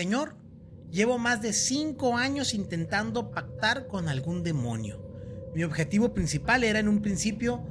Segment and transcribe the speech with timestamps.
[0.00, 0.34] Señor,
[0.90, 4.98] llevo más de cinco años intentando pactar con algún demonio.
[5.54, 7.62] Mi objetivo principal era en un principio,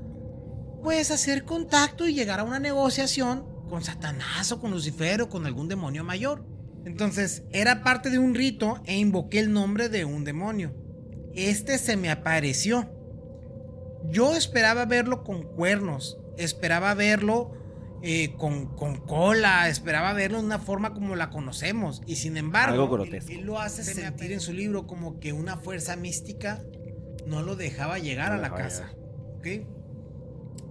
[0.83, 5.47] pues hacer contacto y llegar a una negociación con Satanás o con Lucifer o con
[5.47, 6.45] algún demonio mayor.
[6.85, 10.75] Entonces, era parte de un rito e invoqué el nombre de un demonio.
[11.33, 12.91] Este se me apareció.
[14.07, 17.58] Yo esperaba verlo con cuernos, esperaba verlo
[18.01, 22.01] eh, con, con, cola, esperaba verlo de una forma como la conocemos.
[22.05, 26.63] Y sin embargo, él, lo hace sentir en su libro como que una fuerza mística
[27.25, 28.91] no lo dejaba llegar a la casa.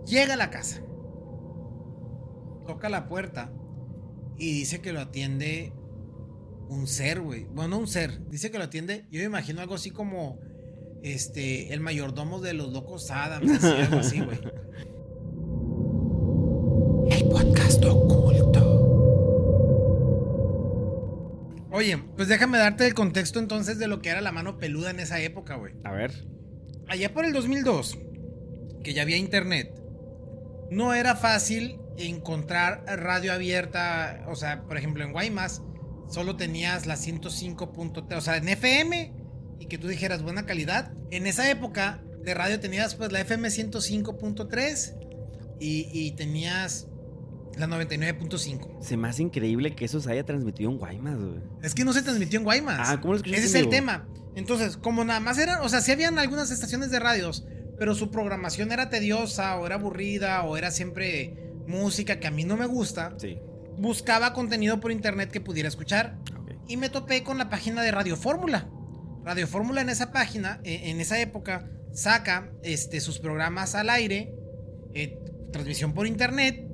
[0.07, 0.83] Llega a la casa,
[2.67, 3.53] toca la puerta
[4.39, 5.73] y dice que lo atiende
[6.69, 7.45] un ser, güey.
[7.45, 8.27] Bueno, un ser.
[8.29, 9.07] Dice que lo atiende.
[9.11, 10.39] Yo me imagino algo así como
[11.03, 14.39] este, el mayordomo de los locos Adams, algo así, güey.
[21.79, 24.99] Oye, pues déjame darte el contexto entonces de lo que era la mano peluda en
[24.99, 25.75] esa época, güey.
[25.85, 26.27] A ver.
[26.89, 27.97] Allá por el 2002,
[28.83, 29.81] que ya había internet,
[30.73, 35.63] no era fácil encontrar radio abierta, o sea, por ejemplo, en Guaymas
[36.09, 39.13] solo tenías la 105.3, o sea, en FM
[39.61, 40.91] y que tú dijeras buena calidad.
[41.13, 44.97] En esa época de radio tenías pues la FM 105.3
[45.61, 46.89] y, y tenías
[47.59, 48.81] la 99.5.
[48.81, 51.41] Se me hace increíble que eso se haya transmitido en Guaymas, güey.
[51.63, 52.89] Es que no se transmitió en Guaymas.
[52.89, 54.07] Ah, ¿cómo lo Ese es el tema.
[54.35, 57.47] Entonces, como nada más eran, o sea, sí habían algunas estaciones de radios,
[57.79, 61.35] pero su programación era tediosa o era aburrida o era siempre
[61.67, 63.15] música que a mí no me gusta.
[63.19, 63.39] Sí.
[63.77, 66.19] Buscaba contenido por internet que pudiera escuchar.
[66.69, 68.69] Y me topé con la página de Radio Fórmula.
[69.25, 74.35] Radio Fórmula en esa página, e, en esa época, saca este, sus programas al aire,
[74.95, 75.19] eh,
[75.53, 76.68] transmisión por internet,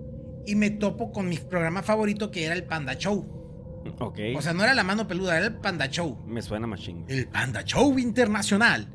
[0.46, 3.44] y me topo con mi programa favorito que era el Panda Show.
[3.98, 4.18] Ok.
[4.36, 6.18] O sea, no era la mano peluda, era el Panda Show.
[6.26, 7.06] Me suena más chingo.
[7.08, 8.88] El Panda Show Internacional.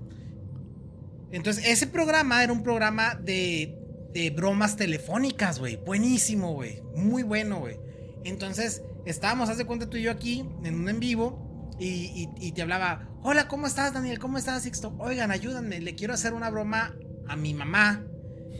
[1.32, 3.78] Entonces, ese programa era un programa de,
[4.14, 5.76] de bromas telefónicas, güey.
[5.78, 6.82] Buenísimo, güey.
[6.96, 7.78] Muy bueno, güey.
[8.24, 12.52] Entonces, estábamos, haz de cuenta tú y yo aquí, en un en vivo, y, y,
[12.52, 14.20] te hablaba, hola, ¿cómo estás, Daniel?
[14.20, 14.94] ¿Cómo estás, Sixto?
[15.00, 16.94] Oigan, ayúdenme, le quiero hacer una broma
[17.26, 18.04] a mi mamá.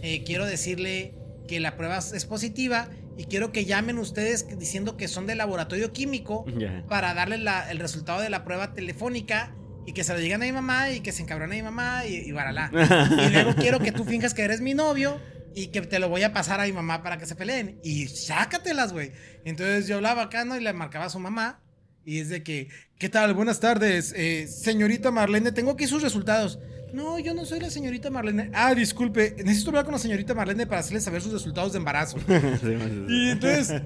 [0.02, 1.19] Eh, quiero decirle
[1.50, 5.92] que la prueba es positiva y quiero que llamen ustedes diciendo que son de laboratorio
[5.92, 6.46] químico
[6.88, 9.56] para darle el resultado de la prueba telefónica
[9.88, 12.06] y que se lo digan a mi mamá y que se encabrone a mi mamá
[12.06, 12.70] y, y baralá.
[13.28, 15.20] y luego quiero que tú finjas que eres mi novio
[15.56, 17.80] y que te lo voy a pasar a mi mamá para que se peleen.
[17.84, 19.12] Y sácatelas, güey.
[19.44, 20.56] Entonces yo hablaba acá, ¿no?
[20.56, 21.64] Y le marcaba a su mamá.
[22.06, 23.34] Y es de que, ¿qué tal?
[23.34, 26.60] Buenas tardes, eh, señorita Marlene, tengo aquí sus resultados.
[26.94, 28.50] No, yo no soy la señorita Marlene.
[28.54, 32.18] Ah, disculpe, necesito hablar con la señorita Marlene para hacerle saber sus resultados de embarazo.
[33.08, 33.82] y entonces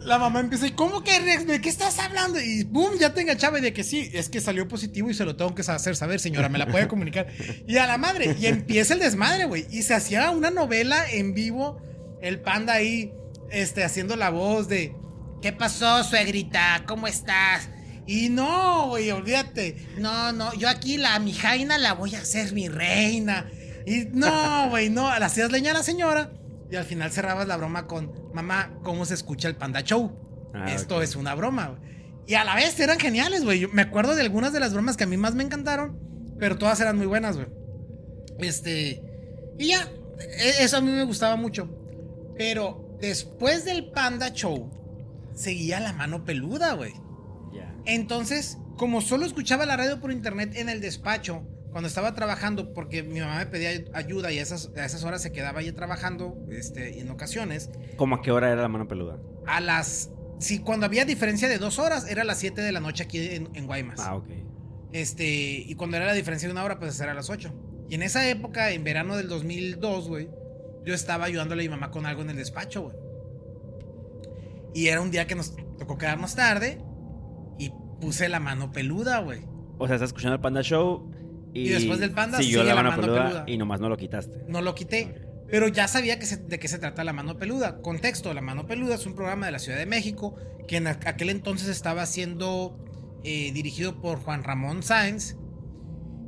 [0.00, 2.40] la mamá empieza, ¿y cómo que, de qué estás hablando?
[2.40, 5.24] Y boom, ya te enganchaba y de que sí, es que salió positivo y se
[5.24, 7.28] lo tengo que hacer saber, señora, me la puede comunicar.
[7.66, 9.66] Y a la madre, y empieza el desmadre, güey.
[9.70, 11.80] Y se hacía una novela en vivo,
[12.20, 13.12] el panda ahí,
[13.50, 14.94] este, haciendo la voz de,
[15.40, 16.84] ¿qué pasó, suegrita?
[16.86, 17.68] ¿Cómo estás?
[18.12, 19.74] Y no, güey, olvídate.
[19.96, 23.50] No, no, yo aquí la mi jaina la voy a hacer mi reina.
[23.86, 26.30] Y no, güey, no, la hacías leña a la señora.
[26.70, 30.12] Y al final cerrabas la broma con, mamá, ¿cómo se escucha el Panda Show?
[30.52, 31.80] Ah, Esto es una broma, güey.
[32.26, 33.66] Y a la vez eran geniales, güey.
[33.68, 35.98] Me acuerdo de algunas de las bromas que a mí más me encantaron,
[36.38, 37.48] pero todas eran muy buenas, güey.
[38.40, 39.02] Este.
[39.58, 41.66] Y ya, e, eso a mí me gustaba mucho.
[42.36, 44.70] Pero después del Panda Show,
[45.34, 46.92] seguía la mano peluda, güey.
[47.84, 53.02] Entonces, como solo escuchaba la radio por internet en el despacho, cuando estaba trabajando, porque
[53.02, 57.00] mi mamá me pedía ayuda y a esas, esas horas se quedaba ahí trabajando este,
[57.00, 57.70] en ocasiones.
[57.96, 59.18] ¿Cómo a qué hora era la mano peluda?
[59.46, 60.10] A las.
[60.38, 63.18] Sí, cuando había diferencia de dos horas, era a las 7 de la noche aquí
[63.30, 64.00] en, Guaymas.
[64.00, 64.28] Ah, ok.
[64.92, 67.52] Este, y cuando era la diferencia de una hora, pues era a las 8.
[67.88, 70.28] Y en esa época, en verano del 2002, güey,
[70.84, 72.96] yo estaba ayudándole a mi mamá con algo en el despacho, güey.
[74.74, 76.78] Y era un día que nos tocó quedarnos tarde
[78.02, 79.42] puse la mano peluda, güey.
[79.78, 81.08] O sea, estás escuchando el Panda Show
[81.54, 84.44] y, después del Panda siguió la, mano, peluda, y nomás no lo quitaste.
[84.48, 85.28] No lo quité.
[85.48, 87.80] Pero ya sabía que de qué se trata la mano peluda.
[87.80, 90.34] Contexto, la mano peluda es un programa de la Ciudad de México
[90.66, 92.76] que en aquel entonces estaba siendo
[93.22, 95.36] eh, dirigido por Juan Ramón Sáenz.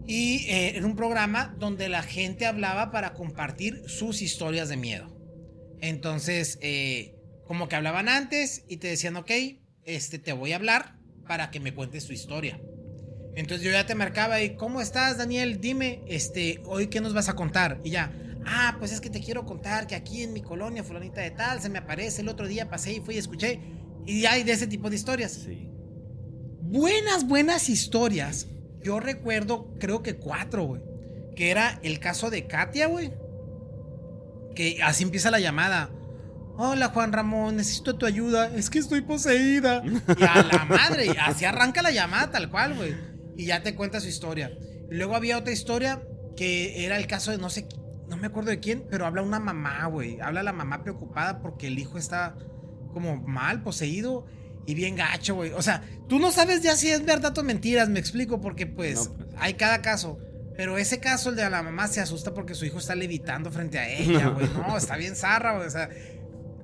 [0.06, 5.18] Y eh, era un programa donde la gente hablaba para compartir sus historias de miedo.
[5.80, 7.16] Entonces, eh,
[7.46, 9.30] como que hablaban antes y te decían, ok,
[9.84, 12.60] este, te voy a hablar para que me cuentes tu historia.
[13.36, 15.60] Entonces yo ya te marcaba y, ¿cómo estás, Daniel?
[15.60, 17.80] Dime, este, hoy qué nos vas a contar.
[17.82, 18.12] Y ya,
[18.46, 21.60] ah, pues es que te quiero contar que aquí en mi colonia, fulanita de tal,
[21.60, 23.60] se me aparece, el otro día pasé y fui y escuché.
[24.06, 25.32] Y hay de ese tipo de historias.
[25.32, 25.68] Sí.
[26.60, 28.46] buenas, buenas historias.
[28.82, 30.82] Yo recuerdo, creo que cuatro, güey.
[31.34, 33.12] Que era el caso de Katia, güey.
[34.54, 35.90] Que así empieza la llamada.
[36.56, 38.46] Hola Juan Ramón, necesito tu ayuda.
[38.54, 39.82] Es que estoy poseída.
[39.84, 42.94] Y a la madre, así arranca la llamada tal cual, güey.
[43.36, 44.52] Y ya te cuenta su historia.
[44.88, 46.02] Luego había otra historia
[46.36, 47.66] que era el caso de no sé,
[48.08, 50.20] no me acuerdo de quién, pero habla una mamá, güey.
[50.20, 52.36] Habla la mamá preocupada porque el hijo está
[52.92, 54.26] como mal, poseído
[54.66, 55.52] y bien gacho, güey.
[55.52, 59.08] O sea, tú no sabes ya si es verdad o mentiras, me explico, porque pues,
[59.08, 60.18] pues, hay cada caso.
[60.56, 63.78] Pero ese caso, el de la mamá, se asusta porque su hijo está levitando frente
[63.80, 64.48] a ella, güey.
[64.54, 65.66] No, está bien zarra, güey.
[65.66, 65.90] O sea,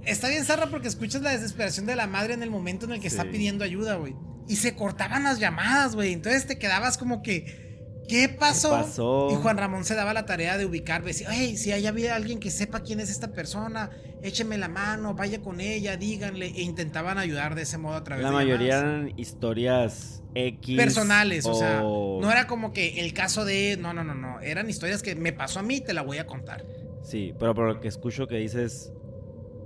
[0.04, 3.00] está bien zarra porque escuchas la desesperación de la madre en el momento en el
[3.00, 4.14] que está pidiendo ayuda, güey.
[4.48, 6.12] Y se cortaban las llamadas, güey.
[6.12, 7.70] Entonces te quedabas como que
[8.10, 9.28] ¿Qué pasó?
[9.30, 12.40] Y Juan Ramón se daba la tarea de ubicar, decía, hey, si hay había alguien
[12.40, 17.18] que sepa quién es esta persona, écheme la mano, vaya con ella, díganle, e intentaban
[17.18, 20.76] ayudar de ese modo a través la de La mayoría eran historias X.
[20.76, 21.54] Personales, o...
[21.54, 25.14] sea, no era como que el caso de, no, no, no, no, eran historias que
[25.14, 26.66] me pasó a mí, te la voy a contar.
[27.04, 28.92] Sí, pero por lo que escucho que dices,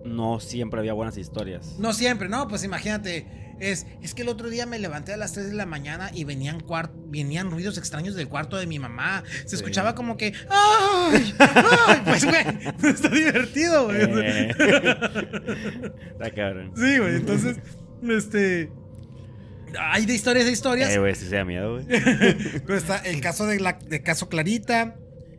[0.05, 1.77] no siempre había buenas historias.
[1.79, 5.33] No siempre, no, pues imagínate es, es que el otro día me levanté a las
[5.33, 6.65] 3 de la mañana y venían,
[7.07, 9.25] venían ruidos extraños del cuarto de mi mamá.
[9.45, 11.35] Se escuchaba como que, ¡ay!
[11.39, 12.03] ¡ay!
[12.05, 12.45] Pues, güey,
[12.93, 14.03] está divertido, güey.
[14.03, 14.49] Eh.
[16.13, 16.73] Está cabrón.
[16.77, 17.59] Sí, güey, entonces,
[18.03, 18.71] este.
[19.79, 20.91] Hay de historias de historias.
[20.91, 21.87] Eh, güey, si sea miedo, güey.
[22.69, 24.97] está el caso de, la, de caso Clarita.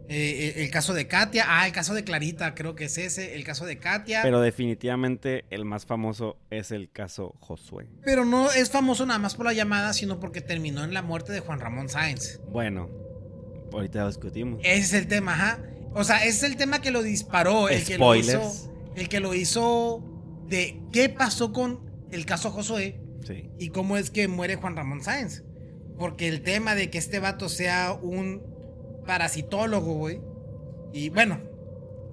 [0.08, 3.44] Eh, el caso de Katia, ah, el caso de Clarita, creo que es ese, el
[3.44, 4.22] caso de Katia.
[4.22, 7.88] Pero definitivamente el más famoso es el caso Josué.
[8.04, 11.34] Pero no es famoso nada más por la llamada, sino porque terminó en la muerte
[11.34, 12.40] de Juan Ramón Sáenz.
[12.52, 12.90] Bueno,
[13.74, 14.60] ahorita lo discutimos.
[14.64, 15.60] Ese es el tema, ajá.
[15.94, 18.72] O sea, ese es el tema que lo disparó, el que lo hizo.
[18.96, 20.04] El que lo hizo
[20.48, 21.82] de qué pasó con
[22.12, 23.50] el caso Josué sí.
[23.60, 25.44] y cómo es que muere Juan Ramón Sáenz.
[25.98, 28.55] Porque el tema de que este vato sea un
[29.06, 30.22] parasitólogo, güey.
[30.94, 31.40] Y bueno,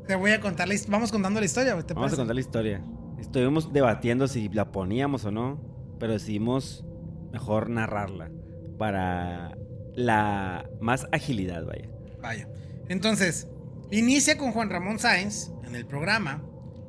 [0.06, 0.96] te voy a contar la historia.
[0.96, 1.84] Vamos contando la historia, güey.
[1.94, 2.84] Vamos a contar la historia.
[3.18, 5.60] Estuvimos debatiendo si la poníamos o no,
[5.98, 6.84] pero decidimos
[7.32, 8.30] mejor narrarla
[8.78, 9.56] para
[9.94, 11.88] la más agilidad, vaya.
[12.20, 12.48] Vaya.
[12.88, 13.48] Entonces,
[13.90, 16.44] inicia con Juan Ramón Sáenz en el programa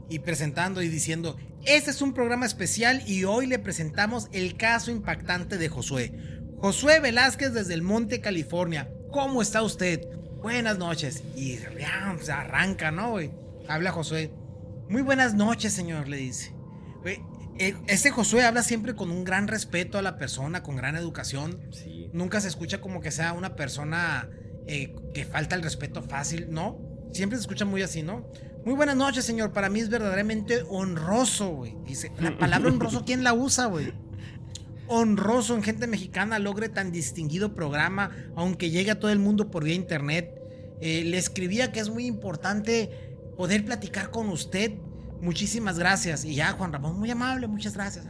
[0.10, 4.92] y presentando y diciendo, este es un programa especial y hoy le presentamos el caso
[4.92, 6.12] impactante de Josué.
[6.58, 10.08] Josué Velázquez desde el Monte, California, ¿Cómo está usted?
[10.42, 11.22] Buenas noches.
[11.36, 13.30] Y se arranca, ¿no, güey?
[13.68, 14.32] Habla Josué.
[14.90, 16.52] Muy buenas noches, señor, le dice.
[17.86, 21.62] este Josué habla siempre con un gran respeto a la persona, con gran educación.
[21.72, 22.10] Sí.
[22.12, 24.32] Nunca se escucha como que sea una persona
[24.66, 26.80] eh, que falta el respeto fácil, ¿no?
[27.12, 28.28] Siempre se escucha muy así, ¿no?
[28.66, 29.54] Muy buenas noches, señor.
[29.54, 31.78] Para mí es verdaderamente honroso, güey.
[31.86, 33.94] Dice, la palabra honroso, ¿quién la usa, güey?
[34.94, 39.64] Honroso en gente mexicana logre tan distinguido programa, aunque llegue a todo el mundo por
[39.64, 40.40] vía internet.
[40.82, 44.72] Eh, le escribía que es muy importante poder platicar con usted.
[45.22, 46.26] Muchísimas gracias.
[46.26, 48.06] Y ya, Juan Ramón, muy amable, muchas gracias.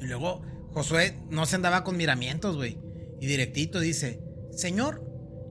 [0.00, 0.42] Y luego
[0.72, 2.78] Josué no se andaba con miramientos, güey.
[3.20, 4.20] Y directito dice,
[4.52, 5.04] Señor,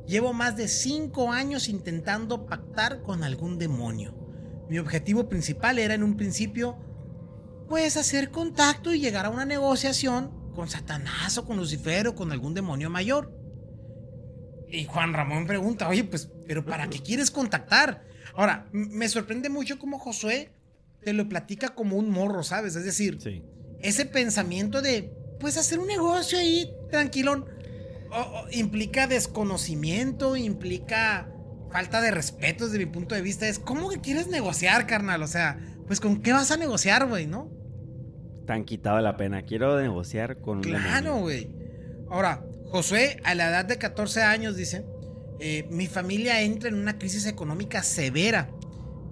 [0.07, 4.15] llevo más de cinco años intentando pactar con algún demonio.
[4.69, 6.77] Mi objetivo principal era en un principio
[7.71, 12.33] puedes hacer contacto y llegar a una negociación con Satanás o con Lucifer o con
[12.33, 13.33] algún demonio mayor.
[14.67, 18.03] Y Juan Ramón pregunta, oye, pues, pero ¿para qué quieres contactar?
[18.35, 20.51] Ahora, me sorprende mucho cómo Josué
[21.05, 22.75] te lo platica como un morro, ¿sabes?
[22.75, 23.19] Es decir,
[23.79, 27.45] ese pensamiento de, pues, hacer un negocio ahí, tranquilón,
[28.51, 31.31] implica desconocimiento, implica
[31.71, 33.47] falta de respeto desde mi punto de vista.
[33.47, 35.23] Es, ¿cómo que quieres negociar, carnal?
[35.23, 37.60] O sea, pues, ¿con qué vas a negociar, güey, no?
[38.51, 39.43] Tan quitado la pena.
[39.43, 41.49] Quiero negociar con un Claro, güey.
[42.09, 44.83] Ahora, Josué, a la edad de 14 años, dice,
[45.39, 48.49] eh, mi familia entra en una crisis económica severa.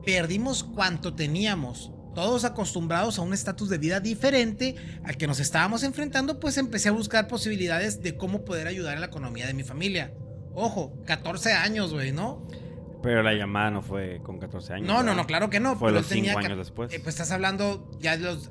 [0.05, 1.93] Perdimos cuanto teníamos.
[2.13, 6.89] Todos acostumbrados a un estatus de vida diferente al que nos estábamos enfrentando, pues empecé
[6.89, 10.11] a buscar posibilidades de cómo poder ayudar a la economía de mi familia.
[10.53, 12.45] Ojo, 14 años, güey, ¿no?
[13.01, 14.87] Pero la llamada no fue con 14 años.
[14.87, 15.75] No, no, no, claro que no.
[15.77, 16.93] Fue los 5 años después.
[16.93, 18.49] Eh, pues estás hablando ya de los.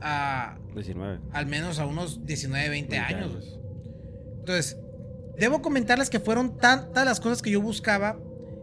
[0.75, 1.21] 19.
[1.33, 3.59] Al menos a unos 19, 20, años.
[4.39, 4.79] Entonces,
[5.39, 8.19] debo comentarles que fueron tantas las cosas que yo buscaba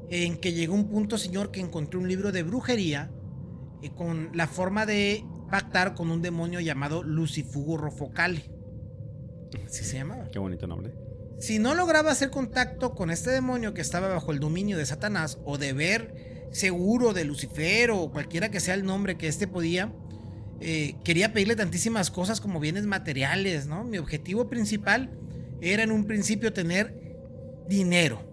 [0.10, 3.12] en que llegó un punto, señor, que encontré un libro de brujería
[3.82, 8.50] y con la forma de pactar con un demonio llamado Lucifugo Rofocale.
[9.66, 10.30] Así se llamaba.
[10.32, 11.05] Qué bonito nombre.
[11.40, 15.38] Si no lograba hacer contacto con este demonio que estaba bajo el dominio de Satanás
[15.44, 19.94] o de ver seguro de Lucifer o cualquiera que sea el nombre que éste podía,
[20.62, 23.84] eh, quería pedirle tantísimas cosas como bienes materiales, ¿no?
[23.84, 25.12] Mi objetivo principal
[25.60, 26.98] era en un principio tener
[27.68, 28.32] dinero.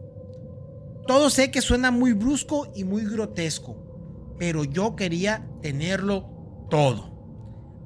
[1.07, 7.13] Todo sé que suena muy brusco y muy grotesco, pero yo quería tenerlo todo.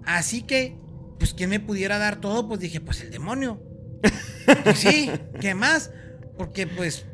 [0.05, 0.79] Así que,
[1.19, 2.47] pues, ¿quién me pudiera dar todo?
[2.47, 3.63] Pues dije, pues el demonio.
[4.65, 5.11] Pues sí,
[5.41, 5.91] ¿qué más?
[6.37, 7.07] Porque pues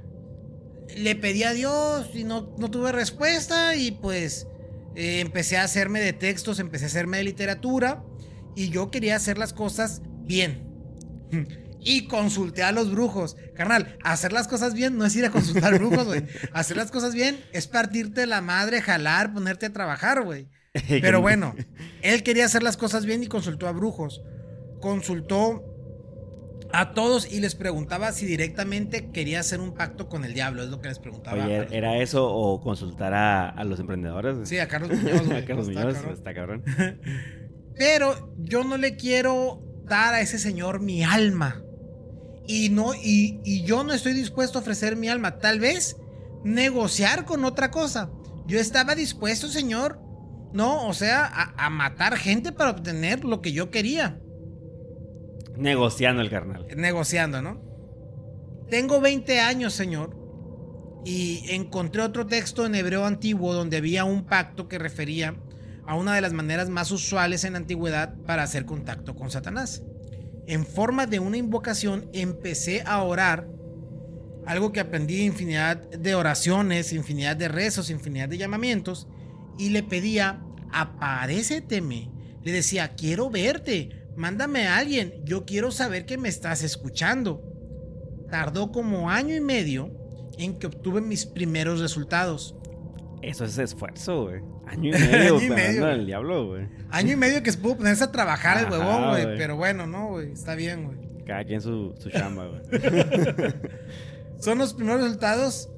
[0.97, 4.47] le pedí a Dios y no, no tuve respuesta y pues
[4.95, 8.05] eh, empecé a hacerme de textos, empecé a hacerme de literatura
[8.55, 10.71] y yo quería hacer las cosas bien.
[11.81, 13.37] Y consulté a los brujos.
[13.55, 16.25] Carnal, hacer las cosas bien no es ir a consultar brujos, güey.
[16.53, 20.49] Hacer las cosas bien es partirte la madre, jalar, ponerte a trabajar, güey.
[20.89, 21.55] Pero bueno,
[22.03, 24.23] él quería hacer las cosas bien y consultó a brujos.
[24.81, 25.72] Consultó
[26.73, 30.71] a todos y les preguntaba si directamente quería hacer un pacto con el diablo, es
[30.71, 31.45] lo que les preguntaba.
[31.45, 34.49] Oye, ¿era eso o consultar a, los emprendedores?
[34.49, 35.31] Sí, a Carlos Muñoz.
[35.31, 36.65] a Carlos Muñoz, está cabrón.
[37.77, 41.63] Pero yo no le quiero dar a ese señor mi alma.
[42.47, 45.39] Y, no, y, y yo no estoy dispuesto a ofrecer mi alma.
[45.39, 45.97] Tal vez
[46.45, 48.11] negociar con otra cosa.
[48.47, 50.01] Yo estaba dispuesto, señor,
[50.53, 54.19] no, o sea, a, a matar gente para obtener lo que yo quería.
[55.57, 56.67] Negociando el carnal.
[56.77, 57.61] Negociando, ¿no?
[58.71, 60.17] Tengo 20 años, señor,
[61.05, 65.37] y encontré otro texto en hebreo antiguo donde había un pacto que refería
[65.87, 69.83] a una de las maneras más usuales en la antigüedad para hacer contacto con Satanás.
[70.47, 73.49] En forma de una invocación empecé a orar,
[74.47, 79.09] algo que aprendí infinidad de oraciones, infinidad de rezos, infinidad de llamamientos,
[79.59, 80.43] y le pedía,
[80.73, 82.11] aparéceteme.
[82.43, 87.43] Le decía, quiero verte, Mándame a alguien, yo quiero saber que me estás escuchando.
[88.31, 89.91] Tardó como año y medio
[90.39, 92.57] en que obtuve mis primeros resultados.
[93.23, 94.41] Eso es esfuerzo, güey.
[94.67, 96.05] Año y medio, año y medio.
[96.05, 96.69] diablo, güey.
[96.91, 99.37] Año y medio que se pudo ponerse a trabajar el huevón, güey.
[99.39, 100.33] Pero bueno, no, güey.
[100.33, 100.99] Está bien, güey.
[101.25, 102.63] Cada quien su, su chamba, güey.
[104.39, 105.71] Son los primeros resultados.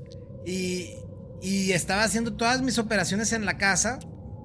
[0.46, 0.94] Y,
[1.42, 3.98] y estaba haciendo todas mis operaciones en la casa.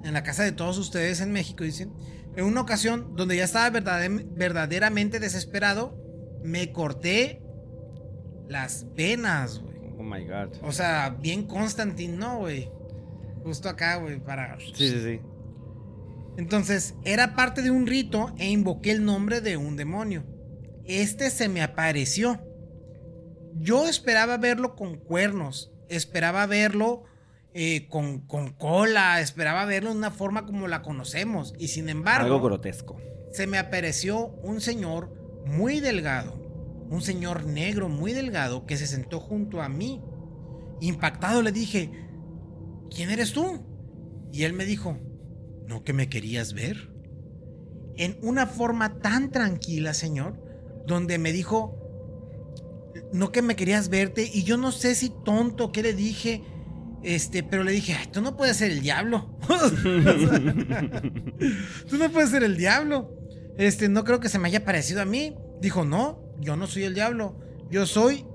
[0.03, 1.93] En la casa de todos ustedes en México, dicen.
[2.39, 5.97] En una ocasión donde ya estaba verdaderamente desesperado,
[6.41, 7.41] me corté
[8.47, 9.75] las venas, güey.
[9.97, 10.55] Oh my god.
[10.63, 12.71] O sea, bien Constantine, ¿no, güey?
[13.43, 14.57] Justo acá, güey, para.
[14.57, 15.21] Sí, sí, sí.
[16.37, 20.23] Entonces, era parte de un rito e invoqué el nombre de un demonio.
[20.85, 22.39] Este se me apareció.
[23.55, 27.03] Yo esperaba verlo con cuernos, esperaba verlo
[27.53, 31.53] eh, con, con, cola, esperaba verlo de una forma como la conocemos.
[31.57, 32.25] Y sin embargo.
[32.25, 32.97] Algo grotesco.
[33.31, 35.13] Se me apareció un señor
[35.45, 36.35] muy delgado,
[36.89, 40.01] un señor negro muy delgado que se sentó junto a mí.
[40.81, 41.91] Impactado le dije,
[42.89, 43.65] ¿quién eres tú?
[44.31, 44.97] Y él me dijo,
[45.67, 46.91] ¿no que me querías ver?
[47.97, 50.39] En una forma tan tranquila, señor,
[50.85, 51.75] donde me dijo,
[53.11, 56.43] no que me querías verte, y yo no sé si tonto, ¿qué le dije?
[57.03, 59.37] Este, pero le dije, tú no puedes ser el diablo.
[61.89, 63.15] tú no puedes ser el diablo.
[63.57, 65.35] Este, no creo que se me haya parecido a mí.
[65.61, 67.39] Dijo, no, yo no soy el diablo.
[67.69, 68.25] Yo soy.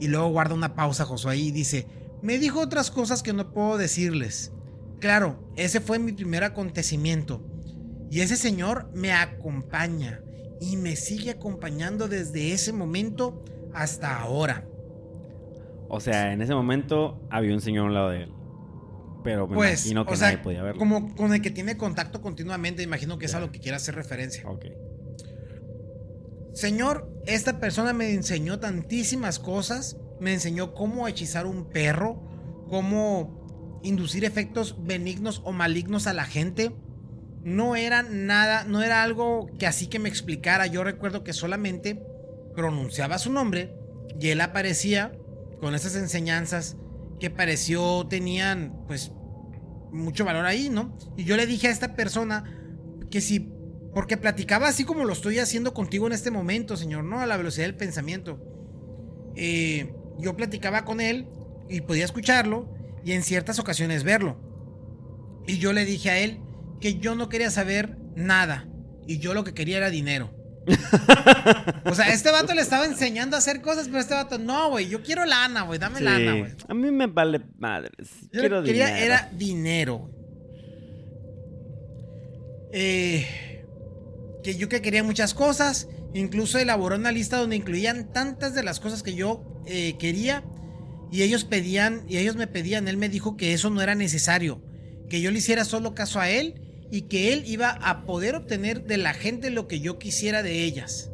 [0.00, 1.86] Y luego guarda una pausa Josué y dice,
[2.22, 4.52] me dijo otras cosas que no puedo decirles.
[5.00, 7.44] Claro, ese fue mi primer acontecimiento.
[8.10, 10.20] Y ese señor me acompaña
[10.60, 14.66] y me sigue acompañando desde ese momento hasta ahora.
[15.88, 18.32] O sea, en ese momento había un señor al lado de él.
[19.24, 20.78] Pero me pues, imagino que nadie podía verlo.
[20.78, 23.94] Como con el que tiene contacto continuamente, imagino que es a lo que quiere hacer
[23.94, 24.48] referencia.
[24.48, 24.66] Ok.
[26.52, 29.96] Señor, esta persona me enseñó tantísimas cosas.
[30.20, 32.20] Me enseñó cómo hechizar un perro,
[32.68, 36.72] cómo inducir efectos benignos o malignos a la gente.
[37.44, 40.66] No era nada, no era algo que así que me explicara.
[40.66, 42.02] Yo recuerdo que solamente
[42.54, 43.74] pronunciaba su nombre
[44.20, 45.12] y él aparecía
[45.60, 46.76] con esas enseñanzas
[47.20, 49.12] que pareció tenían pues
[49.92, 50.96] mucho valor ahí, ¿no?
[51.16, 52.44] Y yo le dije a esta persona
[53.10, 53.50] que si,
[53.94, 57.20] porque platicaba así como lo estoy haciendo contigo en este momento, señor, ¿no?
[57.20, 58.40] A la velocidad del pensamiento.
[59.34, 61.26] Eh, yo platicaba con él
[61.68, 62.68] y podía escucharlo
[63.04, 64.36] y en ciertas ocasiones verlo.
[65.46, 66.40] Y yo le dije a él
[66.80, 68.68] que yo no quería saber nada
[69.06, 70.37] y yo lo que quería era dinero
[71.84, 74.88] o sea, este vato le estaba enseñando a hacer cosas, pero este vato, no, güey,
[74.88, 76.52] yo quiero lana, güey, dame lana, güey.
[76.68, 78.08] A mí me vale madres.
[78.32, 79.04] Yo quiero quería dinero.
[79.04, 80.10] era dinero.
[82.72, 83.64] Eh,
[84.42, 88.80] que yo que quería muchas cosas, incluso elaboró una lista donde incluían tantas de las
[88.80, 90.44] cosas que yo eh, quería
[91.10, 94.62] y ellos pedían, y ellos me pedían, él me dijo que eso no era necesario,
[95.08, 98.84] que yo le hiciera solo caso a él y que él iba a poder obtener
[98.84, 101.10] de la gente lo que yo quisiera de ellas.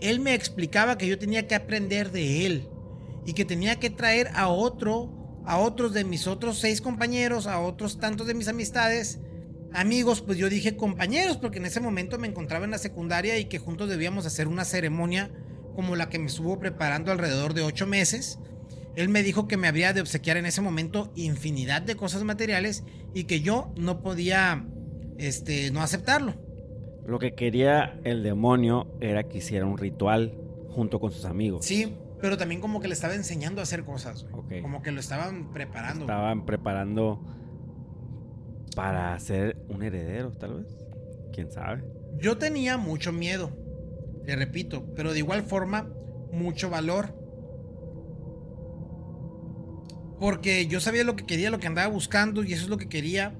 [0.00, 2.68] Él me explicaba que yo tenía que aprender de él
[3.26, 7.60] y que tenía que traer a otro, a otros de mis otros seis compañeros, a
[7.60, 9.20] otros tantos de mis amistades,
[9.72, 13.44] amigos, pues yo dije compañeros, porque en ese momento me encontraba en la secundaria y
[13.44, 15.30] que juntos debíamos hacer una ceremonia
[15.74, 18.38] como la que me estuvo preparando alrededor de ocho meses.
[18.96, 22.82] Él me dijo que me había de obsequiar en ese momento infinidad de cosas materiales
[23.14, 24.66] y que yo no podía
[25.20, 26.34] este, no aceptarlo.
[27.06, 30.34] Lo que quería el demonio era que hiciera un ritual
[30.68, 31.64] junto con sus amigos.
[31.64, 34.26] Sí, pero también como que le estaba enseñando a hacer cosas.
[34.62, 36.02] Como que lo estaban preparando.
[36.02, 37.20] Estaban preparando
[38.76, 40.76] para ser un heredero, tal vez.
[41.32, 41.82] ¿Quién sabe?
[42.18, 43.50] Yo tenía mucho miedo,
[44.24, 45.88] te repito, pero de igual forma,
[46.32, 47.14] mucho valor.
[50.18, 52.88] Porque yo sabía lo que quería, lo que andaba buscando y eso es lo que
[52.88, 53.34] quería.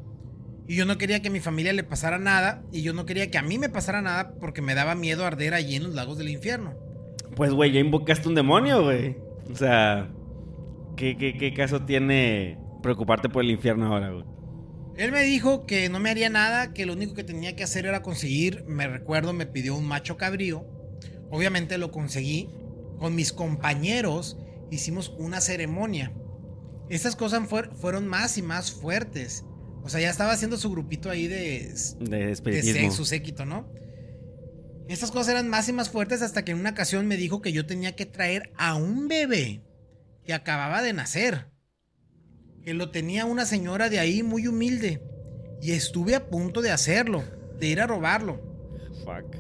[0.70, 3.28] Y yo no quería que a mi familia le pasara nada y yo no quería
[3.28, 6.16] que a mí me pasara nada porque me daba miedo arder allí en los lagos
[6.16, 6.76] del infierno.
[7.34, 9.16] Pues, güey, ya invocaste un demonio, güey.
[9.50, 10.12] O sea,
[10.96, 14.24] ¿qué, qué caso tiene preocuparte por el infierno ahora, güey?
[14.96, 17.84] Él me dijo que no me haría nada, que lo único que tenía que hacer
[17.84, 20.64] era conseguir, me recuerdo, me pidió un macho cabrío.
[21.32, 22.48] Obviamente lo conseguí.
[23.00, 24.38] Con mis compañeros
[24.70, 26.12] hicimos una ceremonia.
[26.88, 29.44] Estas cosas fueron más y más fuertes.
[29.82, 33.72] O sea, ya estaba haciendo su grupito ahí de, de, de su séquito, ¿no?
[34.88, 37.52] Estas cosas eran más y más fuertes hasta que en una ocasión me dijo que
[37.52, 39.62] yo tenía que traer a un bebé
[40.24, 41.50] que acababa de nacer
[42.62, 45.02] que lo tenía una señora de ahí muy humilde.
[45.62, 47.22] Y estuve a punto de hacerlo,
[47.58, 48.40] de ir a robarlo.
[49.04, 49.36] Fuck.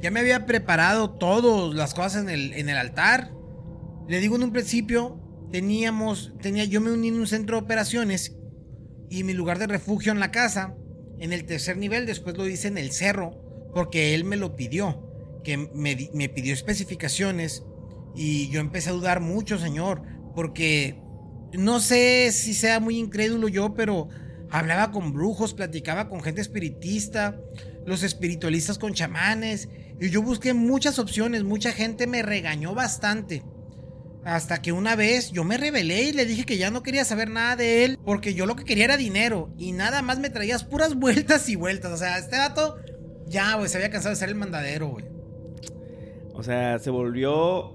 [0.00, 3.32] Ya me había preparado todas las cosas en el, en el altar.
[4.08, 5.20] Le digo en un principio,
[5.52, 8.36] teníamos, tenía, yo me uní en un centro de operaciones
[9.12, 10.74] y mi lugar de refugio en la casa,
[11.18, 15.06] en el tercer nivel, después lo hice en el cerro, porque él me lo pidió,
[15.44, 17.62] que me, me pidió especificaciones
[18.14, 20.00] y yo empecé a dudar mucho, señor,
[20.34, 20.98] porque
[21.52, 24.08] no sé si sea muy incrédulo yo, pero
[24.50, 27.38] hablaba con brujos, platicaba con gente espiritista,
[27.84, 29.68] los espiritualistas con chamanes,
[30.00, 33.42] y yo busqué muchas opciones, mucha gente me regañó bastante.
[34.24, 37.28] Hasta que una vez yo me rebelé y le dije que ya no quería saber
[37.28, 40.64] nada de él, porque yo lo que quería era dinero, y nada más me traías
[40.64, 41.92] puras vueltas y vueltas.
[41.92, 42.78] O sea, este dato
[43.26, 45.04] ya, güey, se había cansado de ser el mandadero, güey.
[46.34, 47.70] O sea, se volvió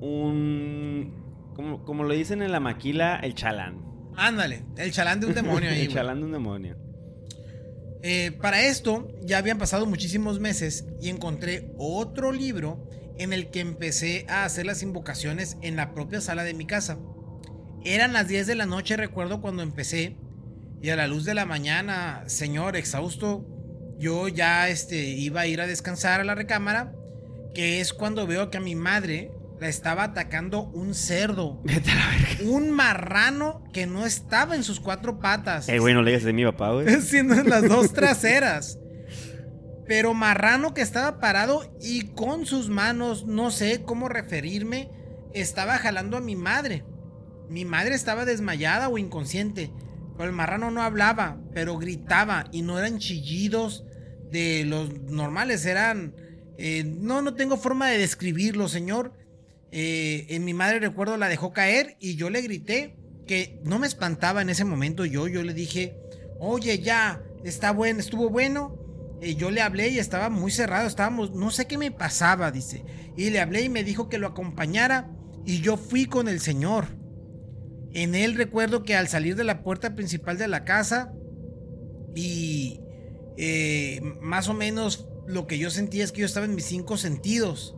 [0.00, 3.82] un como, como lo dicen en la maquila, el chalán.
[4.16, 5.80] Ándale, el chalán de un demonio ahí.
[5.86, 6.76] el chalán de un demonio.
[8.02, 12.86] Eh, para esto ya habían pasado muchísimos meses y encontré otro libro
[13.18, 16.98] en el que empecé a hacer las invocaciones en la propia sala de mi casa.
[17.84, 20.16] Eran las 10 de la noche, recuerdo cuando empecé,
[20.82, 23.46] y a la luz de la mañana, señor, exhausto,
[23.98, 26.92] yo ya este, iba a ir a descansar a la recámara,
[27.54, 31.62] que es cuando veo que a mi madre la estaba atacando un cerdo.
[32.44, 35.68] Un marrano que no estaba en sus cuatro patas.
[35.68, 37.00] Eh, güey, no le digas de mi papá, güey.
[37.00, 38.78] Siendo en las dos traseras.
[39.86, 44.90] Pero marrano que estaba parado y con sus manos, no sé cómo referirme,
[45.32, 46.84] estaba jalando a mi madre.
[47.48, 49.70] Mi madre estaba desmayada o inconsciente.
[50.16, 53.84] Pero el marrano no hablaba, pero gritaba y no eran chillidos
[54.30, 56.14] de los normales, eran...
[56.56, 59.12] Eh, no, no tengo forma de describirlo, señor
[59.76, 62.94] eh, en mi madre recuerdo la dejó caer y yo le grité
[63.26, 65.96] que no me espantaba en ese momento yo, yo le dije,
[66.38, 68.78] oye ya, está bueno, estuvo bueno.
[69.20, 72.84] Y yo le hablé y estaba muy cerrado, estábamos, no sé qué me pasaba, dice.
[73.16, 75.10] Y le hablé y me dijo que lo acompañara
[75.44, 76.86] y yo fui con el Señor.
[77.92, 81.12] En él recuerdo que al salir de la puerta principal de la casa
[82.14, 82.80] y
[83.36, 86.96] eh, más o menos lo que yo sentía es que yo estaba en mis cinco
[86.96, 87.76] sentidos.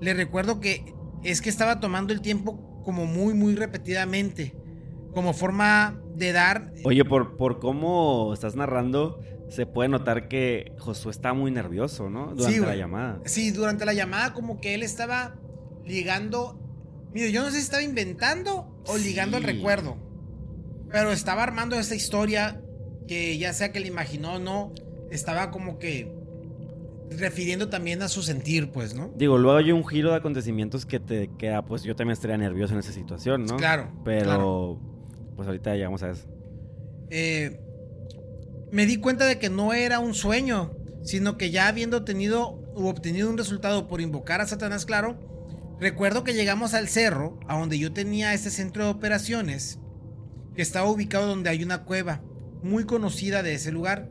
[0.00, 4.54] Le recuerdo que es que estaba tomando el tiempo como muy, muy repetidamente,
[5.12, 6.72] como forma de dar...
[6.84, 12.34] Oye, por, por cómo estás narrando, se puede notar que Josué está muy nervioso, ¿no?
[12.34, 13.20] Durante la llamada.
[13.24, 15.36] Sí, durante la llamada como que él estaba
[15.84, 16.60] ligando...
[17.12, 19.96] Mira, yo no sé si estaba inventando o ligando el recuerdo,
[20.90, 22.60] pero estaba armando esta historia
[23.06, 24.72] que ya sea que le imaginó o no,
[25.10, 26.12] estaba como que
[27.10, 29.12] refiriendo también a su sentir, pues, ¿no?
[29.16, 32.74] Digo, luego hay un giro de acontecimientos que te queda, pues yo también estaría nervioso
[32.74, 33.56] en esa situación, ¿no?
[33.56, 33.92] Claro.
[34.04, 34.80] Pero,
[35.36, 36.26] pues ahorita llegamos a eso.
[37.10, 37.60] Eh,
[38.74, 42.88] me di cuenta de que no era un sueño, sino que ya habiendo tenido u
[42.88, 45.16] obtenido un resultado por invocar a Satanás, claro,
[45.78, 49.78] recuerdo que llegamos al cerro, a donde yo tenía este centro de operaciones,
[50.56, 52.20] que estaba ubicado donde hay una cueva,
[52.64, 54.10] muy conocida de ese lugar.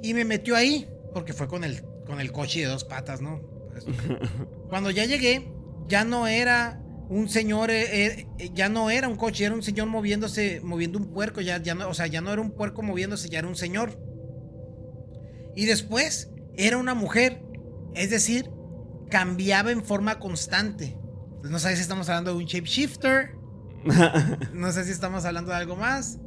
[0.00, 3.40] Y me metió ahí, porque fue con el, con el coche de dos patas, ¿no?
[3.72, 3.84] Pues,
[4.68, 5.52] cuando ya llegué,
[5.88, 6.80] ya no era
[7.10, 11.12] un señor, eh, eh, ya no era un coche, era un señor moviéndose, moviendo un
[11.12, 13.56] puerco, ya, ya no, o sea, ya no era un puerco moviéndose, ya era un
[13.56, 13.98] señor.
[15.56, 17.42] Y después era una mujer,
[17.96, 18.48] es decir,
[19.10, 20.96] cambiaba en forma constante.
[21.40, 23.34] Pues no sé si estamos hablando de un shapeshifter,
[24.54, 26.20] no sé si estamos hablando de algo más.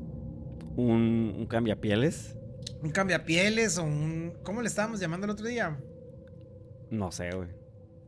[0.75, 2.35] ¿Un, un cambiapieles?
[2.81, 4.33] Un cambiapieles o un...
[4.43, 5.79] ¿Cómo le estábamos llamando el otro día?
[6.91, 7.47] No sé, güey.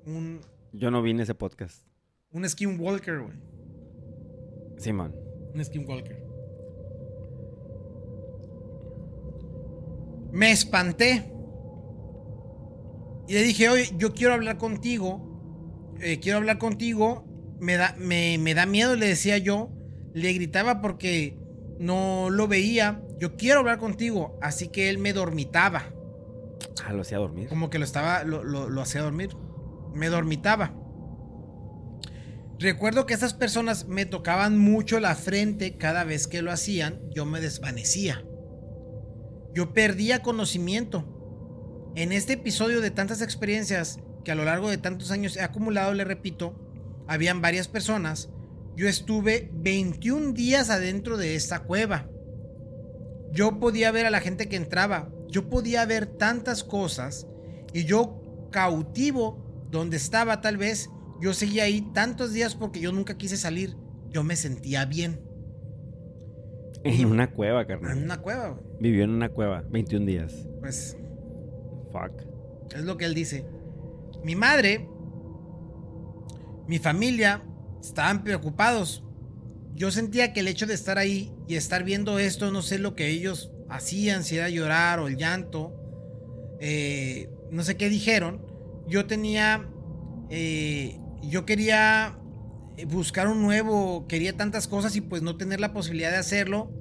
[0.05, 0.41] Un,
[0.73, 1.85] Yo no vi en ese podcast.
[2.35, 3.33] Un skinwalker, güey.
[4.77, 5.15] Simón.
[5.53, 6.23] Un skinwalker.
[10.31, 11.31] Me espanté.
[13.27, 15.21] Y le dije, oye, yo quiero hablar contigo.
[16.01, 17.23] eh, quiero hablar contigo.
[17.59, 19.69] Me da, me, me da miedo, le decía yo.
[20.13, 21.39] Le gritaba porque
[21.79, 23.01] no lo veía.
[23.17, 24.37] Yo quiero hablar contigo.
[24.41, 25.83] Así que él me dormitaba.
[26.85, 27.47] Ah, lo hacía dormir.
[27.47, 29.29] Como que lo estaba, lo, lo- lo hacía dormir.
[29.93, 30.73] Me dormitaba.
[32.59, 37.25] Recuerdo que esas personas me tocaban mucho la frente cada vez que lo hacían, yo
[37.25, 38.23] me desvanecía.
[39.53, 41.91] Yo perdía conocimiento.
[41.95, 45.93] En este episodio de tantas experiencias que a lo largo de tantos años he acumulado,
[45.93, 46.59] le repito,
[47.07, 48.29] habían varias personas.
[48.75, 52.09] Yo estuve 21 días adentro de esta cueva.
[53.31, 55.09] Yo podía ver a la gente que entraba.
[55.29, 57.27] Yo podía ver tantas cosas.
[57.73, 60.89] Y yo cautivo donde estaba tal vez.
[61.21, 63.75] Yo seguía ahí tantos días porque yo nunca quise salir.
[64.09, 65.21] Yo me sentía bien.
[66.83, 67.97] En una cueva, En carnal.
[68.03, 68.63] una cueva, güey.
[68.79, 70.47] Vivió en una cueva 21 días.
[70.59, 70.97] Pues
[71.91, 72.21] Fuck.
[72.75, 73.45] es lo que él dice.
[74.23, 74.87] Mi madre,
[76.67, 77.43] mi familia
[77.81, 79.03] estaban preocupados.
[79.73, 82.95] Yo sentía que el hecho de estar ahí y estar viendo esto, no sé lo
[82.95, 85.73] que ellos hacían, si era llorar o el llanto,
[86.59, 88.41] eh, no sé qué dijeron.
[88.87, 89.67] Yo tenía,
[90.29, 92.17] eh, yo quería
[92.77, 96.71] eh, buscar un nuevo, quería tantas cosas y pues no tener la posibilidad de hacerlo.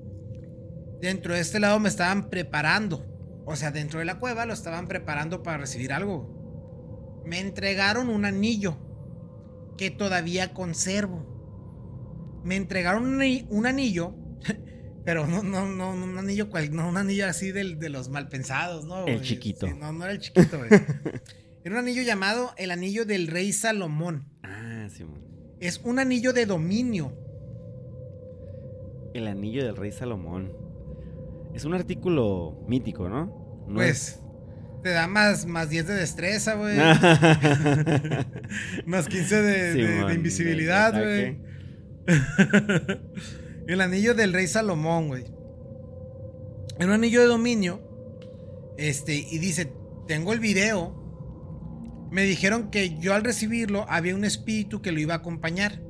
[1.00, 3.06] Dentro de este lado me estaban preparando.
[3.46, 7.22] O sea, dentro de la cueva lo estaban preparando para recibir algo.
[7.26, 8.78] Me entregaron un anillo
[9.76, 12.40] que todavía conservo.
[12.44, 14.14] Me entregaron un, ani- un anillo,
[15.04, 18.08] pero no, no, no, no un anillo cual, no un anillo así del- de los
[18.08, 19.06] mal pensados, ¿no?
[19.06, 19.66] El chiquito.
[19.66, 20.70] Sí, no, no era el chiquito, güey.
[21.64, 24.28] Era un anillo llamado el anillo del rey Salomón.
[24.42, 25.22] Ah, Simón.
[25.60, 27.12] Es un anillo de dominio.
[29.14, 30.52] El anillo del rey Salomón.
[31.54, 33.64] Es un artículo mítico, ¿no?
[33.68, 34.20] No Pues
[34.82, 36.76] te da más, más 10 de destreza, güey.
[38.86, 41.38] Más 15 de, de- invisibilidad, güey.
[43.66, 45.24] El anillo del rey Salomón, güey.
[46.76, 47.80] Era un anillo de dominio.
[48.76, 49.72] Este, y dice,
[50.06, 51.02] tengo el video.
[52.14, 55.80] Me dijeron que yo al recibirlo había un espíritu que lo iba a acompañar.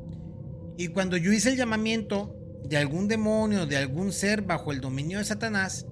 [0.79, 2.35] Y cuando yo hice el llamamiento
[2.65, 5.85] de algún demonio, de algún ser bajo el dominio de Satanás,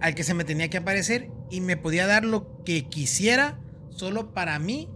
[0.00, 3.58] al que se me tenía que aparecer y me podía dar lo que quisiera
[3.90, 4.88] solo para mí,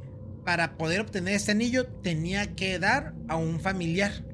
[0.45, 4.25] para poder obtener este anillo, tenía que dar a un familiar.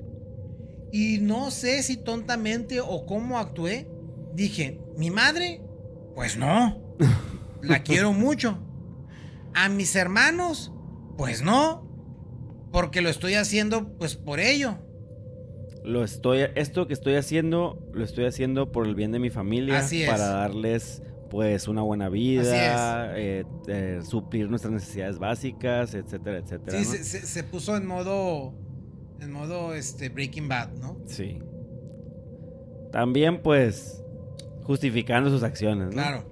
[0.93, 3.89] Y no sé si tontamente o cómo actué,
[4.35, 5.63] dije, ¿mi madre?
[6.15, 6.79] Pues no,
[7.63, 8.61] la quiero mucho.
[9.55, 10.73] ¿A mis hermanos?
[11.17, 11.87] Pues no,
[12.73, 14.79] porque lo estoy haciendo pues por ello.
[15.85, 19.79] Lo estoy, esto que estoy haciendo, lo estoy haciendo por el bien de mi familia,
[19.81, 20.09] Así es.
[20.11, 26.79] para darles pues una buena vida, eh, eh, suplir nuestras necesidades básicas, etcétera, etcétera.
[26.79, 26.90] Sí, ¿no?
[26.93, 28.55] se, se- se puso en modo,
[29.21, 30.97] en modo este, Breaking Bad, ¿no?
[31.07, 31.38] Sí.
[32.93, 34.03] También pues
[34.62, 35.93] justificando sus acciones, ¿no?
[35.93, 36.25] Claro.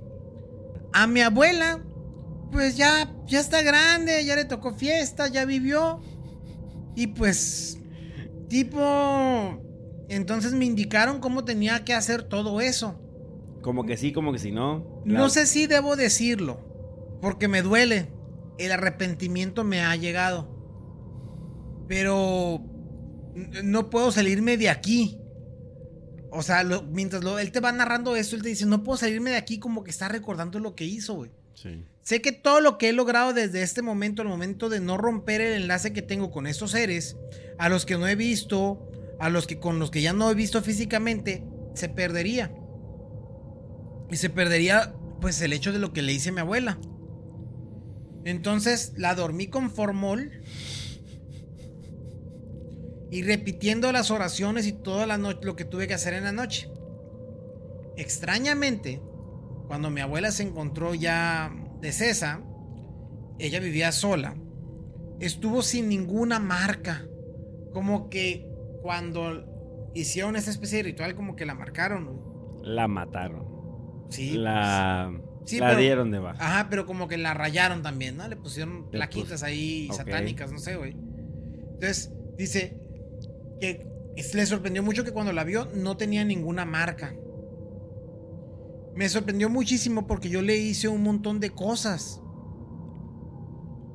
[0.93, 1.81] A mi abuela,
[2.53, 6.01] pues ya, ya está grande, ya le tocó fiesta, ya vivió.
[6.95, 7.79] Y pues,
[8.49, 8.79] tipo,
[10.09, 12.99] entonces me indicaron cómo tenía que hacer todo eso.
[13.63, 15.03] Como que sí, como que sí, no.
[15.05, 16.61] No sé si debo decirlo,
[17.21, 18.13] porque me duele.
[18.59, 20.49] El arrepentimiento me ha llegado.
[21.89, 22.61] Pero
[23.65, 25.19] no puedo salirme de aquí.
[26.31, 28.97] O sea, lo- mientras lo- él te va narrando esto, él te dice, no puedo
[28.97, 31.31] salirme de aquí como que está recordando lo que hizo, güey.
[31.55, 31.85] Sí.
[32.03, 35.41] Sé que todo lo que he logrado desde este momento, el momento de no romper
[35.41, 37.17] el enlace que tengo con estos seres,
[37.59, 40.35] a los que no he visto, a los que con los que ya no he
[40.35, 42.53] visto físicamente, se perdería.
[44.11, 46.79] Y se perdería pues el hecho de lo que le hice a mi abuela.
[48.25, 50.31] Entonces la dormí con formol
[53.11, 56.33] y repitiendo las oraciones y toda la noche lo que tuve que hacer en la
[56.33, 56.69] noche.
[57.97, 59.01] Extrañamente,
[59.69, 62.41] cuando mi abuela se encontró ya de cesa,
[63.39, 64.35] ella vivía sola,
[65.21, 67.05] estuvo sin ninguna marca.
[67.73, 68.49] Como que
[68.83, 72.21] cuando hicieron esa especie de ritual, como que la marcaron.
[72.63, 73.47] La mataron.
[74.11, 74.33] Sí.
[74.37, 75.13] La,
[75.45, 76.39] Sí, la pero- dieron de baja.
[76.45, 78.29] Ajá, pero como que la rayaron también, ¿no?
[78.29, 80.93] Le pusieron plaquitas pus- ahí satánicas, no sé, güey.
[81.73, 82.77] Entonces, dice
[83.61, 83.85] que
[84.35, 87.15] le sorprendió mucho que cuando la vio no tenía ninguna marca.
[88.95, 92.21] Me sorprendió muchísimo porque yo le hice un montón de cosas.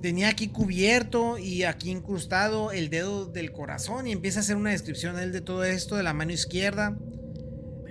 [0.02, 4.72] Tenía aquí cubierto y aquí incrustado el dedo del corazón y empieza a hacer una
[4.72, 6.98] descripción él de todo esto de la mano izquierda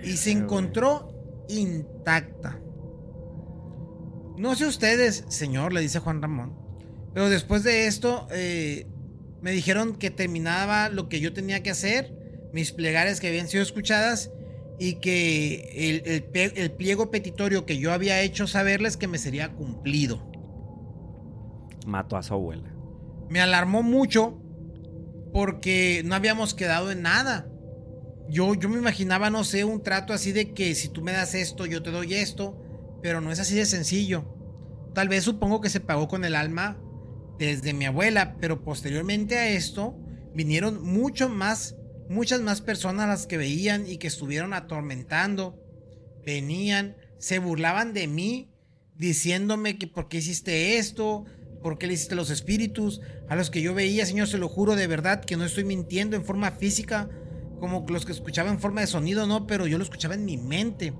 [0.03, 2.59] y se encontró intacta.
[4.37, 6.53] No sé ustedes, señor, le dice Juan Ramón,
[7.13, 8.85] pero después de esto eh,
[9.41, 12.13] me dijeron que terminaba lo que yo tenía que hacer,
[12.53, 14.31] mis plegarias que habían sido escuchadas
[14.79, 16.23] y que el,
[16.55, 20.29] el pliego petitorio que yo había hecho saberles que me sería cumplido.
[21.85, 22.73] Mató a su abuela.
[23.29, 24.41] Me alarmó mucho
[25.33, 27.47] porque no habíamos quedado en nada.
[28.29, 31.33] Yo, yo me imaginaba, no sé, un trato así de que si tú me das
[31.33, 32.59] esto, yo te doy esto,
[33.01, 34.25] pero no es así de sencillo.
[34.93, 36.77] Tal vez supongo que se pagó con el alma
[37.39, 39.95] desde mi abuela, pero posteriormente a esto
[40.33, 41.76] vinieron mucho más,
[42.09, 45.59] muchas más personas las que veían y que estuvieron atormentando.
[46.25, 48.49] Venían, se burlaban de mí,
[48.95, 51.25] diciéndome que por qué hiciste esto,
[51.61, 54.75] por qué le hiciste los espíritus, a los que yo veía, Señor, se lo juro
[54.75, 57.09] de verdad que no estoy mintiendo en forma física,
[57.59, 60.37] como los que escuchaba en forma de sonido, no, pero yo lo escuchaba en mi
[60.37, 60.93] mente.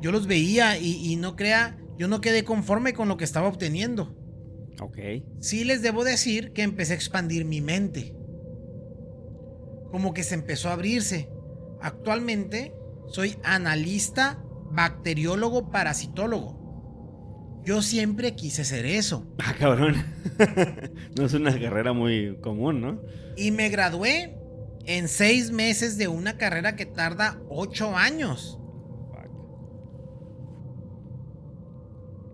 [0.00, 3.48] Yo los veía y, y no crea, yo no quedé conforme con lo que estaba
[3.48, 4.16] obteniendo.
[4.80, 4.98] Ok.
[5.40, 8.14] Sí les debo decir que empecé a expandir mi mente.
[9.90, 11.28] Como que se empezó a abrirse.
[11.80, 12.74] Actualmente
[13.08, 16.58] soy analista, bacteriólogo, parasitólogo.
[17.64, 19.26] Yo siempre quise ser eso.
[19.38, 19.96] Ah, cabrón.
[21.16, 23.00] no es una carrera muy común, ¿no?
[23.36, 24.36] Y me gradué
[24.84, 28.58] en seis meses de una carrera que tarda ocho años.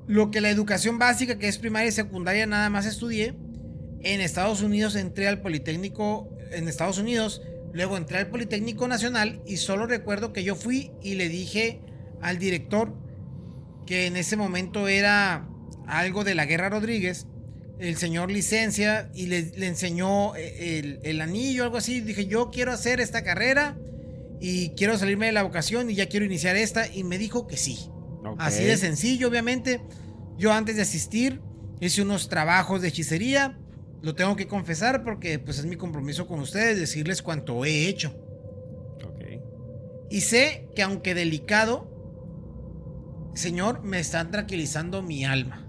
[0.07, 3.35] Lo que la educación básica, que es primaria y secundaria, nada más estudié.
[4.01, 9.57] En Estados Unidos entré al Politécnico, en Estados Unidos, luego entré al Politécnico Nacional y
[9.59, 11.81] solo recuerdo que yo fui y le dije
[12.21, 12.95] al director
[13.87, 15.49] que en ese momento era
[15.87, 17.27] algo de la Guerra Rodríguez,
[17.79, 22.01] el señor licencia y le, le enseñó eh, el, el anillo, algo así.
[22.01, 23.77] Dije, yo quiero hacer esta carrera
[24.41, 26.87] y quiero salirme de la vocación y ya quiero iniciar esta.
[26.87, 27.91] Y me dijo que sí.
[28.39, 29.81] Así de sencillo, obviamente.
[30.39, 31.41] Yo antes de asistir
[31.81, 33.59] hice unos trabajos de hechicería.
[34.05, 38.11] Lo tengo que confesar porque pues es mi compromiso con ustedes decirles cuánto he hecho.
[39.03, 39.41] Ok.
[40.11, 41.89] Y sé que aunque delicado,
[43.35, 45.67] Señor, me están tranquilizando mi alma.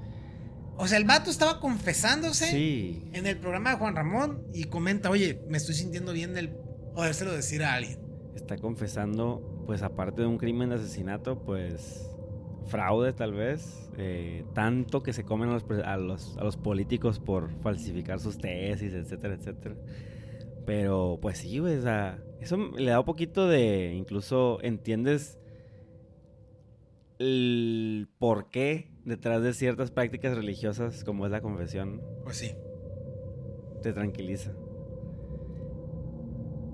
[0.78, 3.10] O sea, el vato estaba confesándose Sí.
[3.14, 6.50] en el programa de Juan Ramón y comenta, oye, me estoy sintiendo bien del
[6.94, 8.00] podérselo decir a alguien.
[8.36, 12.10] Está confesando, pues aparte de un crimen de asesinato, pues
[12.66, 13.82] fraude tal vez.
[13.98, 18.20] eh, tanto que se comen a los, pre- a, los, a los políticos por falsificar
[18.20, 19.76] sus tesis, etcétera, etcétera.
[20.66, 25.38] Pero pues sí, güey, o sea, eso le da un poquito de, incluso entiendes
[27.20, 32.02] el porqué detrás de ciertas prácticas religiosas como es la confesión.
[32.24, 32.52] Pues sí.
[33.82, 34.52] Te tranquiliza.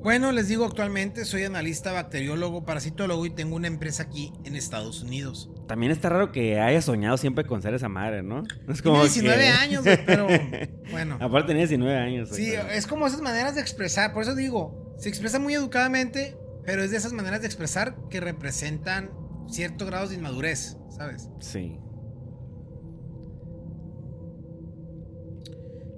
[0.04, 5.04] Bueno, les digo, actualmente soy analista bacteriólogo, parasitólogo y tengo una empresa aquí en Estados
[5.04, 5.52] Unidos.
[5.68, 8.42] También está raro que haya soñado siempre con ser esa madre, ¿no?
[8.68, 10.28] Es Tiene 19 que- años, pero
[10.92, 11.18] bueno.
[11.22, 12.30] Aparte tenía 19 años.
[12.30, 16.36] Sí, es como esas maneras de expresar, por eso digo, se expresa muy educadamente,
[16.66, 19.12] pero es de esas maneras de expresar que representan
[19.50, 21.30] ciertos grados de inmadurez, ¿sabes?
[21.42, 21.78] Sí.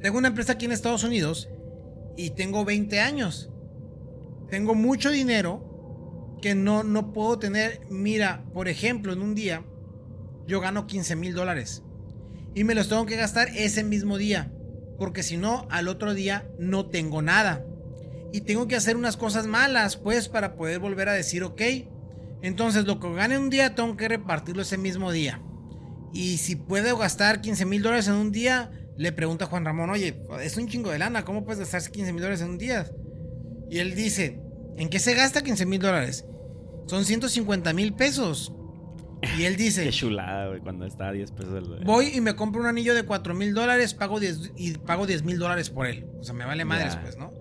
[0.02, 1.48] Tengo una empresa aquí en Estados Unidos
[2.18, 3.50] y tengo 20 años.
[4.54, 7.88] Tengo mucho dinero que no, no puedo tener.
[7.89, 9.63] Mira, por ejemplo, en un día
[10.46, 11.82] yo gano 15 mil dólares
[12.54, 14.52] y me los tengo que gastar ese mismo día.
[15.00, 17.66] Porque si no, al otro día no tengo nada.
[18.32, 21.62] Y tengo que hacer unas cosas malas, pues, para poder volver a decir, ok.
[22.44, 25.42] Entonces, lo que gane un día, tengo que repartirlo ese mismo día.
[26.13, 29.89] Y si puedo gastar 15 mil dólares en un día, le pregunta a Juan Ramón,
[29.89, 32.86] oye, es un chingo de lana, ¿cómo puedes gastarse 15 mil dólares en un día?
[33.74, 34.42] Y él dice,
[34.77, 36.25] ¿en qué se gasta 15 mil dólares?
[36.88, 38.53] Son 150 mil pesos.
[39.38, 41.86] Y él dice, Qué chulada, güey, cuando está a 10 pesos el...
[41.86, 45.23] voy y me compro un anillo de 4 mil dólares, pago 10 y pago 10
[45.23, 46.05] mil dólares por él.
[46.19, 47.01] O sea, me vale madres, Ya.
[47.01, 47.31] pues, ¿no?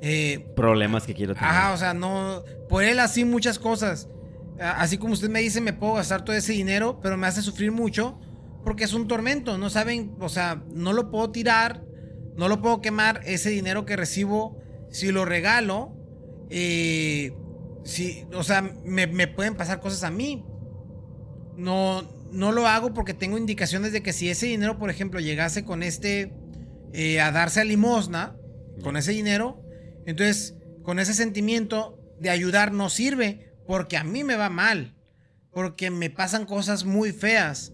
[0.00, 1.48] Eh, Problemas que quiero tener.
[1.48, 2.42] Ajá, o sea, no.
[2.68, 4.08] Por él así muchas cosas.
[4.60, 7.70] así como usted me dice, me puedo gastar todo ese dinero, pero me hace sufrir
[7.72, 8.18] mucho
[8.64, 9.58] porque es un tormento.
[9.58, 11.84] No saben, o sea, no lo puedo tirar,
[12.36, 13.20] no lo puedo quemar.
[13.24, 15.94] Ese dinero que recibo, si lo regalo,
[16.50, 17.32] eh,
[17.84, 20.44] si, o sea, me, pueden pasar cosas a mí.
[21.56, 25.64] No, no lo hago porque tengo indicaciones de que si ese dinero, por ejemplo, llegase
[25.64, 26.32] con este
[26.92, 28.36] eh, a darse a limosna,
[28.82, 29.62] con ese dinero,
[30.06, 34.94] entonces con ese sentimiento de ayudar no sirve porque a mí me va mal,
[35.52, 37.72] porque me pasan cosas muy feas,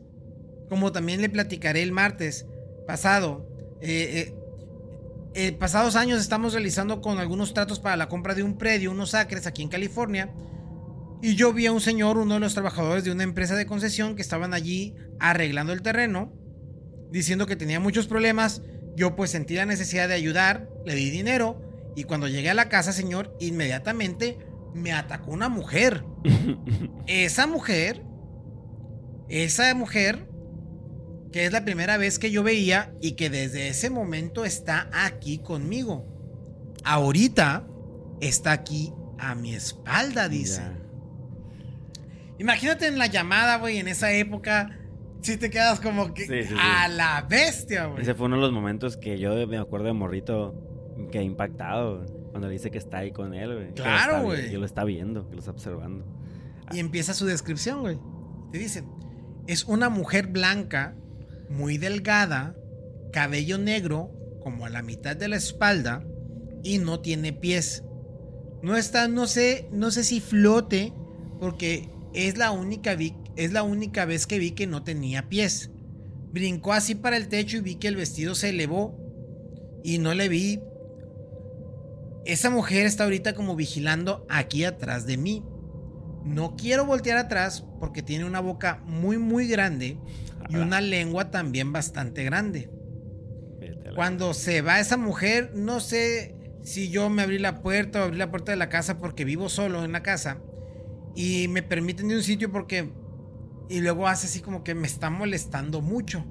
[0.68, 2.46] como también le platicaré el martes
[2.86, 3.48] pasado.
[3.80, 4.34] Eh,
[5.34, 9.14] eh, pasados años estamos realizando con algunos tratos para la compra de un predio, unos
[9.14, 10.32] acres aquí en California.
[11.22, 14.14] Y yo vi a un señor, uno de los trabajadores de una empresa de concesión
[14.14, 16.32] que estaban allí arreglando el terreno,
[17.10, 18.62] diciendo que tenía muchos problemas.
[18.96, 21.60] Yo pues sentí la necesidad de ayudar, le di dinero
[21.96, 24.38] y cuando llegué a la casa, señor, inmediatamente
[24.74, 26.04] me atacó una mujer.
[27.06, 28.02] esa mujer,
[29.28, 30.28] esa mujer,
[31.34, 35.38] que es la primera vez que yo veía y que desde ese momento está aquí
[35.38, 36.06] conmigo.
[36.84, 37.66] Ahorita
[38.20, 40.62] está aquí a mi espalda, dice.
[42.38, 44.78] Imagínate en la llamada, güey, en esa época.
[45.22, 48.02] Si te quedas como que a la bestia, güey.
[48.02, 50.54] Ese fue uno de los momentos que yo me acuerdo de morrito
[51.10, 53.74] que impactado cuando le dice que está ahí con él, güey.
[53.74, 54.50] Claro, güey.
[54.50, 56.06] Que lo está viendo, que lo está observando.
[56.70, 57.98] Y empieza su descripción, güey.
[58.52, 58.84] Te dice,
[59.48, 60.94] es una mujer blanca,
[61.48, 62.56] muy delgada,
[63.12, 64.10] cabello negro,
[64.42, 66.04] como a la mitad de la espalda,
[66.62, 67.84] y no tiene pies.
[68.62, 70.92] No está, no sé, no sé si flote,
[71.38, 72.96] porque es la única,
[73.36, 75.70] es la única vez que vi que no tenía pies.
[76.32, 78.98] Brincó así para el techo y vi que el vestido se elevó
[79.84, 80.60] y no le vi
[82.24, 85.44] esa mujer está ahorita como vigilando aquí atrás de mí.
[86.24, 89.98] No quiero voltear atrás porque tiene una boca muy muy grande
[90.48, 92.70] y una lengua también bastante grande.
[93.94, 98.16] Cuando se va esa mujer, no sé si yo me abrí la puerta o abrí
[98.16, 100.40] la puerta de la casa porque vivo solo en la casa
[101.14, 102.92] y me permiten de un sitio porque
[103.68, 106.24] y luego hace así como que me está molestando mucho.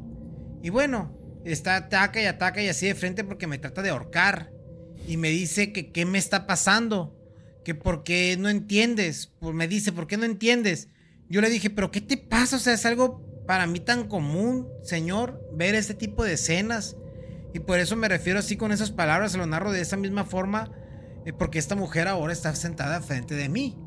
[0.62, 4.52] Y bueno, está ataca y ataca y así de frente porque me trata de ahorcar
[5.08, 7.18] y me dice que qué me está pasando,
[7.64, 10.90] que por qué no entiendes, pues me dice, ¿por qué no entiendes?
[11.30, 12.58] Yo le dije, pero ¿qué te pasa?
[12.58, 16.98] O sea, es algo para mí tan común, señor, ver este tipo de escenas.
[17.54, 20.26] Y por eso me refiero así con esas palabras, se lo narro de esa misma
[20.26, 20.72] forma,
[21.26, 23.78] eh, porque esta mujer ahora está sentada frente de mí.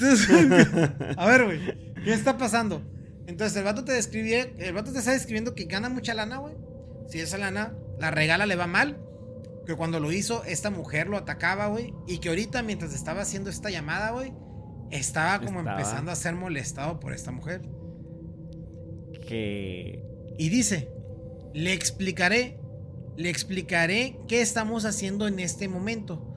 [1.16, 2.82] a ver, güey, ¿qué está pasando?
[3.26, 6.54] Entonces el vato te describía, el vato te está describiendo que gana mucha lana, güey.
[7.08, 8.98] Si esa lana la regala le va mal,
[9.66, 11.94] que cuando lo hizo, esta mujer lo atacaba, güey.
[12.06, 14.32] Y que ahorita, mientras estaba haciendo esta llamada, güey,
[14.90, 17.62] estaba como empezando a ser molestado por esta mujer.
[19.26, 20.02] Que.
[20.38, 20.88] Y dice:
[21.52, 22.58] Le explicaré,
[23.16, 26.30] le explicaré qué estamos haciendo en este momento.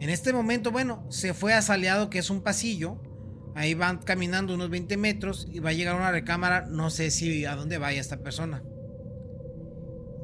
[0.00, 3.00] En este momento, bueno, se fue a Saleado, que es un pasillo.
[3.54, 6.66] Ahí van caminando unos 20 metros y va a llegar una recámara.
[6.66, 8.62] No sé si a dónde vaya esta persona.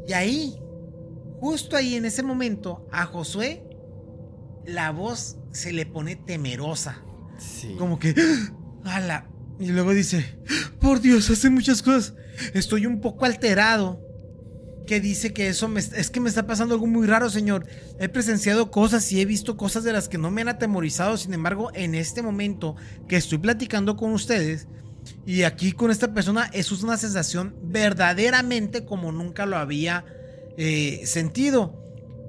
[0.07, 0.63] Y ahí
[1.43, 3.65] Justo ahí en ese momento, a Josué,
[4.65, 7.03] la voz se le pone temerosa.
[7.37, 7.75] Sí.
[7.77, 8.15] Como que,
[8.85, 9.29] ¡ala!
[9.59, 10.39] Y luego dice,
[10.83, 12.15] por Dios, hace muchas cosas.
[12.53, 14.01] Estoy un poco alterado.
[14.87, 17.65] Que dice que eso me, es que me está pasando algo muy raro, señor.
[18.01, 21.17] He presenciado cosas y he visto cosas de las que no me han atemorizado.
[21.17, 22.75] Sin embargo, en este momento
[23.09, 24.67] que estoy platicando con ustedes
[25.25, 30.05] y aquí con esta persona, eso es una sensación verdaderamente como nunca lo había
[30.57, 31.79] eh, sentido.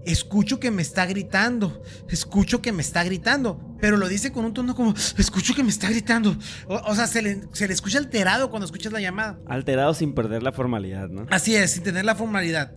[0.06, 4.54] Escucho que me está gritando, escucho que me está gritando, pero lo dice con un
[4.54, 6.38] tono como, escucho que me está gritando.
[6.70, 9.38] O, sea, se le, escucha alterado cuando escuchas la llamada.
[9.46, 11.26] Alterado sin perder la formalidad, ¿no?
[11.30, 12.72] Así es, sin tener la formalidad.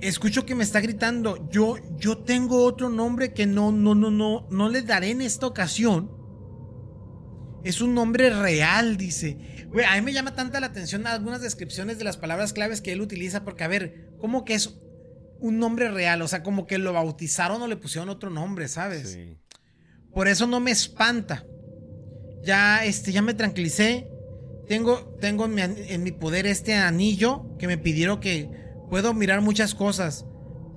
[0.00, 1.48] Escucho que me está gritando.
[1.48, 5.46] Yo, yo tengo otro nombre que no, no, no, no, no le daré en esta
[5.46, 6.10] ocasión.
[7.62, 9.38] Es un nombre real, dice.
[9.68, 12.90] Güey, a mí me llama tanta la atención algunas descripciones de las palabras claves que
[12.90, 14.80] él utiliza, porque a ver, ¿cómo que es
[15.40, 16.22] un nombre real?
[16.22, 19.12] O sea, como que lo bautizaron o le pusieron otro nombre, ¿sabes?
[19.12, 19.38] Sí.
[20.12, 21.44] Por eso no me espanta.
[22.44, 24.10] Ya, este, ya me tranquilicé.
[24.68, 28.50] Tengo, tengo en mi, en mi poder este anillo que me pidieron que
[28.90, 30.26] puedo mirar muchas cosas.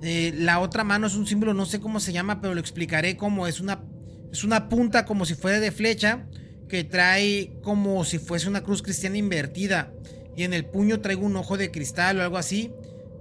[0.02, 3.16] Eh, la otra mano es un símbolo, no sé cómo se llama, pero lo explicaré
[3.16, 3.84] como es una,
[4.32, 6.26] es una punta como si fuera de flecha
[6.68, 9.92] que trae como si fuese una cruz cristiana invertida
[10.36, 12.72] y en el puño traigo un ojo de cristal o algo así.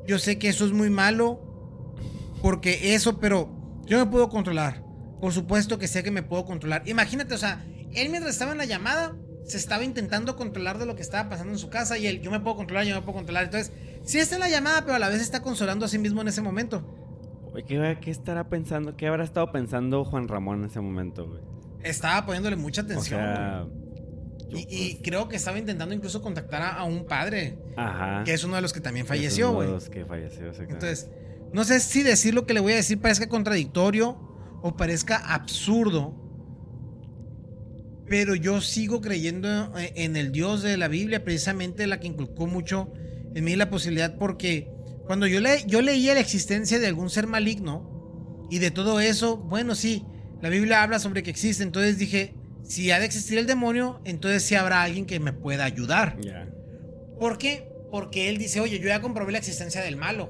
[0.08, 1.39] Yo sé que eso es muy malo
[2.41, 3.49] porque eso, pero
[3.86, 4.84] yo me puedo controlar.
[5.20, 6.82] por supuesto que sé que me puedo controlar.
[6.88, 10.95] Imagínate, o sea, él mientras estaba en la llamada, se estaba intentando controlar de lo
[10.95, 13.18] que estaba pasando en su casa y él, yo me puedo controlar, yo me puedo
[13.18, 13.43] controlar.
[13.43, 13.72] Entonces,
[14.04, 16.30] sí está en la llamada, pero a la vez está consolando a sí mismo en
[16.30, 16.84] ese momento.
[17.68, 18.95] ¿qué, ¿qué, estará pensando?
[18.95, 21.41] ¿Qué habrá estado pensando Juan Ramón en ese momento, güey?
[21.84, 23.20] Estaba poniéndole mucha atención.
[23.20, 23.66] O sea,
[24.54, 27.58] y, creo que estaba intentando incluso contactar a, un padre.
[27.76, 28.24] Ajá.
[28.24, 29.68] Que es uno de los que también falleció, güey.
[29.68, 31.10] uno de los que falleció, Entonces,
[31.54, 34.18] no sé si decir lo que le voy a decir parezca contradictorio
[34.62, 36.16] o parezca absurdo.
[38.08, 42.91] Pero yo sigo creyendo en el Dios de la Biblia, precisamente la que inculcó mucho
[43.34, 44.70] en mí la posibilidad, porque
[45.06, 49.38] cuando yo, le, yo leía la existencia de algún ser maligno y de todo eso,
[49.38, 50.04] bueno, sí,
[50.41, 52.34] la Biblia habla sobre que existe, entonces dije,
[52.72, 56.17] si ha de existir el demonio, entonces sí habrá alguien que me pueda ayudar.
[57.19, 57.69] ¿Por qué?
[57.91, 60.30] Porque él dice, oye, yo ya comprobé la existencia del malo,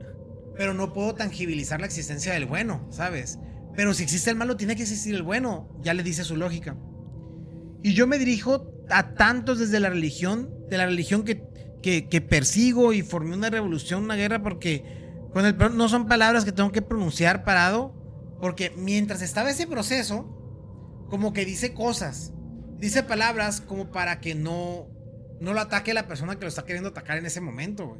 [0.56, 3.38] pero no puedo tangibilizar la existencia del bueno, ¿sabes?
[3.76, 6.78] Pero si existe el malo, tiene que existir el bueno, ya le dice su lógica.
[7.82, 11.42] Y yo me dirijo a tantos desde la religión, de la religión que,
[11.82, 16.52] que, persigo y formé una revolución, una guerra, porque con el, no son palabras que
[16.52, 17.94] tengo que pronunciar parado,
[18.40, 20.41] porque mientras estaba ese proceso,
[21.12, 22.32] como que dice cosas,
[22.78, 24.88] dice palabras como para que no,
[25.40, 27.98] no lo ataque la persona que lo está queriendo atacar en ese momento,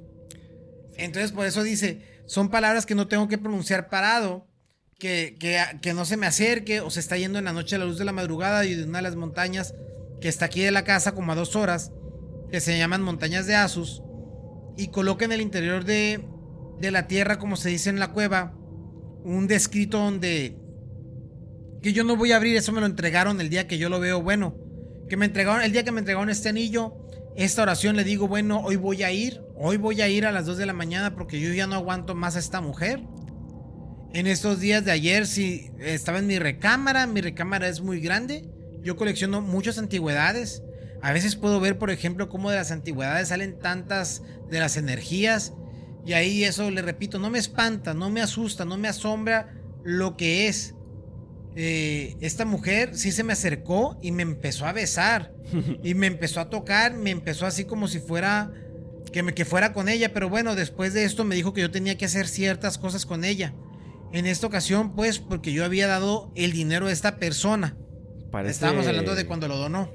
[0.96, 4.48] Entonces por eso dice, son palabras que no tengo que pronunciar parado,
[4.98, 5.36] que,
[5.82, 7.98] que, no se me acerque o se está yendo en la noche a la luz
[7.98, 9.74] de la madrugada y de una de las montañas
[10.22, 11.92] que está aquí de la casa como a dos horas,
[12.50, 14.02] que se llaman montañas de Asus,
[14.74, 16.24] y coloca en el interior de,
[16.80, 18.54] de la tierra, como se dice en la cueva,
[19.22, 20.61] un descrito donde
[21.82, 24.00] que yo no voy a abrir, eso me lo entregaron el día que yo lo
[24.00, 24.56] veo bueno.
[25.08, 26.94] Que me entregaron, el día que me entregaron este anillo,
[27.36, 30.46] esta oración le digo, bueno, hoy voy a ir, hoy voy a ir a las
[30.46, 33.02] 2 de la mañana porque yo ya no aguanto más a esta mujer.
[34.12, 38.48] En estos días de ayer, sí, estaba en mi recámara, mi recámara es muy grande,
[38.82, 40.62] yo colecciono muchas antigüedades.
[41.00, 45.54] A veces puedo ver, por ejemplo, cómo de las antigüedades salen tantas de las energías.
[46.06, 50.16] Y ahí eso, le repito, no me espanta, no me asusta, no me asombra lo
[50.16, 50.74] que es.
[51.54, 55.32] Eh, esta mujer sí se me acercó y me empezó a besar
[55.82, 58.50] y me empezó a tocar, me empezó así como si fuera
[59.12, 61.70] que me que fuera con ella, pero bueno, después de esto me dijo que yo
[61.70, 63.52] tenía que hacer ciertas cosas con ella.
[64.12, 67.76] En esta ocasión, pues, porque yo había dado el dinero a esta persona.
[68.44, 69.90] Estábamos hablando de cuando lo donó.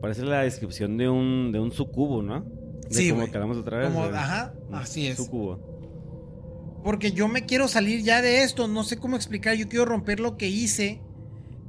[0.00, 2.44] Parece la descripción de un de un sucubo, ¿no?
[2.90, 3.90] sí, como que hablamos otra vez.
[4.14, 5.16] ajá, así es.
[5.16, 5.71] Sucubo.
[6.82, 10.18] Porque yo me quiero salir ya de esto, no sé cómo explicar, yo quiero romper
[10.18, 11.00] lo que hice,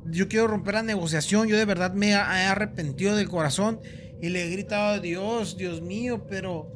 [0.10, 3.80] yo quiero romper la negociación, yo de verdad me he arrepentido del corazón
[4.22, 6.72] y le he gritado a Dios, Dios mío, pero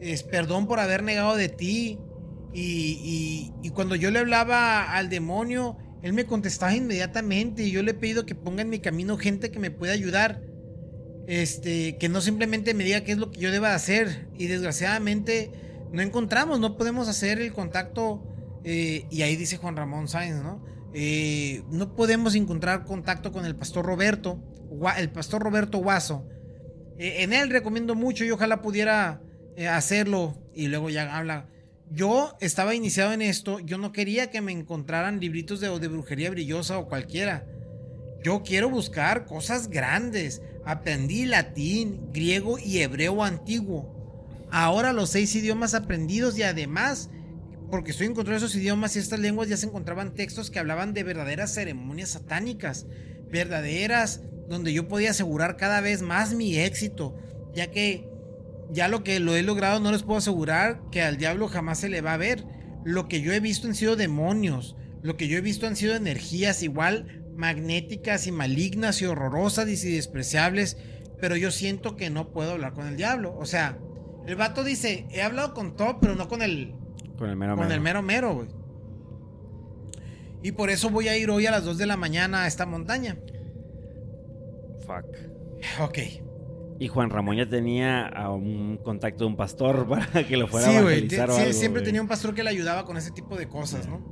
[0.00, 1.98] es perdón por haber negado de ti.
[2.54, 7.90] Y, y, cuando yo le hablaba al demonio, él me contestaba inmediatamente y yo le
[7.90, 10.40] he pedido que ponga en mi camino gente que me pueda ayudar.
[11.26, 14.28] Este, que no simplemente me diga qué es lo que yo deba hacer.
[14.38, 15.50] Y desgraciadamente
[15.92, 18.22] no encontramos, no podemos hacer el contacto,
[18.64, 20.64] eh, y ahí dice Juan Ramón Sáenz, ¿no?
[20.92, 24.42] Eh, no podemos encontrar contacto con el pastor Roberto,
[24.96, 26.26] el pastor Roberto Guaso.
[26.98, 29.22] Eh, en él recomiendo mucho y ojalá pudiera
[29.70, 31.48] hacerlo y luego ya habla.
[31.90, 36.30] Yo estaba iniciado en esto, yo no quería que me encontraran libritos de, de brujería
[36.30, 37.46] brillosa o cualquiera.
[38.22, 40.42] Yo quiero buscar cosas grandes.
[40.64, 43.97] Aprendí latín, griego y hebreo antiguo
[44.50, 47.10] ahora los seis idiomas aprendidos y además,
[47.70, 51.04] porque estoy encontrando esos idiomas y estas lenguas, ya se encontraban textos que hablaban de
[51.04, 52.86] verdaderas ceremonias satánicas,
[53.30, 57.16] verdaderas, donde yo podía asegurar cada vez más mi éxito,
[57.54, 58.08] ya que
[58.70, 61.88] ya lo que lo he logrado no les puedo asegurar que al diablo jamás se
[61.88, 62.44] le va a ver.
[62.84, 65.94] Lo que yo he visto han sido demonios, lo que yo he visto han sido
[65.94, 70.76] energías igual magnéticas y malignas y horrorosas y despreciables,
[71.20, 73.36] pero yo siento que no puedo hablar con el diablo.
[73.38, 73.78] O sea,
[74.28, 76.74] el vato dice, he hablado con todo, pero no con el...
[77.16, 77.74] Con el mero con mero.
[77.74, 78.48] el mero mero, güey.
[80.42, 82.66] Y por eso voy a ir hoy a las 2 de la mañana a esta
[82.66, 83.16] montaña.
[84.86, 85.06] Fuck.
[85.80, 85.98] Ok.
[86.78, 90.68] Y Juan Ramón ya tenía a un contacto de un pastor para que lo fuera
[90.68, 93.48] sí, a evangelizar Sí, siempre tenía un pastor que le ayudaba con ese tipo de
[93.48, 94.04] cosas, ¿no?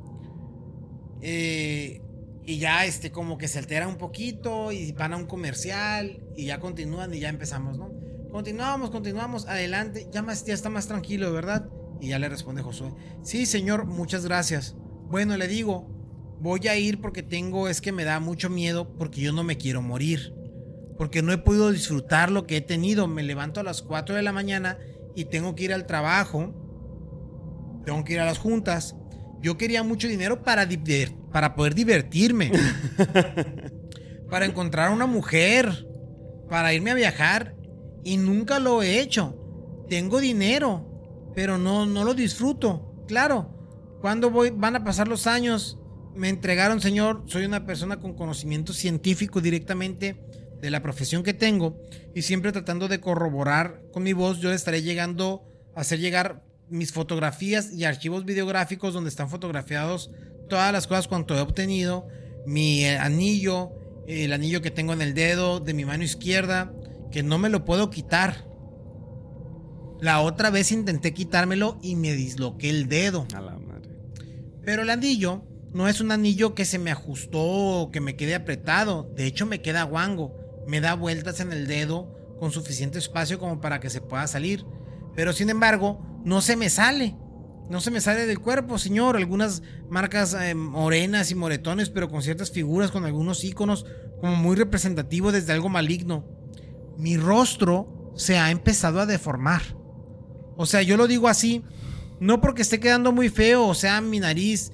[1.20, 2.00] Eh,
[2.46, 6.46] y ya este como que se altera un poquito y van a un comercial y
[6.46, 8.06] ya continúan y ya empezamos, ¿no?
[8.30, 10.08] Continuamos, continuamos, adelante.
[10.12, 11.68] Ya, más, ya está más tranquilo, ¿verdad?
[12.00, 12.92] Y ya le responde Josué.
[13.22, 14.76] Sí, señor, muchas gracias.
[15.08, 15.88] Bueno, le digo,
[16.40, 19.56] voy a ir porque tengo, es que me da mucho miedo porque yo no me
[19.56, 20.34] quiero morir.
[20.98, 23.06] Porque no he podido disfrutar lo que he tenido.
[23.06, 24.78] Me levanto a las 4 de la mañana
[25.14, 26.54] y tengo que ir al trabajo.
[27.84, 28.96] Tengo que ir a las juntas.
[29.40, 30.66] Yo quería mucho dinero para,
[31.32, 32.52] para poder divertirme.
[34.30, 35.86] para encontrar a una mujer.
[36.48, 37.55] Para irme a viajar.
[38.06, 39.36] Y nunca lo he hecho.
[39.88, 40.86] Tengo dinero.
[41.34, 42.94] Pero no, no lo disfruto.
[43.08, 43.50] Claro.
[44.00, 45.76] Cuando voy, van a pasar los años.
[46.14, 47.24] Me entregaron, señor.
[47.26, 50.22] Soy una persona con conocimiento científico directamente
[50.60, 51.82] de la profesión que tengo.
[52.14, 54.38] Y siempre tratando de corroborar con mi voz.
[54.38, 55.42] Yo estaré llegando
[55.74, 60.12] a hacer llegar mis fotografías y archivos videográficos donde están fotografiados
[60.48, 62.06] todas las cosas cuanto he obtenido,
[62.46, 63.72] mi eh, anillo,
[64.06, 66.72] el anillo que tengo en el dedo de mi mano izquierda,
[67.16, 68.46] que no me lo puedo quitar.
[70.02, 73.26] La otra vez intenté quitármelo y me disloqué el dedo.
[73.34, 73.96] A la madre.
[74.62, 75.42] Pero el anillo
[75.72, 79.10] no es un anillo que se me ajustó o que me quede apretado.
[79.16, 80.36] De hecho, me queda guango.
[80.66, 84.66] Me da vueltas en el dedo con suficiente espacio como para que se pueda salir.
[85.14, 87.16] Pero sin embargo, no se me sale.
[87.70, 89.16] No se me sale del cuerpo, señor.
[89.16, 93.86] Algunas marcas eh, morenas y moretones, pero con ciertas figuras, con algunos iconos,
[94.20, 96.36] como muy representativos desde algo maligno.
[96.96, 99.62] Mi rostro se ha empezado a deformar.
[100.56, 101.62] O sea, yo lo digo así,
[102.20, 104.72] no porque esté quedando muy feo, o sea, mi nariz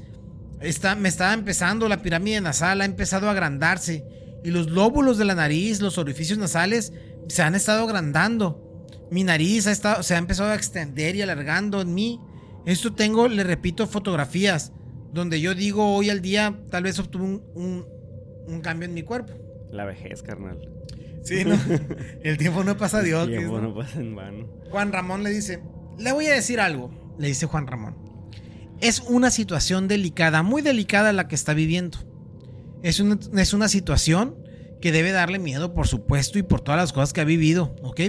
[0.60, 4.04] está, me está empezando, la pirámide nasal ha empezado a agrandarse.
[4.44, 6.92] Y los lóbulos de la nariz, los orificios nasales,
[7.28, 8.72] se han estado agrandando
[9.12, 12.18] mi nariz ha estado, se ha empezado a extender y alargando en mí.
[12.64, 14.72] Esto tengo, le repito, fotografías
[15.12, 17.86] donde yo digo hoy al día tal vez obtuve un,
[18.46, 19.34] un, cambio en mi cuerpo.
[19.70, 20.58] La vejez, carnal.
[21.22, 21.58] Sí, ¿no?
[22.22, 23.28] El tiempo no pasa Dios.
[23.28, 24.46] El tiempo no pasa en vano.
[24.70, 25.62] Juan Ramón le dice,
[25.98, 27.96] le voy a decir algo, le dice Juan Ramón.
[28.80, 31.98] Es una situación delicada, muy delicada la que está viviendo.
[32.82, 34.36] Es una, es una situación
[34.80, 38.00] que debe darle miedo, por supuesto, y por todas las cosas que ha vivido, ¿ok?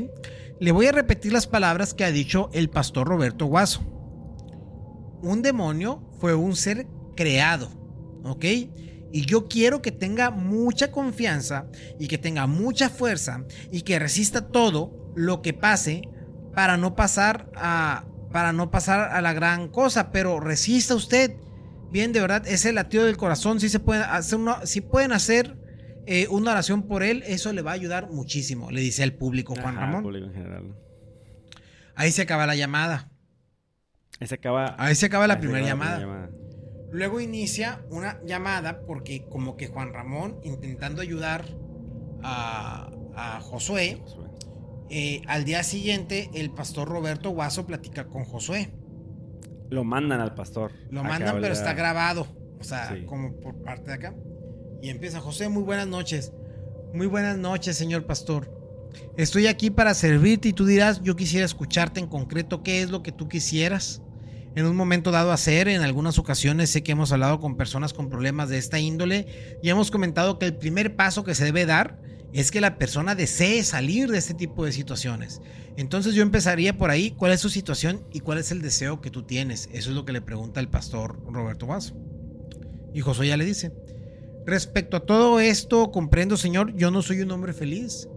[0.59, 3.81] Le voy a repetir las palabras que ha dicho el pastor Roberto Guaso.
[5.21, 7.69] Un demonio fue un ser creado,
[8.23, 8.45] ¿ok?
[9.13, 11.67] Y yo quiero que tenga mucha confianza
[11.99, 16.01] y que tenga mucha fuerza y que resista todo lo que pase
[16.55, 21.35] para no pasar a para no pasar a la gran cosa, pero resista usted.
[21.91, 25.59] Bien, de verdad, ese latido del corazón sí se puede hacer si pueden hacer
[26.07, 29.53] eh, una oración por él, eso le va a ayudar muchísimo, le dice al público
[29.55, 30.75] Juan Ramón.
[31.93, 33.11] Ahí se acaba la llamada.
[34.19, 36.22] Ahí se acaba, ahí se acaba la primera llamada.
[36.93, 41.43] Luego inicia una llamada porque como que Juan Ramón intentando ayudar
[42.21, 42.91] a,
[43.41, 43.99] Josué,
[44.91, 48.75] eh, al día siguiente el pastor Roberto Guaso platica con Josué.
[49.71, 50.71] Lo mandan al pastor.
[50.91, 52.27] Lo mandan, pero está grabado.
[52.59, 54.15] O sea, como por parte de acá.
[54.83, 56.31] Y empieza, José, muy buenas noches.
[56.93, 58.51] Muy buenas noches, señor pastor.
[59.17, 63.01] Estoy aquí para servirte y tú dirás, yo quisiera escucharte en concreto qué es lo
[63.01, 64.03] que tú quisieras.
[64.55, 68.09] En un momento dado hacer, en algunas ocasiones sé que hemos hablado con personas con
[68.09, 71.99] problemas de esta índole y hemos comentado que el primer paso que se debe dar
[72.33, 75.41] es que la persona desee salir de este tipo de situaciones.
[75.75, 79.09] Entonces yo empezaría por ahí, ¿cuál es su situación y cuál es el deseo que
[79.09, 79.69] tú tienes?
[79.71, 81.95] Eso es lo que le pregunta el pastor Roberto Vaso.
[82.93, 83.71] Y José ya le dice,
[84.45, 88.09] Respecto a todo esto, comprendo, Señor, yo no soy un hombre feliz.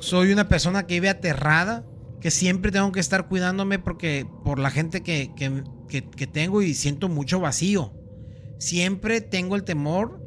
[0.00, 1.84] Soy una persona que vive aterrada,
[2.22, 7.08] que siempre tengo que estar cuidándome porque por la gente que, que, tengo y siento
[7.08, 7.92] mucho vacío.
[8.58, 10.22] Siempre tengo el temor.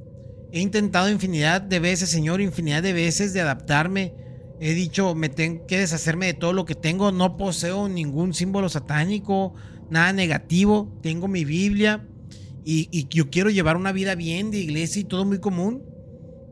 [0.51, 4.13] He intentado infinidad de veces, Señor, infinidad de veces de adaptarme.
[4.59, 7.13] He dicho, me tengo que deshacerme de todo lo que tengo.
[7.13, 9.53] No poseo ningún símbolo satánico,
[9.89, 10.99] nada negativo.
[11.01, 12.05] Tengo mi Biblia
[12.65, 15.81] y, yo quiero llevar una vida bien de iglesia y todo muy común,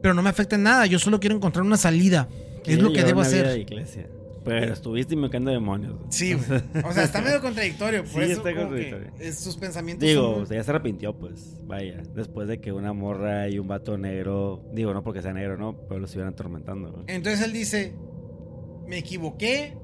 [0.01, 0.85] pero no me afecta en nada.
[0.85, 2.29] Yo solo quiero encontrar una salida.
[2.65, 3.65] Es lo que debo hacer.
[4.43, 5.95] Pero estuviste invocando demonios.
[6.09, 8.03] Sí, o sea, está medio contradictorio.
[8.03, 9.11] Por sí, eso está contradictorio.
[9.33, 10.07] sus pensamientos.
[10.07, 11.65] Digo, ya se arrepintió, pues.
[11.65, 12.01] Vaya.
[12.13, 14.65] Después de que una morra y un vato negro.
[14.73, 15.77] Digo, no porque sea negro, ¿no?
[15.87, 17.03] Pero lo estuvieran atormentando.
[17.07, 17.95] Entonces él dice:
[18.87, 19.77] Me equivoqué,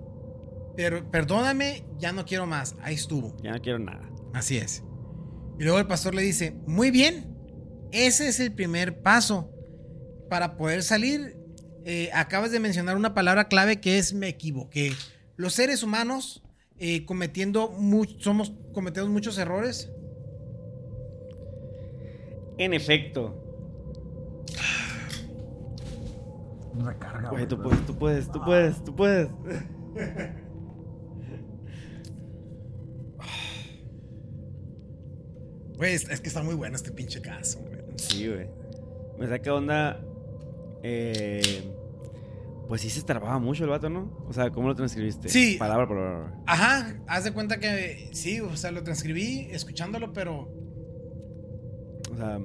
[0.76, 2.76] pero perdóname, ya no quiero más.
[2.82, 3.36] Ahí estuvo.
[3.41, 4.10] Ya no quiero nada.
[4.34, 4.84] Así es.
[5.60, 7.36] Y luego el pastor le dice, muy bien,
[7.91, 9.51] ese es el primer paso
[10.30, 11.36] para poder salir.
[11.86, 14.94] Eh, acabas de mencionar una palabra clave que es me equivoqué.
[15.38, 16.44] Los seres humanos
[16.78, 17.74] eh, cometiendo
[18.20, 19.92] somos cometemos muchos errores.
[22.58, 23.46] En efecto.
[26.78, 27.48] Recarga.
[27.48, 29.30] tú puedes, tú puedes, tú puedes, tú puedes.
[35.80, 37.80] Güey, es, que está muy bueno este pinche caso, güey.
[37.96, 38.50] Sí, güey.
[39.18, 40.02] Me saca onda.
[40.84, 41.64] Eh,
[42.68, 44.12] pues sí se trababa mucho el vato, ¿no?
[44.28, 45.28] O sea, ¿cómo lo transcribiste?
[45.30, 45.56] Sí.
[45.58, 46.42] Palabra por palabra.
[46.46, 50.52] Ajá, haz de cuenta que sí, o sea, lo transcribí escuchándolo, pero
[52.12, 52.40] O sea,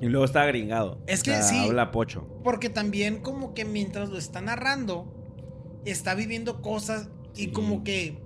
[0.00, 1.02] y luego está gringado.
[1.06, 1.58] Es O que sea, sí.
[1.58, 2.26] Habla pocho.
[2.44, 5.12] Porque también como que mientras lo está narrando,
[5.86, 7.50] está viviendo cosas y Sí.
[7.52, 8.18] como que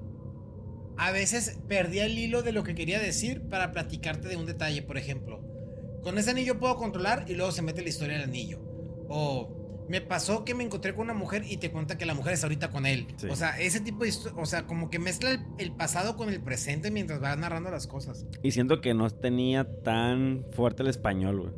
[0.96, 4.82] a veces perdía el hilo de lo que quería decir para platicarte de un detalle,
[4.82, 5.40] por ejemplo.
[6.02, 8.60] Con ese anillo puedo controlar y luego se mete la historia del anillo.
[9.12, 12.32] O me pasó que me encontré con una mujer y te cuenta que la mujer
[12.34, 13.08] está ahorita con él.
[13.16, 13.26] Sí.
[13.28, 16.40] O sea, ese tipo de o sea, como que mezcla el, el pasado con el
[16.40, 18.24] presente mientras va narrando las cosas.
[18.44, 21.52] Y siento que no tenía tan fuerte el español, güey.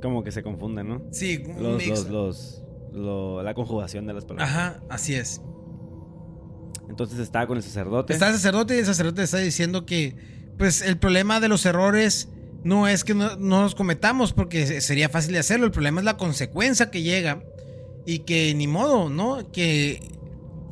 [0.00, 1.02] Como que se confunde, ¿no?
[1.10, 1.88] Sí, Los, mix.
[1.88, 4.50] los, los, lo- la conjugación de las palabras.
[4.50, 5.40] Ajá, así es.
[6.88, 8.12] Entonces estaba con el sacerdote.
[8.12, 10.16] Está el sacerdote y el sacerdote está diciendo que,
[10.58, 12.28] pues, el problema de los errores
[12.64, 15.66] no es que no, no los cometamos porque se- sería fácil de hacerlo.
[15.66, 17.42] El problema es la consecuencia que llega
[18.06, 19.50] y que ni modo, ¿no?
[19.52, 20.00] Que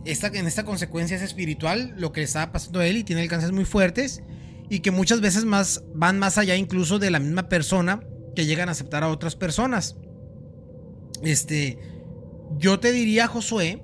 [0.05, 3.23] esta, en esta consecuencia es espiritual lo que le estaba pasando a él y tiene
[3.23, 4.23] alcances muy fuertes
[4.69, 8.03] y que muchas veces más van más allá incluso de la misma persona
[8.35, 9.97] que llegan a aceptar a otras personas.
[11.23, 11.79] Este,
[12.59, 13.83] yo te diría, Josué,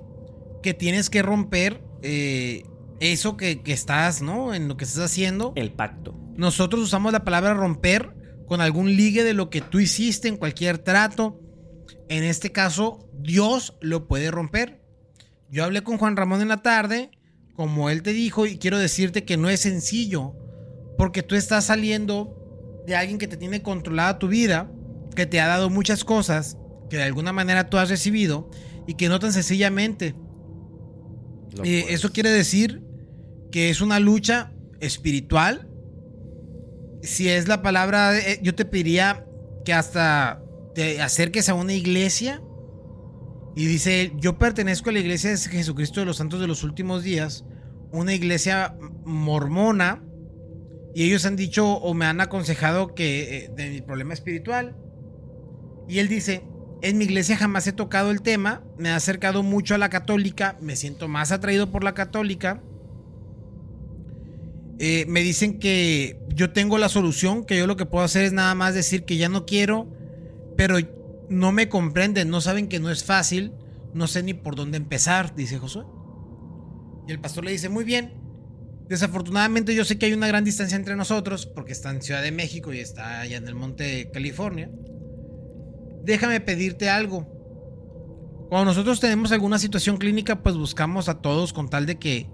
[0.61, 2.63] que tienes que romper eh,
[2.99, 4.53] eso que, que estás, ¿no?
[4.53, 5.53] En lo que estás haciendo.
[5.55, 6.15] El pacto.
[6.39, 8.15] Nosotros usamos la palabra romper
[8.47, 11.41] con algún ligue de lo que tú hiciste en cualquier trato.
[12.07, 14.81] En este caso, Dios lo puede romper.
[15.51, 17.11] Yo hablé con Juan Ramón en la tarde,
[17.55, 20.33] como él te dijo, y quiero decirte que no es sencillo,
[20.97, 24.71] porque tú estás saliendo de alguien que te tiene controlada tu vida,
[25.17, 26.57] que te ha dado muchas cosas,
[26.89, 28.49] que de alguna manera tú has recibido,
[28.87, 30.15] y que no tan sencillamente
[31.65, 32.81] eh, eso quiere decir
[33.51, 35.68] que es una lucha espiritual.
[37.01, 39.25] Si es la palabra, eh, yo te pediría
[39.65, 40.41] que hasta
[40.75, 42.41] te acerques a una iglesia
[43.55, 47.03] y dice, yo pertenezco a la iglesia de Jesucristo de los Santos de los Últimos
[47.03, 47.45] Días,
[47.91, 50.03] una iglesia mormona,
[50.95, 54.75] y ellos han dicho o me han aconsejado que eh, de mi problema espiritual.
[55.87, 56.43] Y él dice,
[56.81, 60.57] en mi iglesia jamás he tocado el tema, me he acercado mucho a la católica,
[60.61, 62.61] me siento más atraído por la católica.
[64.81, 68.31] Eh, me dicen que yo tengo la solución, que yo lo que puedo hacer es
[68.31, 69.89] nada más decir que ya no quiero,
[70.55, 70.77] pero
[71.29, 73.51] no me comprenden, no saben que no es fácil,
[73.93, 75.83] no sé ni por dónde empezar, dice Josué.
[77.09, 78.13] Y el pastor le dice, muy bien,
[78.87, 82.31] desafortunadamente yo sé que hay una gran distancia entre nosotros, porque está en Ciudad de
[82.31, 84.71] México y está allá en el monte California.
[86.05, 87.27] Déjame pedirte algo.
[88.47, 92.29] Cuando nosotros tenemos alguna situación clínica, pues buscamos a todos con tal de que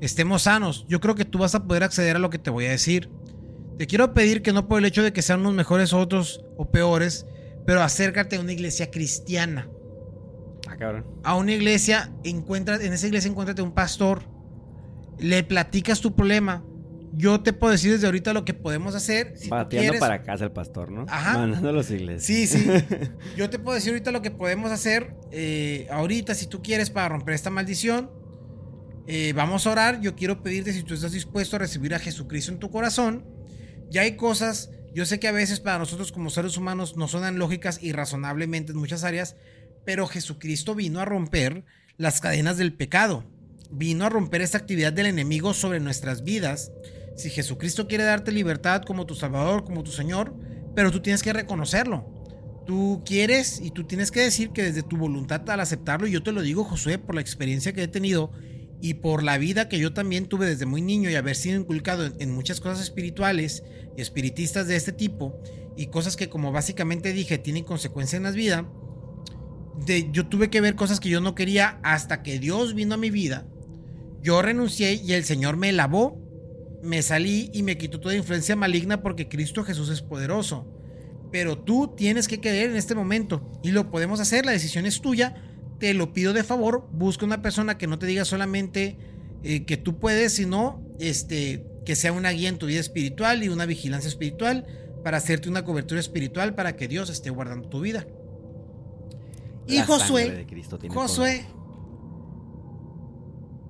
[0.00, 0.86] estemos sanos.
[0.88, 3.10] Yo creo que tú vas a poder acceder a lo que te voy a decir.
[3.78, 6.70] Te quiero pedir que no por el hecho de que sean unos mejores otros o
[6.70, 7.26] peores,
[7.66, 9.68] pero acércate a una iglesia cristiana.
[10.68, 11.04] Ah, cabrón.
[11.22, 14.22] A una iglesia, encuentra, en esa iglesia encuéntrate un pastor,
[15.18, 16.64] le platicas tu problema.
[17.12, 19.34] Yo te puedo decir desde ahorita lo que podemos hacer.
[19.36, 20.00] Si tú quieres.
[20.00, 21.06] para casa el pastor, ¿no?
[21.08, 21.38] Ajá.
[21.38, 22.24] Mandando a los iglesias.
[22.24, 22.66] Sí, sí.
[23.36, 25.14] Yo te puedo decir ahorita lo que podemos hacer.
[25.30, 28.10] eh, ahorita, si tú quieres, para romper esta maldición.
[29.06, 30.00] Eh, vamos a orar.
[30.00, 33.24] Yo quiero pedirte si tú estás dispuesto a recibir a Jesucristo en tu corazón.
[33.90, 34.70] Ya hay cosas.
[34.94, 38.72] Yo sé que a veces para nosotros como seres humanos no suenan lógicas y razonablemente
[38.72, 39.36] en muchas áreas.
[39.84, 41.64] Pero Jesucristo vino a romper
[41.96, 43.24] las cadenas del pecado.
[43.70, 46.72] Vino a romper esta actividad del enemigo sobre nuestras vidas.
[47.16, 50.34] Si Jesucristo quiere darte libertad como tu Salvador, como tu Señor,
[50.74, 52.12] pero tú tienes que reconocerlo.
[52.66, 56.22] Tú quieres y tú tienes que decir que desde tu voluntad al aceptarlo, y yo
[56.22, 58.32] te lo digo, Josué, por la experiencia que he tenido
[58.80, 62.10] y por la vida que yo también tuve desde muy niño y haber sido inculcado
[62.18, 63.62] en, muchas cosas espirituales
[63.96, 65.40] y espiritistas de este tipo,
[65.76, 68.64] y cosas que como básicamente dije tienen consecuencia en las vidas,
[69.84, 72.98] de, yo tuve que ver cosas que yo no quería hasta que Dios vino a
[72.98, 73.46] mi vida.
[74.22, 76.18] Yo renuncié y el Señor me lavó,
[76.82, 80.66] me salí y me quitó toda influencia maligna porque Cristo Jesús es poderoso.
[81.30, 85.00] Pero tú tienes que creer en este momento y lo podemos hacer, la decisión es
[85.00, 85.45] tuya.
[85.78, 88.96] Te lo pido de favor, busca una persona que no te diga solamente
[89.42, 93.48] eh, que tú puedes, sino este, que sea una guía en tu vida espiritual y
[93.48, 94.66] una vigilancia espiritual
[95.04, 98.06] para hacerte una cobertura espiritual para que Dios esté guardando tu vida.
[99.66, 100.46] Y Josué,
[100.88, 101.46] Josué,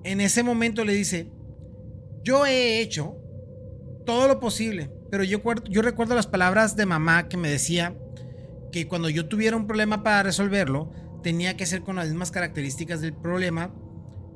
[0.03, 1.27] en ese momento le dice,
[2.23, 3.17] yo he hecho
[4.05, 7.95] todo lo posible, pero yo, yo recuerdo las palabras de mamá que me decía
[8.71, 10.91] que cuando yo tuviera un problema para resolverlo,
[11.23, 13.73] tenía que ser con las mismas características del problema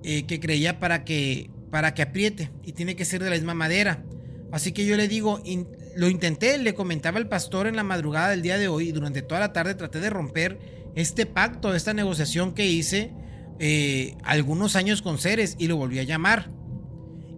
[0.04, 3.54] eh, que creía para que, para que apriete y tiene que ser de la misma
[3.54, 4.04] madera.
[4.52, 5.42] Así que yo le digo,
[5.96, 9.22] lo intenté, le comentaba el pastor en la madrugada del día de hoy y durante
[9.22, 10.60] toda la tarde traté de romper
[10.96, 13.14] este pacto, esta negociación que hice
[13.60, 16.52] eh, algunos años con Ceres y lo volví a llamar.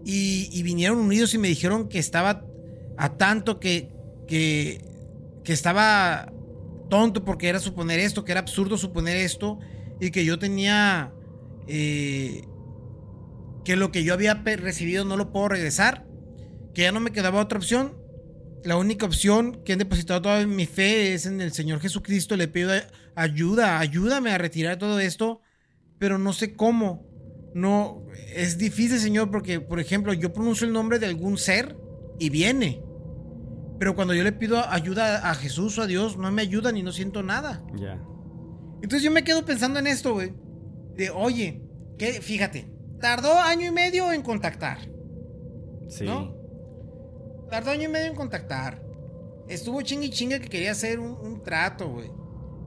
[0.06, 2.46] Y, vinieron unidos y me dijeron que estaba
[2.98, 3.89] a tanto que
[5.44, 6.32] que estaba
[6.94, 9.58] tonto porque era suponer esto, que era absurdo suponer esto,
[10.00, 11.12] y que yo tenía
[11.68, 12.44] eh,
[13.66, 16.06] que lo que yo había recibido no lo puedo regresar,
[16.76, 17.98] que ya no me quedaba otra opción.
[18.64, 22.38] La única opción que he depositado toda mi fe es en el Señor Jesucristo.
[22.38, 22.72] Le pido
[23.16, 25.41] ayuda, ayúdame a retirar todo esto,
[25.98, 27.08] pero no sé cómo.
[27.56, 31.76] No, es difícil, Señor, porque, por ejemplo, yo pronuncio el nombre de algún ser
[32.20, 32.84] y viene.
[33.80, 36.84] Pero cuando yo le pido ayuda a Jesús o a Dios, no me ayudan y
[36.84, 37.63] no siento nada.
[37.76, 38.01] Ya.
[38.82, 40.34] Entonces yo me quedo pensando en esto, güey.
[40.95, 41.63] De, oye,
[41.97, 42.67] que, fíjate,
[42.99, 44.78] tardó año y medio en contactar.
[45.88, 46.05] Sí.
[46.05, 46.36] ¿No?
[47.49, 48.82] Tardó año y medio en contactar.
[49.47, 52.11] Estuvo chingue y chingue que quería hacer un, un trato, güey.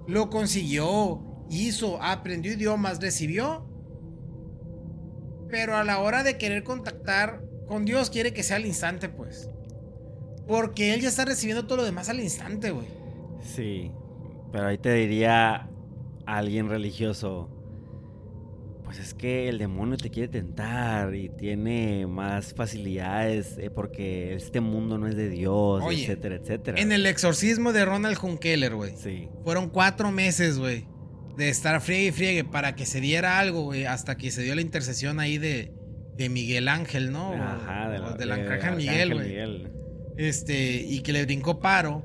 [0.07, 3.67] Lo consiguió, hizo, aprendió idiomas, recibió.
[5.49, 9.51] Pero a la hora de querer contactar con Dios, quiere que sea al instante, pues.
[10.47, 12.87] Porque él ya está recibiendo todo lo demás al instante, güey.
[13.43, 13.91] Sí.
[14.53, 15.69] Pero ahí te diría
[16.25, 17.51] alguien religioso.
[18.85, 24.61] Pues es que el demonio te quiere tentar y tiene más facilidades eh, porque este
[24.61, 26.81] mundo no es de Dios, etcétera, etcétera.
[26.81, 28.95] En el exorcismo de Ronald Hunkeler, güey.
[28.97, 29.29] Sí.
[29.43, 30.87] Fueron cuatro meses, güey.
[31.37, 33.87] De estar friegue y friegue para que se diera algo, güey.
[33.87, 35.73] Hasta que se dio la intercesión ahí de,
[36.17, 37.33] de Miguel Ángel, ¿no?
[37.33, 39.67] Ajá, de, la, de, Arcángel Miguel, güey.
[40.17, 42.03] Este, y que le brincó paro.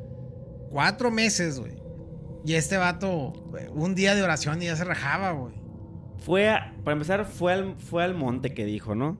[0.69, 1.73] Cuatro meses, güey.
[2.45, 3.33] Y este vato,
[3.73, 5.53] un día de oración y ya se rajaba, güey.
[6.19, 9.17] Fue, a, para empezar, fue al, fue al monte que dijo, ¿no?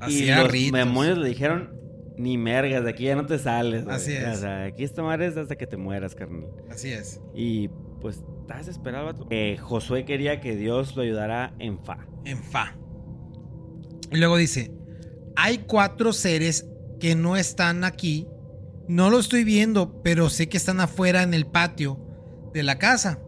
[0.00, 1.74] Así y los demonios le dijeron,
[2.16, 3.86] ni mergas, de aquí ya no te sales.
[3.86, 4.36] Así es.
[4.36, 6.48] O sea, aquí esta madre es hasta que te mueras, carnal.
[6.70, 7.20] Así es.
[7.34, 7.68] Y
[8.00, 12.06] pues, estás desesperado, eh, Josué quería que Dios lo ayudara en fa.
[12.24, 12.76] En fa.
[14.10, 14.72] Y luego dice,
[15.36, 16.66] hay cuatro seres
[16.98, 18.26] que no están aquí.
[18.88, 22.00] No lo estoy viendo, pero sé que están afuera en el patio
[22.52, 23.20] de la casa.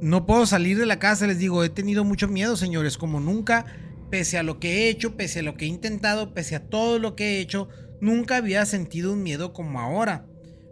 [0.00, 3.66] No puedo salir de la casa, les digo, he tenido mucho miedo, señores, como nunca,
[4.10, 6.98] pese a lo que he hecho, pese a lo que he intentado, pese a todo
[6.98, 7.68] lo que he hecho,
[8.00, 10.26] nunca había sentido un miedo como ahora.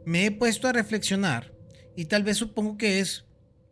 [0.04, 1.52] Me he puesto a reflexionar
[1.96, 3.24] y tal vez supongo que es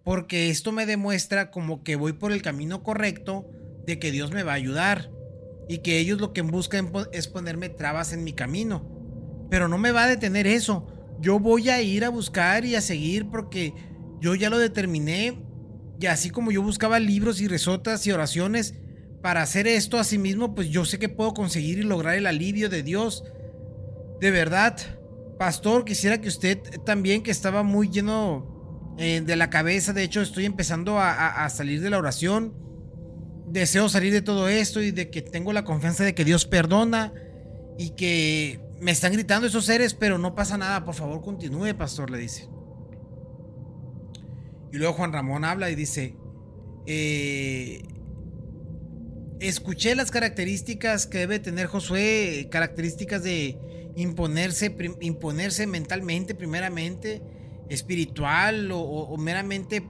[0.02, 3.48] porque esto me demuestra como que voy por el camino correcto
[3.86, 5.10] de que Dios me va a ayudar
[5.68, 8.86] y que ellos lo que buscan es ponerme trabas en mi camino.
[9.50, 10.86] Pero no me va a detener eso.
[11.20, 13.74] Yo voy a ir a buscar y a seguir porque
[14.20, 15.42] yo ya lo determiné
[16.00, 18.74] y así como yo buscaba libros y resotas y oraciones
[19.22, 22.26] para hacer esto a sí mismo, pues yo sé que puedo conseguir y lograr el
[22.26, 23.24] alivio de Dios.
[24.20, 24.76] De verdad,
[25.38, 30.20] pastor, quisiera que usted también, que estaba muy lleno eh, de la cabeza, de hecho
[30.20, 32.52] estoy empezando a, salir de la oración,
[33.54, 37.12] deseo salir de todo esto y de que tengo la confianza de que Dios perdona
[37.78, 42.10] y que me están gritando esos seres, pero no pasa nada, por favor continúe, pastor,
[42.10, 42.48] le dice.
[44.72, 46.16] Y luego Juan Ramón habla y dice,
[46.84, 47.82] eh,
[49.38, 53.56] escuché las características que debe tener Josué, características de
[53.94, 57.22] imponerse, imponerse mentalmente primeramente,
[57.68, 59.86] espiritual o, meramente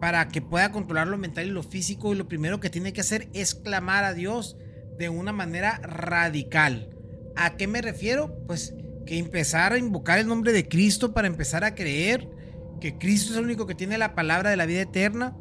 [0.00, 2.12] para que pueda controlar lo mental y lo físico.
[2.12, 4.56] Y lo primero que tiene que hacer es clamar a Dios
[4.98, 6.90] de una manera radical.
[7.36, 8.34] ¿A qué me refiero?
[8.46, 8.74] Pues
[9.06, 12.28] que empezar a invocar el nombre de Cristo para empezar a creer
[12.80, 15.36] que Cristo es el único que tiene la palabra de la vida eterna.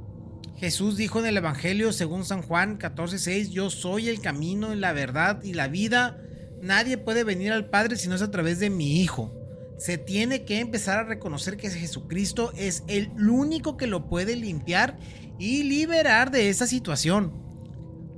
[0.57, 5.41] Jesús dijo en el Evangelio según San Juan 14:6, yo soy el camino la verdad
[5.43, 6.18] y la vida.
[6.62, 9.39] Nadie puede venir al Padre si no es a través de mi Hijo.
[9.80, 15.00] Se tiene que empezar a reconocer que Jesucristo es el único que lo puede limpiar
[15.40, 17.34] y liberar de esa situación.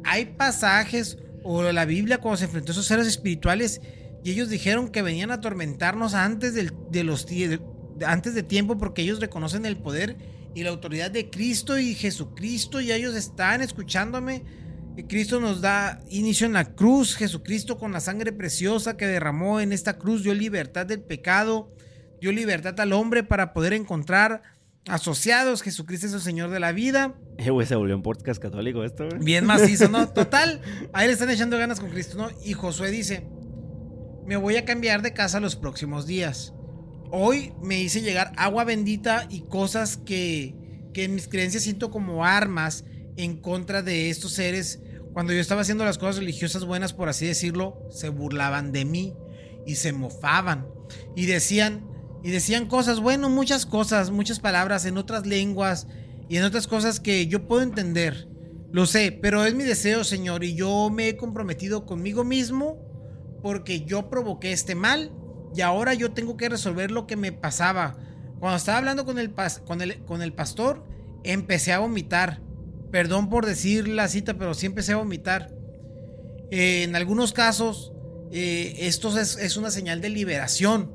[0.03, 3.79] Hay pasajes o la Biblia cuando se enfrentó a esos seres espirituales
[4.23, 7.27] y ellos dijeron que venían a atormentarnos antes de los
[8.05, 10.17] antes de tiempo porque ellos reconocen el poder
[10.55, 14.43] y la autoridad de Cristo y Jesucristo y ellos están escuchándome.
[15.07, 19.71] Cristo nos da inicio en la cruz, Jesucristo con la sangre preciosa que derramó en
[19.71, 21.73] esta cruz dio libertad del pecado,
[22.19, 24.41] dio libertad al hombre para poder encontrar
[24.87, 25.61] asociados.
[25.61, 27.15] Jesucristo es el Señor de la vida.
[27.37, 29.19] Eh, güey, se volvió un podcast católico esto, güey.
[29.19, 30.09] Bien macizo, ¿no?
[30.13, 30.61] Total,
[30.93, 32.29] ahí le están echando ganas con Cristo, ¿no?
[32.43, 33.27] Y Josué dice,
[34.25, 36.53] me voy a cambiar de casa los próximos días.
[37.11, 40.55] Hoy me hice llegar agua bendita y cosas que,
[40.93, 42.85] que en mis creencias siento como armas
[43.17, 44.79] en contra de estos seres.
[45.13, 49.13] Cuando yo estaba haciendo las cosas religiosas buenas, por así decirlo, se burlaban de mí
[49.65, 50.67] y se mofaban
[51.15, 51.87] y decían
[52.23, 55.87] y decían cosas, bueno, muchas cosas, muchas palabras en otras lenguas
[56.29, 58.27] y en otras cosas que yo puedo entender.
[58.71, 62.77] Lo sé, pero es mi deseo, Señor, y yo me he comprometido conmigo mismo
[63.41, 65.11] porque yo provoqué este mal
[65.55, 67.97] y ahora yo tengo que resolver lo que me pasaba.
[68.39, 69.33] Cuando estaba hablando con el,
[69.65, 70.85] con el, con el pastor,
[71.23, 72.41] empecé a vomitar.
[72.91, 75.51] Perdón por decir la cita, pero sí empecé a vomitar.
[76.51, 77.93] Eh, en algunos casos,
[78.31, 80.91] eh, esto es, es, una señal de liberación.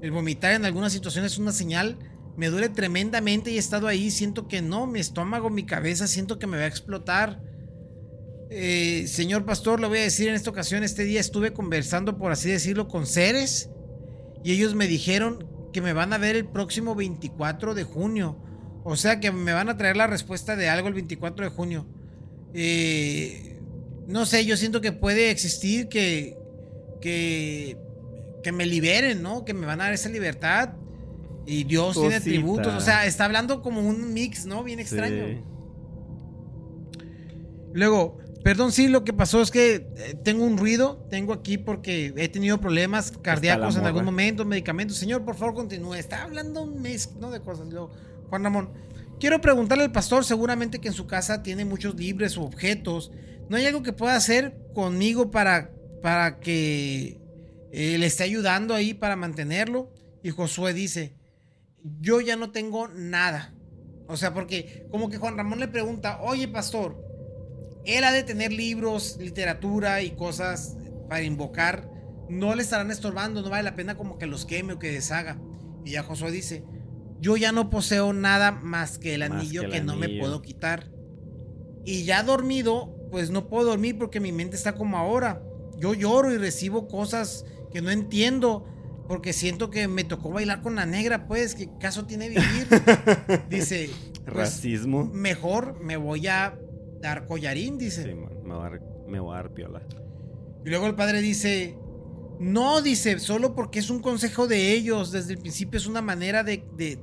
[0.00, 1.98] El vomitar en algunas situaciones es una señal.
[2.36, 4.10] Me duele tremendamente y he estado ahí.
[4.10, 7.42] Siento que no, mi estómago, mi cabeza, siento que me va a explotar.
[8.50, 12.32] Eh, señor pastor, le voy a decir en esta ocasión, este día estuve conversando, por
[12.32, 13.70] así decirlo, con seres
[14.44, 18.36] y ellos me dijeron que me van a ver el próximo 24 de junio.
[18.84, 21.86] O sea que me van a traer la respuesta de algo el 24 de junio.
[22.54, 23.60] Eh,
[24.06, 26.36] no sé, yo siento que puede existir que,
[27.00, 27.76] que,
[28.42, 29.44] que me liberen, ¿no?
[29.44, 30.70] Que me van a dar esa libertad.
[31.46, 32.74] Y Dios tiene tributos.
[32.74, 34.62] O sea, está hablando como un mix, ¿no?
[34.62, 35.42] Bien extraño.
[37.72, 42.12] Luego, Perdón, sí, lo que pasó es que eh, tengo un ruido, tengo aquí porque
[42.16, 44.96] he tenido problemas cardíacos en algún momento, medicamentos.
[44.96, 45.94] Señor, por favor, continúe.
[45.94, 47.30] Está hablando un mes, ¿no?
[47.30, 47.68] De cosas.
[48.32, 48.70] Juan Ramón,
[49.20, 53.12] quiero preguntarle al pastor, seguramente que en su casa tiene muchos libros o objetos.
[53.50, 55.70] ¿No hay algo que pueda hacer conmigo para,
[56.00, 57.20] para que
[57.72, 59.92] eh, le esté ayudando ahí para mantenerlo?
[60.22, 61.14] Y Josué dice,
[62.00, 63.52] yo ya no tengo nada.
[64.08, 67.04] O sea, porque como que Juan Ramón le pregunta, oye, pastor,
[67.84, 70.78] él ha de tener libros, literatura y cosas
[71.10, 71.86] para invocar.
[72.30, 75.36] No le estarán estorbando, no vale la pena como que los queme o que deshaga.
[75.84, 76.64] Y ya Josué dice,
[77.22, 80.90] yo ya no poseo nada más que el anillo que, no me puedo quitar.
[81.84, 85.40] Y ya dormido, pues no puedo dormir porque mi mente está como ahora.
[85.78, 88.66] Yo lloro y recibo cosas que no entiendo
[89.06, 92.66] porque siento que me tocó bailar con la negra, pues, ¿qué caso tiene vivir?
[93.48, 93.90] Dice,
[94.24, 95.04] pues, racismo.
[95.04, 96.58] Mejor me voy a
[97.00, 98.02] dar collarín, dice.
[98.02, 98.14] Sí,
[98.44, 98.54] me
[99.20, 99.80] voy, a dar, piola.
[100.64, 101.76] Y luego el padre dice,
[102.40, 106.42] no, dice, solo porque es un consejo de ellos, desde el principio es una manera
[106.42, 106.98] de, de,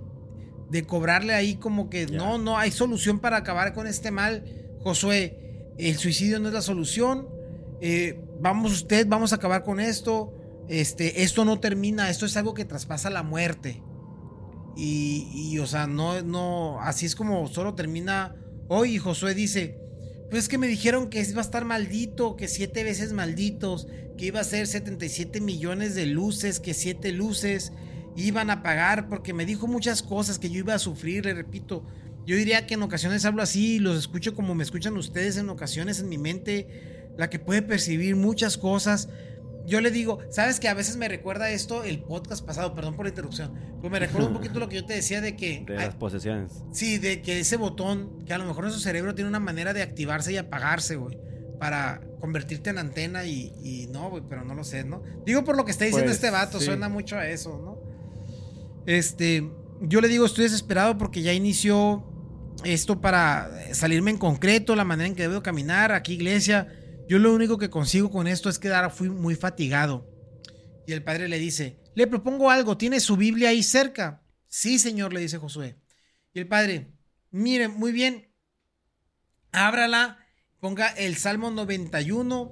[0.86, 4.44] cobrarle ahí como que no, no, hay solución para acabar con este mal.
[4.84, 7.28] Josué, el suicidio no es la solución.
[7.82, 10.34] Eh, vamos usted, vamos a acabar con esto.
[10.68, 13.82] Este, esto no termina, esto es algo que traspasa la muerte.
[14.76, 18.36] Y, y o sea, no, no, así es como solo termina
[18.68, 18.98] hoy.
[18.98, 19.80] Josué dice,
[20.30, 24.26] pues es que me dijeron que iba a estar maldito, que siete veces malditos, que
[24.26, 27.74] iba a ser 77 millones de luces, que siete luces
[28.24, 31.86] iban a pagar, porque me dijo muchas cosas que yo iba a sufrir, le repito.
[32.26, 36.00] Yo diría que en ocasiones hablo así, los escucho como me escuchan ustedes en ocasiones
[36.00, 39.10] en mi mente, la que puede percibir muchas cosas,
[39.70, 42.74] yo le digo, ¿sabes que a veces me recuerda esto el podcast pasado?
[42.74, 43.54] Perdón por la interrupción.
[43.78, 45.64] Pero me recuerda un poquito lo que yo te decía de que.
[45.68, 46.64] De las posesiones.
[46.72, 49.84] Sí, de que ese botón, que a lo mejor su cerebro tiene una manera de
[49.84, 51.20] activarse y apagarse, güey.
[51.60, 55.04] Para convertirte en antena y, no, güey, pero no lo sé, ¿no?
[55.26, 57.78] Digo por lo que está diciendo pues, este vato, suena mucho a eso, ¿no?
[58.86, 59.50] Este.
[59.82, 62.06] Yo le digo, estoy desesperado porque ya inició
[62.66, 66.68] esto para salirme en concreto, la manera en que debo caminar aquí, iglesia
[67.10, 70.08] yo lo único que consigo con esto es quedar fui muy fatigado.
[70.86, 74.22] Y el padre le dice, le propongo algo, ¿tiene su Biblia ahí cerca?
[74.48, 75.76] Sí, señor, le dice Josué.
[76.34, 76.94] Y el padre,
[77.32, 78.32] mire, muy bien,
[79.52, 80.20] ábrala,
[80.60, 82.52] ponga el Salmo 91,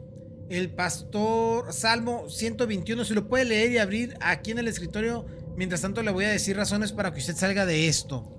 [0.49, 5.28] el pastor, Salmo 121, si lo puede leer y abrir aquí en el escritorio.
[5.58, 8.32] Mientras tanto, le voy a decir razones para que usted salga de esto.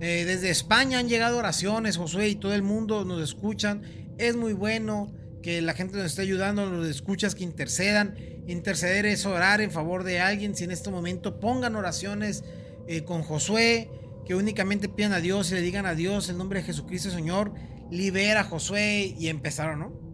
[0.00, 3.82] Eh, desde España han llegado oraciones, Josué, y todo el mundo nos escuchan.
[4.16, 8.16] Es muy bueno que la gente nos esté ayudando, los escuchas que intercedan.
[8.46, 10.56] Interceder es orar en favor de alguien.
[10.56, 12.44] Si en este momento pongan oraciones
[12.86, 13.90] eh, con Josué,
[14.24, 17.52] que únicamente pidan a Dios y le digan a Dios en nombre de Jesucristo, Señor,
[17.90, 19.14] libera a Josué.
[19.18, 20.07] Y empezaron, ¿no?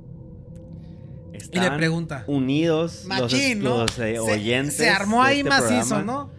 [1.53, 2.25] Y le pregunta.
[2.27, 4.77] Unidos Machín, los, eh, oyentes.
[4.77, 6.31] Se, armó ahí este macizo, ¿no?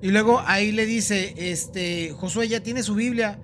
[0.00, 3.40] Y luego ahí le dice, este, Josué ya tiene su Biblia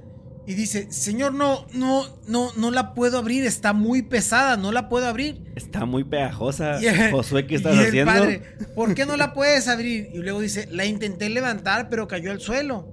[0.46, 4.88] y dice, Señor, no, no, no, no la puedo abrir, está muy pesada, no la
[4.88, 5.42] puedo abrir.
[5.56, 6.78] Está muy pegajosa.
[7.10, 8.12] Josué, ¿qué estás y el haciendo?
[8.12, 8.42] Padre,
[8.74, 10.10] ¿por qué no la puedes abrir?
[10.12, 12.88] Y luego dice, la intenté levantar, pero cayó al suelo.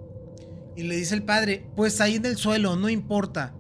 [0.77, 3.53] Y le dice el padre, pues ahí en el suelo, no importa.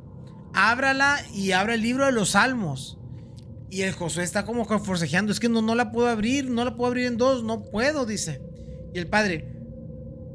[0.53, 2.97] Ábrala y abra el libro de los salmos.
[3.71, 6.75] Y el Josué está como forcejeando, es que no, no la puedo abrir, no la
[6.75, 8.41] puedo abrir en dos, no puedo, dice.
[8.93, 9.47] Y el padre,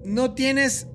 [0.07, 0.89] no tienes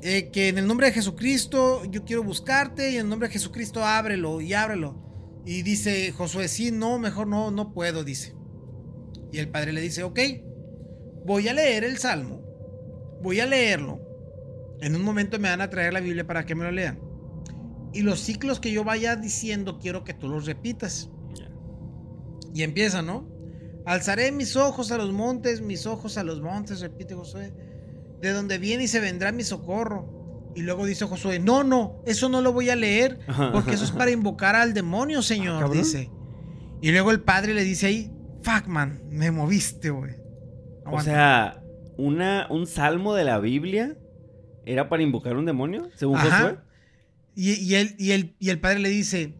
[0.00, 3.32] eh, que en el nombre de Jesucristo yo quiero buscarte y en el nombre de
[3.32, 5.02] Jesucristo ábrelo y ábrelo.
[5.44, 8.36] Y dice Josué, sí, no, mejor no, no puedo, dice.
[9.32, 10.20] Y el padre le dice, ok,
[11.26, 12.40] voy a leer el salmo,
[13.20, 14.00] voy a leerlo.
[14.80, 17.00] En un momento me van a traer la Biblia para que me lo lean.
[17.92, 21.10] Y los ciclos que yo vaya diciendo quiero que tú los repitas.
[22.54, 23.28] Y empieza, ¿no?
[23.84, 27.52] Alzaré mis ojos a los montes, mis ojos a los montes, repite Josué
[28.24, 30.52] de donde viene y se vendrá mi socorro.
[30.56, 33.18] Y luego dice Josué, no, no, eso no lo voy a leer,
[33.52, 36.10] porque eso es para invocar al demonio, señor, dice.
[36.80, 40.14] Y luego el padre le dice ahí, fuck man, me moviste, güey.
[40.86, 41.62] O sea,
[41.96, 43.96] una, un salmo de la Biblia
[44.64, 46.58] era para invocar un demonio, según Josué.
[47.34, 49.34] Y, él, y, y el padre le dice,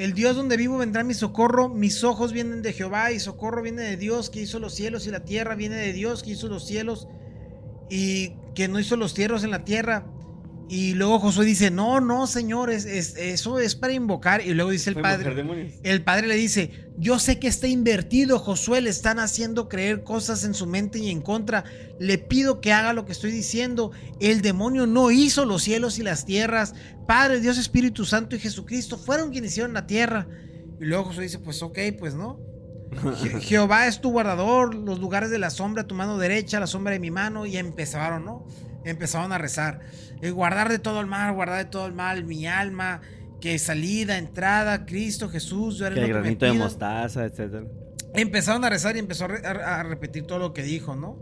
[0.00, 3.82] el Dios donde vivo vendrá mi socorro, mis ojos vienen de Jehová y socorro viene
[3.82, 6.66] de Dios que hizo los cielos y la tierra, viene de Dios que hizo los
[6.66, 7.06] cielos
[7.90, 10.06] y que no hizo los cielos en la tierra.
[10.72, 14.40] Y luego Josué dice, no, no, señores, eso es para invocar.
[14.40, 18.80] Y luego dice el padre, el padre le dice, yo sé que está invertido, Josué,
[18.80, 21.64] le están haciendo creer cosas en su mente y en contra.
[21.98, 23.90] Le pido que haga lo que estoy diciendo.
[24.20, 26.76] El demonio no hizo los cielos y las tierras.
[27.04, 30.28] Padre, Dios, Espíritu Santo y Jesucristo fueron quienes hicieron la tierra.
[30.80, 32.38] Y luego Josué dice, pues ok, pues no.
[33.40, 37.00] Jehová es tu guardador, los lugares de la sombra, tu mano derecha, la sombra de
[37.00, 37.44] mi mano.
[37.44, 38.46] Y empezaron, ¿no?
[38.84, 39.80] Empezaron a rezar.
[40.22, 43.00] Eh, guardar de todo el mal, guardar de todo el mal mi alma,
[43.40, 47.66] que salida, entrada, Cristo, Jesús, yo que el granito de mostaza, etc.
[48.14, 51.16] Empezaron a rezar y empezó a, repetir todo lo que dijo, ¿no?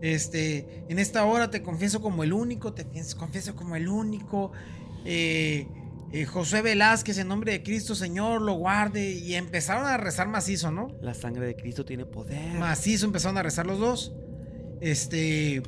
[0.00, 4.52] Este, en esta hora te confieso como el único, te confieso como el único.
[5.04, 5.66] Eh,
[6.12, 9.12] eh, José Velázquez, en nombre de Cristo, Señor, lo guarde.
[9.12, 10.88] Y empezaron a rezar macizo, ¿no?
[11.00, 12.58] La sangre de Cristo tiene poder.
[12.58, 14.12] Macizo empezaron a rezar los dos.
[14.80, 15.62] Este.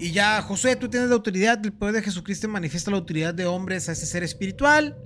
[0.00, 3.44] Y ya, Josué, tú tienes la autoridad, el poder de Jesucristo manifiesta la autoridad de
[3.44, 4.96] hombres a ese ser espiritual.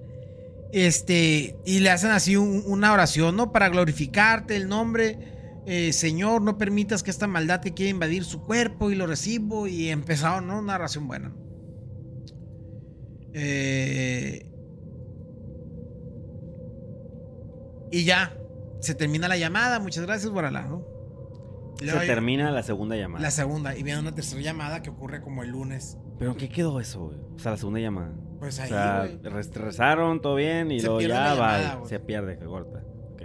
[0.73, 3.51] Este, y le hacen así una oración, ¿no?
[3.51, 5.63] Para glorificarte el nombre.
[5.67, 9.67] Eh, Señor, no permitas que esta maldad que quiera invadir su cuerpo y lo recibo.
[9.67, 10.61] Y empezaron, ¿no?
[10.61, 11.35] Una oración buena.
[13.33, 14.49] Eh,
[17.91, 18.33] y ya,
[18.79, 19.81] se termina la llamada.
[19.81, 20.94] Muchas gracias, Guaralá, ¿no?
[21.79, 23.23] Se termina la segunda llamada.
[23.23, 23.77] La segunda.
[23.77, 25.99] Y viene una tercera llamada que ocurre como el lunes.
[26.19, 27.19] ¿Pero qué quedó eso, güey?
[27.35, 28.13] O sea, la segunda llamada.
[28.39, 29.09] Pues ahí, o sea,
[29.55, 32.85] rezaron, todo bien, y luego ya va, se pierde, que corta.
[33.13, 33.23] Ok.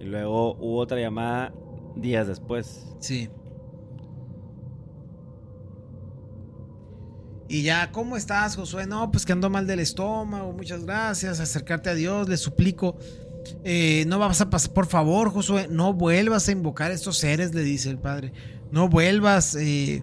[0.00, 1.52] Y luego hubo otra llamada
[1.96, 2.86] días después.
[3.00, 3.28] Sí.
[7.48, 8.86] Y ya, ¿cómo estás, Josué?
[8.86, 12.96] No, pues que ando mal del estómago, muchas gracias, acercarte a Dios, le suplico
[13.64, 17.54] eh, no vas a pasar, por favor, Josué, no vuelvas a invocar a estos seres,
[17.54, 18.32] le dice el padre.
[18.70, 19.54] No vuelvas.
[19.54, 20.02] Eh,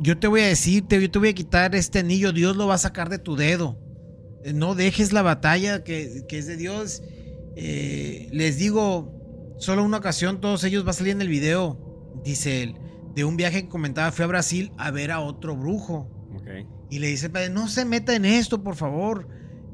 [0.00, 2.74] yo te voy a decirte, yo te voy a quitar este anillo, Dios lo va
[2.74, 3.78] a sacar de tu dedo.
[4.44, 7.02] Eh, no dejes la batalla que, es de Dios.
[7.56, 12.76] les digo, solo una ocasión todos ellos va a salir en el video, dice él,
[13.14, 16.14] de un viaje que comentaba, fui a Brasil a ver a otro brujo.
[16.90, 19.28] Y le dice el padre, no se meta en esto, por favor.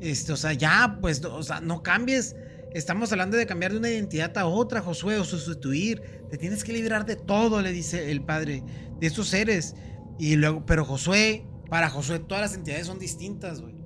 [0.05, 2.37] Este, o sea, ya, pues, o sea, no cambies
[2.75, 6.03] Estamos hablando de cambiar de una identidad a otra, Josué, o sustituir.
[6.29, 8.65] Te tienes que librar de todo, le dice el padre,
[8.99, 9.77] de estos seres.
[10.19, 13.77] Y luego, pero Josué, para Josué, todas las entidades son distintas, güey.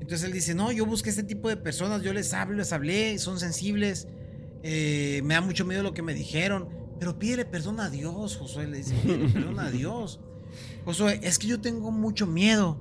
[0.00, 3.18] Entonces él dice, no, yo busqué este tipo de personas, yo les hablo, les hablé,
[3.18, 4.06] son sensibles,
[4.62, 6.68] eh, me da mucho miedo lo que me dijeron,
[7.00, 10.20] pero pídele perdón a Dios, Josué, le dice, pídele perdón a Dios.
[10.84, 12.78] Josué, es que yo tengo mucho miedo.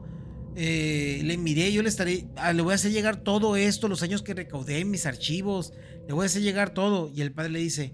[0.59, 4.01] Eh, le miré, yo le estaré, ah, le voy a hacer llegar todo esto, los
[4.01, 5.71] años que recaudé mis archivos,
[6.07, 7.11] le voy a hacer llegar todo.
[7.13, 7.93] Y el padre le dice,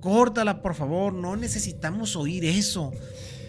[0.00, 2.90] córtala por favor, no necesitamos oír eso.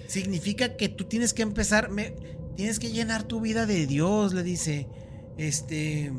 [0.06, 2.14] Significa que tú tienes que empezar, me,
[2.56, 4.88] tienes que llenar tu vida de Dios, le dice.
[5.38, 6.14] Este,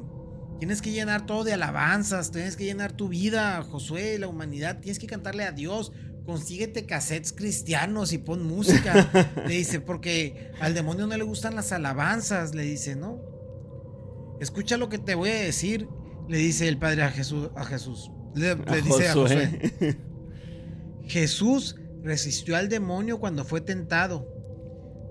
[0.59, 4.99] tienes que llenar todo de alabanzas, tienes que llenar tu vida, Josué, la humanidad, tienes
[4.99, 5.93] que cantarle a Dios
[6.25, 9.11] consíguete cassettes cristianos y pon música.
[9.47, 13.20] le dice, porque al demonio no le gustan las alabanzas, le dice, ¿no?
[14.41, 15.89] Escucha lo que te voy a decir,
[16.29, 17.51] le dice el padre a Jesús.
[17.55, 18.11] A Jesús.
[18.35, 19.99] Le, dice a José.
[21.07, 24.29] Jesús resistió al demonio cuando fue tentado.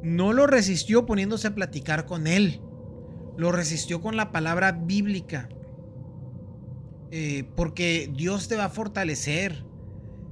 [0.03, 2.61] No lo resistió poniéndose a platicar con él.
[3.37, 5.49] Lo resistió con la palabra bíblica.
[7.11, 9.65] Eh, porque Dios te va a fortalecer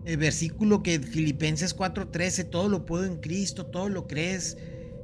[0.05, 4.57] el versículo que Filipenses 4:13, todo lo puedo en Cristo, todo lo crees,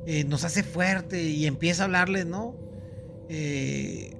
[0.05, 2.55] eh, nos hace fuerte y empieza a hablarle, ¿no?
[3.29, 4.15] Eh,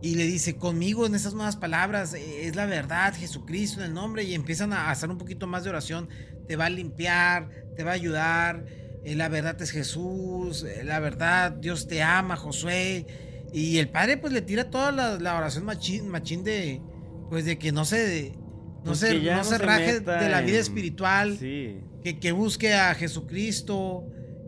[0.00, 3.94] y le dice, conmigo en esas nuevas palabras, eh, es la verdad, Jesucristo en el
[3.94, 6.08] nombre, y empiezan a hacer un poquito más de oración,
[6.46, 8.64] te va a limpiar, te va a ayudar,
[9.04, 13.06] la verdad es Jesús, la verdad, Dios te ama, Josué.
[13.52, 16.82] Y el padre pues le tira toda la, oración machín, machín de,
[17.30, 18.32] pues de que no se
[18.78, 24.04] no pues se, no, se, raje de la vida espiritual, que, que, busque a Jesucristo,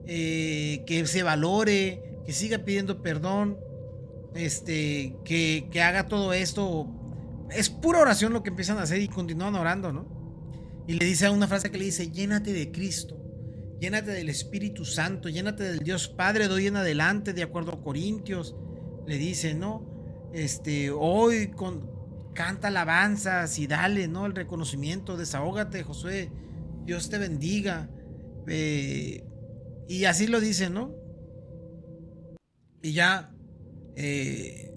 [0.07, 3.59] eh, que se valore, que siga pidiendo perdón,
[4.35, 6.87] este, que, que, haga todo esto.
[7.51, 10.07] Es pura oración lo que empiezan a hacer y continúan orando, ¿no?
[10.87, 13.17] Y le dice una frase que le dice, llénate de Cristo,
[13.81, 17.83] llénate del Espíritu Santo, llénate del Dios Padre de hoy en adelante, de acuerdo a
[17.83, 18.55] Corintios.
[19.07, 19.85] Le dice, ¿no?
[20.33, 22.00] Este, hoy con,
[22.35, 24.27] canta alabanzas y dale, ¿no?
[24.27, 26.31] El reconocimiento, desahógate, Josué,
[26.85, 27.89] Dios te bendiga.
[28.47, 29.25] Eh,
[29.89, 30.95] y así lo dice, ¿no?
[32.83, 33.33] Y ya
[33.97, 34.73] eh,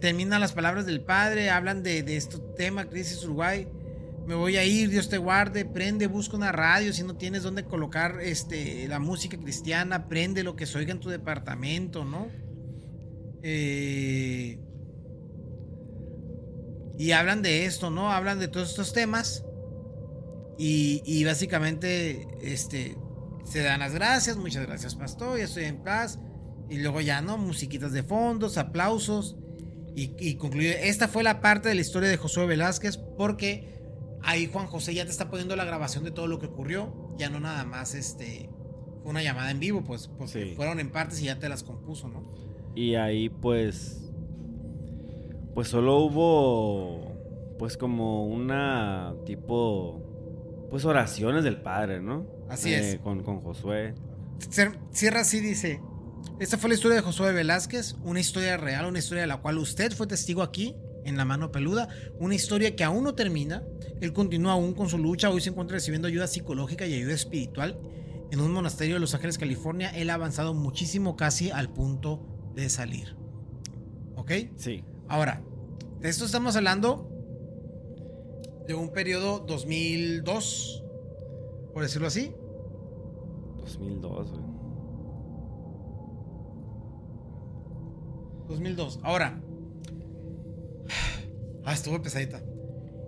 [0.00, 3.68] terminan las palabras del Padre, hablan de, de este tema, Crisis Uruguay.
[4.26, 7.64] Me voy a ir, Dios te guarde, prende, busca una radio, si no tienes dónde
[7.64, 12.28] colocar este, la música cristiana, prende lo que se oiga en tu departamento, ¿no?
[13.42, 14.58] Eh,
[16.98, 18.12] y hablan de esto, ¿no?
[18.12, 19.44] Hablan de todos estos temas.
[20.58, 22.96] Y, y, básicamente, este,
[23.44, 26.18] se dan las gracias, muchas gracias, pastor, ya estoy en paz.
[26.70, 27.36] Y luego ya, ¿no?
[27.36, 29.36] Musiquitas de fondos, aplausos.
[29.96, 30.88] Y, concluye.
[30.88, 33.80] Esta fue la parte de la historia de Josué Velázquez, porque
[34.22, 37.14] ahí Juan José ya te está poniendo la grabación de todo lo que ocurrió.
[37.16, 38.50] Ya no nada más este.
[39.02, 42.08] Fue una llamada en vivo, pues, porque fueron en partes y ya te las compuso,
[42.08, 42.24] ¿no?
[42.74, 44.03] Y ahí, pues.
[45.54, 47.12] Pues solo hubo.
[47.58, 50.66] Pues como una tipo.
[50.70, 52.26] Pues oraciones del padre, ¿no?
[52.48, 52.94] Así es.
[52.94, 53.94] Eh, con, con Josué.
[54.90, 55.80] Cierra así, dice.
[56.40, 59.58] Esta fue la historia de Josué Velázquez, una historia real, una historia de la cual
[59.58, 60.74] usted fue testigo aquí,
[61.04, 61.88] en la mano peluda,
[62.18, 63.62] una historia que aún no termina.
[64.00, 67.78] Él continúa aún con su lucha, hoy se encuentra recibiendo ayuda psicológica y ayuda espiritual
[68.32, 69.90] en un monasterio de Los Ángeles, California.
[69.90, 72.20] Él ha avanzado muchísimo, casi al punto
[72.54, 73.16] de salir.
[74.16, 74.32] ¿Ok?
[74.56, 74.82] Sí.
[75.14, 75.40] Ahora,
[76.00, 77.08] de esto estamos hablando
[78.66, 80.84] de un periodo 2002,
[81.72, 82.34] por decirlo así.
[83.58, 84.42] 2002, güey.
[88.48, 89.00] 2002.
[89.04, 89.40] Ahora.
[91.64, 92.42] Ah, estuvo pesadita.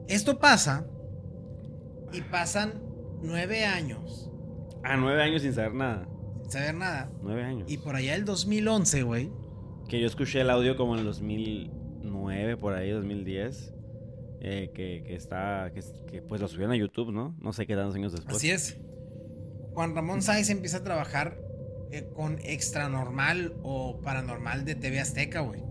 [0.06, 0.86] Esto pasa.
[2.12, 2.80] Y pasan
[3.20, 4.30] nueve años.
[4.84, 6.08] Ah, nueve años sin saber nada.
[6.42, 7.10] Sin saber nada.
[7.20, 7.68] Nueve años.
[7.68, 9.32] Y por allá el 2011, güey.
[9.88, 11.06] Que yo escuché el audio como en el
[12.26, 13.72] 2009, por ahí, 2010.
[14.40, 15.72] Eh, que, que, está.
[15.72, 17.36] Que, pues lo subieron a YouTube, ¿no?
[17.40, 18.36] No sé qué tantos años después.
[18.36, 18.78] Así es.
[19.72, 21.38] Juan Ramón Sáenz empieza a trabajar
[21.90, 25.62] eh, con extra normal o paranormal de TV Azteca, güey.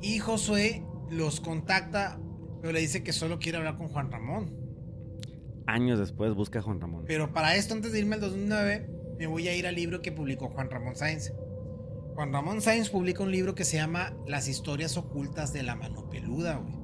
[0.00, 2.18] Y Josué los contacta,
[2.60, 4.52] pero le dice que solo quiere hablar con Juan Ramón.
[5.66, 7.04] Años después busca a Juan Ramón.
[7.06, 10.10] Pero para esto, antes de irme al 2009, me voy a ir al libro que
[10.10, 11.32] publicó Juan Ramón Sáenz.
[12.14, 16.08] Juan Ramón Sáenz publica un libro que se llama Las historias ocultas de la mano
[16.10, 16.82] peluda, güey.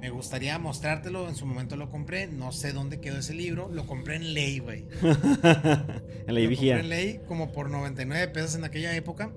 [0.00, 3.86] Me gustaría mostrártelo, en su momento lo compré, no sé dónde quedó ese libro, lo
[3.86, 4.86] compré en ley, güey.
[6.26, 6.78] en ley vigía.
[6.78, 9.32] en ley como por 99 pesos en aquella época.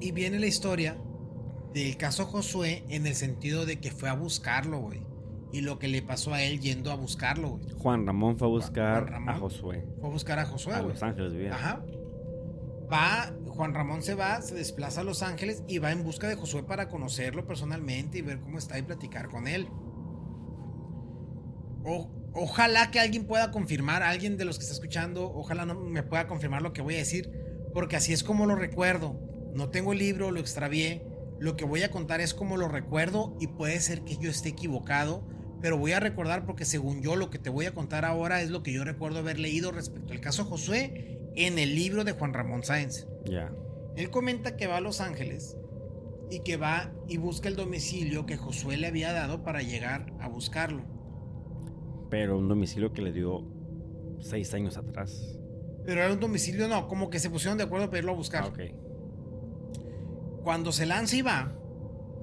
[0.00, 0.96] Y viene la historia
[1.72, 5.06] del caso Josué en el sentido de que fue a buscarlo, güey.
[5.52, 7.70] Y lo que le pasó a él yendo a buscarlo, güey.
[7.78, 9.84] Juan Ramón fue a buscar a Josué.
[10.00, 11.54] Fue a buscar a Josué, A Los Ángeles vivía.
[11.54, 11.84] Ajá.
[12.92, 16.36] Va, Juan Ramón se va, se desplaza a Los Ángeles y va en busca de
[16.36, 19.68] Josué para conocerlo personalmente y ver cómo está y platicar con él.
[22.34, 26.28] ojalá que alguien pueda confirmar, alguien de los que está escuchando, ojalá no me pueda
[26.28, 27.32] confirmar lo que voy a decir,
[27.74, 29.18] porque así es como lo recuerdo.
[29.54, 31.04] No tengo el libro, lo extravié.
[31.40, 34.50] Lo que voy a contar es como lo recuerdo y puede ser que yo esté
[34.50, 35.26] equivocado,
[35.60, 38.50] pero voy a recordar porque según yo lo que te voy a contar ahora es
[38.50, 42.34] lo que yo recuerdo haber leído respecto al caso Josué en el libro de Juan
[42.34, 43.06] Ramón Sáenz.
[43.24, 43.52] Ya.
[43.96, 45.56] Él comenta que va a Los Ángeles
[46.30, 50.28] y que va y busca el domicilio que Josué le había dado para llegar a
[50.28, 50.82] buscarlo.
[52.10, 53.44] Pero un domicilio que le dio
[54.20, 55.38] seis años atrás.
[55.86, 58.42] Pero era un domicilio, no, como que se pusieron de acuerdo para irlo a buscar.
[58.42, 58.60] Ah, ok.
[60.42, 61.54] Cuando se lanza y va,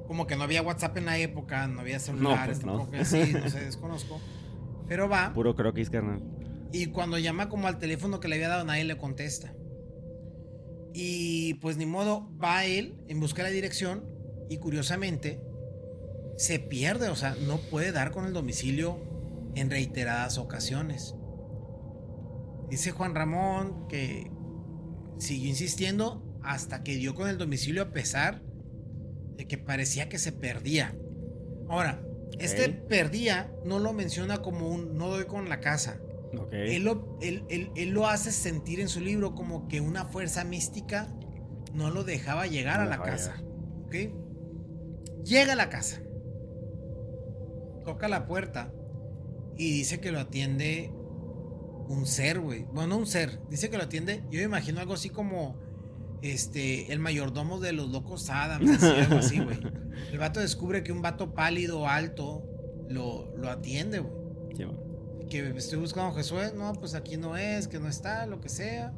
[0.07, 3.19] como que no había WhatsApp en la época, no había celulares, no, pues no.
[3.21, 4.19] así, no sé, desconozco.
[4.87, 5.31] Pero va.
[5.33, 6.21] Puro croquis, carnal.
[6.71, 9.53] Y cuando llama como al teléfono que le había dado, nadie le contesta.
[10.93, 14.05] Y pues ni modo, va él en busca de la dirección
[14.49, 15.41] y curiosamente
[16.37, 18.97] se pierde, o sea, no puede dar con el domicilio
[19.55, 21.15] en reiteradas ocasiones.
[22.69, 24.31] Dice Juan Ramón que
[25.17, 28.41] siguió insistiendo hasta que dio con el domicilio a pesar
[29.35, 30.95] de que parecía que se perdía.
[31.67, 32.01] Ahora,
[32.39, 35.99] este perdía no lo menciona como un no doy con la casa.
[36.51, 41.07] Él, lo, él, lo, hace sentir en su libro como que una fuerza mística
[41.73, 43.41] no lo dejaba llegar a la casa.
[45.23, 46.01] Llega a la casa.
[47.83, 48.71] Toca la puerta
[49.57, 50.91] y dice que lo atiende
[51.87, 52.65] un ser, güey.
[52.73, 53.39] Bueno, un ser.
[53.49, 54.23] Dice que lo atiende.
[54.29, 55.59] Yo me imagino algo así como
[56.21, 59.59] este, el mayordomo de los locos Adams, algo así, güey.
[60.11, 62.43] El vato descubre que un vato pálido, alto,
[62.89, 64.13] lo, lo atiende, güey.
[64.55, 64.84] Sí, man.
[65.29, 68.49] Que estoy buscando a Josué, no, pues aquí no es, que no está, lo que
[68.49, 68.93] sea.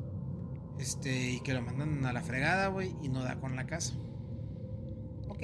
[0.80, 3.94] Este, y que lo mandan a la fregada, güey, y no da con la casa.
[5.28, 5.44] Ok.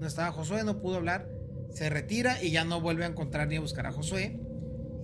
[0.00, 1.28] No estaba Josué, no pudo hablar.
[1.70, 4.40] Se retira y ya no vuelve a encontrar ni a buscar a Josué.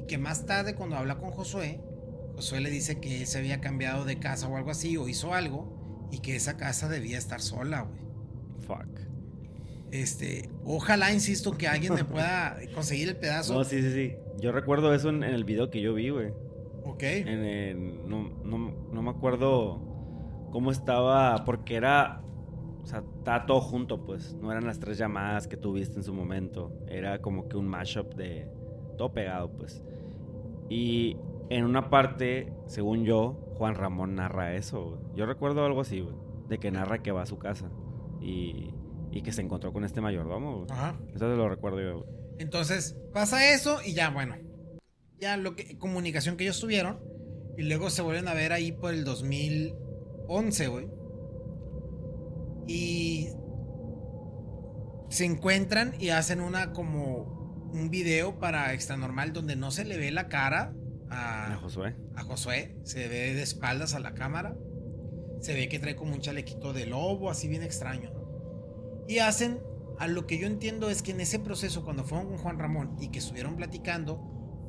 [0.03, 1.81] Y que más tarde, cuando habla con Josué,
[2.35, 5.35] Josué le dice que él se había cambiado de casa o algo así, o hizo
[5.35, 8.01] algo, y que esa casa debía estar sola, güey.
[8.67, 9.01] Fuck.
[9.91, 13.55] Este, ojalá, insisto, que alguien me pueda conseguir el pedazo.
[13.55, 14.17] No, sí, sí, sí.
[14.39, 16.33] Yo recuerdo eso en, en el video que yo vi, güey.
[16.85, 17.03] Ok.
[17.03, 19.81] En el- no, no, no me acuerdo
[20.51, 22.21] cómo estaba, porque era,
[22.83, 24.35] o sea, estaba todo junto, pues.
[24.41, 26.73] No eran las tres llamadas que tuviste en su momento.
[26.89, 28.47] Era como que un mashup de
[28.99, 29.83] todo pegado, pues.
[30.69, 31.17] Y
[31.51, 35.01] en una parte, según yo, Juan Ramón narra eso, güey.
[35.15, 36.15] Yo recuerdo algo así, güey.
[36.49, 37.71] De que narra que va a su casa
[38.21, 38.71] y,
[39.11, 40.67] y que se encontró con este mayordomo, güey.
[40.71, 40.95] Ajá.
[41.15, 42.24] Eso lo recuerdo yo, güey.
[42.39, 44.37] Entonces pasa eso y ya, bueno.
[45.19, 47.01] Ya lo que comunicación que ellos tuvieron.
[47.57, 50.89] Y luego se vuelven a ver ahí por el 2011, güey.
[52.67, 53.29] Y
[55.09, 59.99] se encuentran y hacen una como un video para extra normal donde no se le
[59.99, 60.75] ve la cara
[61.11, 61.95] A a, Josué.
[62.17, 62.77] a Josué.
[62.83, 64.57] Se ve de espaldas a la cámara.
[65.41, 68.11] Se ve que trae como un chalequito de lobo, así bien extraño.
[68.13, 69.05] ¿no?
[69.07, 69.61] Y hacen,
[69.99, 72.97] a lo que yo entiendo es que en ese proceso, cuando fueron con Juan Ramón
[73.01, 74.21] y que estuvieron platicando,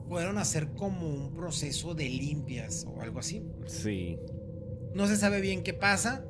[0.08, 3.44] fueron a hacer como un proceso de limpias o algo así.
[3.66, 4.20] Sí.
[4.94, 6.24] No se sabe bien qué pasa,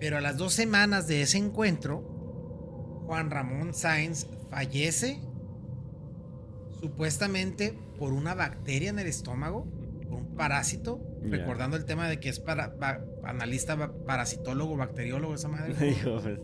[0.00, 5.20] pero a las dos semanas de ese encuentro, Juan Ramón Sáenz fallece
[6.80, 9.66] supuestamente por una bacteria en el estómago,
[10.08, 15.34] por un parásito, recordando el tema de que es para, ba- analista ba- parasitólogo, bacteriólogo,
[15.34, 15.74] esa madre.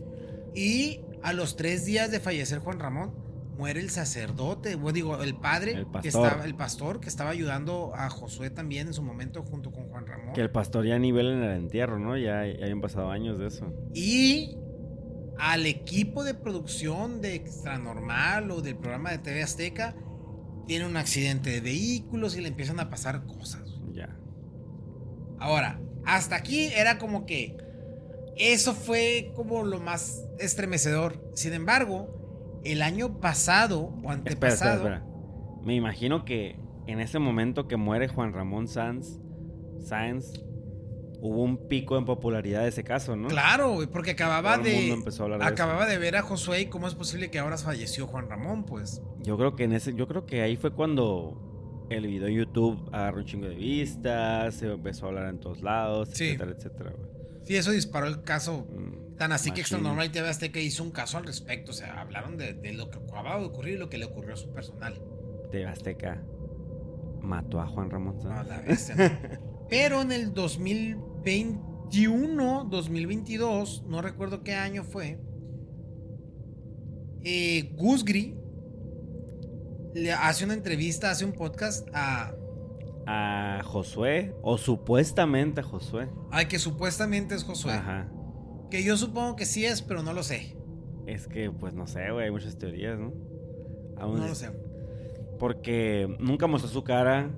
[0.57, 3.11] Y a los tres días de fallecer Juan Ramón,
[3.57, 6.25] muere el sacerdote, bueno, digo, el padre, El que pastor.
[6.27, 10.05] estaba, el pastor, que estaba ayudando a Josué también en su momento junto con Juan
[10.05, 10.33] Ramón.
[10.35, 12.15] Que el pastor ya nivel en el entierro, ¿no?
[12.15, 13.65] Ya, ya habían pasado años de eso.
[13.91, 14.55] Y
[15.39, 19.95] al equipo de producción de Extra Normal o del programa de TV Azteca,
[20.67, 23.79] tiene un accidente de vehículos y le empiezan a pasar cosas.
[23.93, 24.15] Ya.
[25.39, 27.64] Ahora, hasta aquí era como que
[28.37, 31.21] eso fue como lo más estremecedor.
[31.33, 34.75] Sin embargo, el año pasado o antepasado.
[34.77, 35.15] espera, espera.
[35.63, 39.19] Me imagino que en ese momento que muere Juan Ramón Sanz,
[41.21, 43.27] hubo un pico en popularidad de ese caso, ¿no?
[43.29, 44.95] Claro, güey, porque acababa Todo de.
[45.41, 49.01] Acababa de ver a Josué y cómo es posible que ahora falleció Juan Ramón, pues.
[49.23, 52.89] Yo creo que en ese, yo creo que ahí fue cuando el video en YouTube
[52.91, 56.25] agarró un chingo de vistas, se empezó a hablar en todos lados, Sí.
[56.29, 57.14] etcétera, etcétera, güey.
[57.45, 59.79] Sí, eso disparó el caso Mm, Tan así que Extra.
[59.79, 61.71] Normal y TV Azteca hizo un caso al respecto.
[61.71, 64.33] O sea, hablaron de, de lo que acababa de ocurrir y lo que le ocurrió
[64.33, 65.01] a su personal.
[65.51, 66.21] TV Azteca
[67.21, 68.47] mató a Juan Ramón No, Sanz.
[68.49, 69.09] la bestia, ¿no?
[69.69, 75.17] Pero en el 2021, 2022, no recuerdo qué año fue,
[77.23, 78.35] eh, Gusgri
[79.93, 82.33] le hace una entrevista, hace un podcast a.
[83.07, 86.07] A Josué, o supuestamente a Josué.
[86.31, 87.73] Ay, que supuestamente es Josué.
[87.73, 88.07] Ajá.
[88.71, 90.55] Que yo supongo que sí es, pero no lo sé.
[91.05, 93.13] Es que, pues no sé, güey, hay muchas teorías, ¿no?
[93.97, 94.49] Aún No lo sé.
[95.39, 97.29] Porque nunca mostró su cara,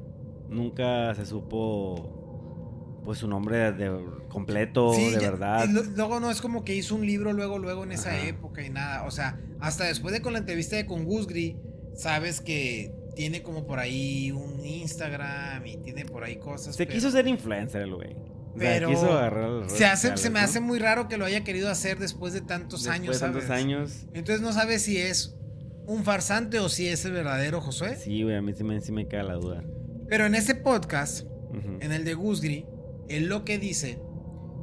[0.49, 5.65] nunca se supo, pues, su nombre de, completo, Sí, de ya- verdad.
[5.68, 8.69] y luego no es como que hizo un libro luego, luego en esa época y
[8.69, 9.03] nada.
[9.06, 11.57] O sea, hasta después de con la entrevista de con Gusgri,
[11.95, 16.76] sabes que tiene como por ahí un Instagram y tiene por ahí cosas.
[16.76, 18.14] Se pero- quiso ser influencer el güey.
[18.14, 20.45] O sea, Pero quiso agarrar se, hace, se me ¿no?
[20.45, 23.49] hace muy raro que lo haya querido hacer después de tantos Después años, de tantos
[23.49, 24.06] años.
[24.14, 25.35] Entonces no sabes si es
[25.85, 27.95] un farsante o si es el verdadero Josué.
[27.95, 29.64] Sí, güey, a mí sí me, sí me queda la duda.
[30.10, 31.26] Pero en ese podcast,
[31.81, 32.65] en el de Gusgri,
[33.10, 33.99] él lo que dice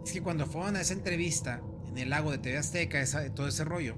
[0.04, 3.46] es que cuando fueron a esa entrevista en el lago de TV Azteca, esa- todo
[3.48, 3.96] ese rollo,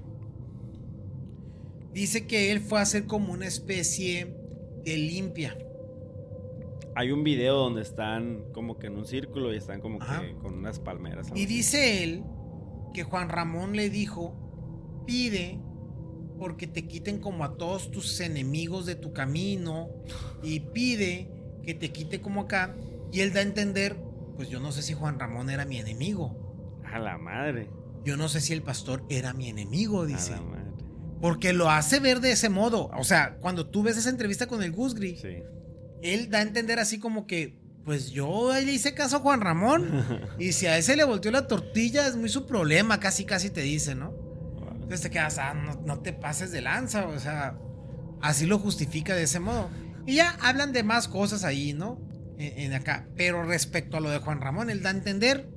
[1.93, 4.35] dice que él fue a hacer como una especie
[4.87, 5.57] de limpia.
[6.95, 10.21] Hay un video donde están como que en un círculo y están como Ajá.
[10.21, 11.27] que con unas palmeras.
[11.35, 12.23] Y dice él
[12.93, 14.33] que Juan Ramón le dijo,
[15.05, 15.59] pide
[16.39, 19.89] porque te quiten como a todos tus enemigos de tu camino
[20.41, 21.29] y pide
[21.63, 22.75] que te quite como acá.
[23.11, 23.97] Y él da a entender,
[24.37, 26.79] pues yo no sé si Juan Ramón era mi enemigo.
[26.85, 27.69] A la madre.
[28.05, 30.33] Yo no sé si el pastor era mi enemigo, dice.
[30.33, 30.66] A la madre.
[31.21, 32.89] Porque lo hace ver de ese modo.
[32.97, 35.43] O sea, cuando tú ves esa entrevista con el Gusgri, Sí.
[36.03, 39.87] él da a entender así como que, pues yo le hice caso a Juan Ramón.
[40.39, 43.61] y si a ese le volteó la tortilla, es muy su problema, casi, casi te
[43.61, 44.13] dice, ¿no?
[44.73, 47.57] Entonces te quedas, ah, no, no te pases de lanza, o sea,
[48.21, 49.69] así lo justifica de ese modo.
[50.05, 51.99] Y ya hablan de más cosas ahí, ¿no?
[52.37, 53.07] En, en acá.
[53.17, 55.49] Pero respecto a lo de Juan Ramón, él da a entender,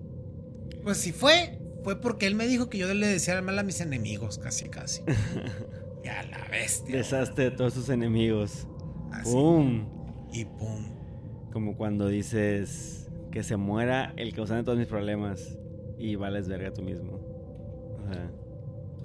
[0.82, 3.80] pues si fue, fue porque él me dijo que yo le decía mal a mis
[3.80, 5.02] enemigos, casi, casi.
[6.04, 6.96] ya la bestia.
[6.96, 8.66] Deshazte de todos tus enemigos.
[9.12, 9.32] Así.
[9.32, 9.88] ¡Pum!
[10.32, 10.84] Y pum.
[11.52, 15.58] Como cuando dices que se muera el causante de todos mis problemas
[15.98, 17.12] y vales verga tú mismo.
[17.98, 18.30] O sea,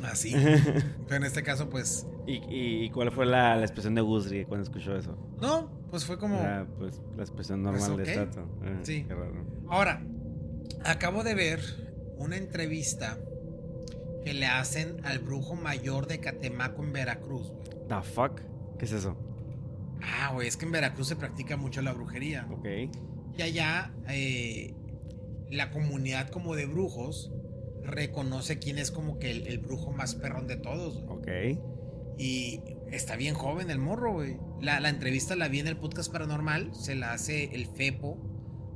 [0.04, 0.34] Así.
[1.08, 2.08] Pero en este caso, pues.
[2.28, 5.18] ¿Y, y, cuál fue la, la expresión de Gusri cuando escuchó eso?
[5.42, 6.38] No, pues fue como.
[6.40, 8.30] Ah, pues la expresión normal Pues, de ok.
[8.32, 8.48] Stato.
[8.64, 9.06] Ah, Sí.
[9.08, 9.34] Qué raro.
[9.70, 10.02] Ahora,
[10.84, 11.60] acabo de ver
[12.18, 13.18] una entrevista
[14.24, 17.88] que le hacen al brujo mayor de Catemaco en Veracruz, güey.
[17.88, 18.42] ¿The fuck?
[18.80, 19.16] ¿Qué es eso?
[20.02, 22.48] Ah, güey, es que en Veracruz se practica mucho la brujería.
[22.52, 22.66] Ok.
[23.38, 24.74] Y allá eh,
[25.50, 27.32] la comunidad como de brujos
[27.84, 31.02] reconoce quién es como que el, el brujo más perrón de todos.
[31.04, 31.54] güey.
[31.54, 31.60] Ok.
[32.18, 32.62] Y
[32.92, 34.38] está bien joven el morro, güey.
[34.62, 36.74] La, la entrevista la vi en el podcast paranormal.
[36.74, 38.18] Se la hace el Fepo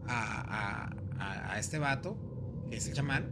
[0.07, 2.17] a, a- a- a este vato,
[2.71, 3.31] es el chamán.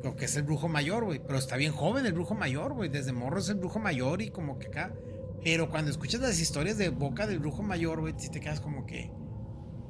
[0.00, 1.20] Creo que es el brujo mayor, güey.
[1.24, 2.88] Pero está bien joven el brujo mayor, güey.
[2.88, 4.94] Desde morro es el brujo mayor y como que acá.
[5.42, 8.86] Pero cuando escuchas las historias de boca del brujo mayor, güey, si te quedas como
[8.86, 9.10] que.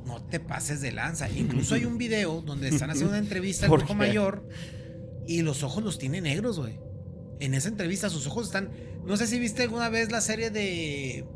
[0.06, 1.28] No te pases de lanza.
[1.30, 3.98] Incluso hay un video donde están haciendo una entrevista al ¿Por brujo qué?
[3.98, 4.48] mayor
[5.26, 6.78] y los ojos los tiene negros, güey.
[7.40, 8.70] En esa entrevista sus ojos están...
[9.04, 11.26] No sé si viste alguna vez la serie de,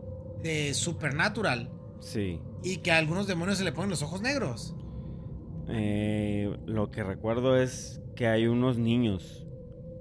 [0.43, 1.71] de Supernatural
[2.01, 2.41] Sí.
[2.63, 4.75] y que a algunos demonios se le ponen los ojos negros.
[5.73, 9.47] Eh, lo que recuerdo es que hay unos niños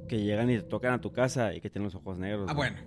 [0.07, 2.48] que llegan y te tocan a tu casa y que tienen los ojos negros.
[2.49, 2.77] Ah, bueno.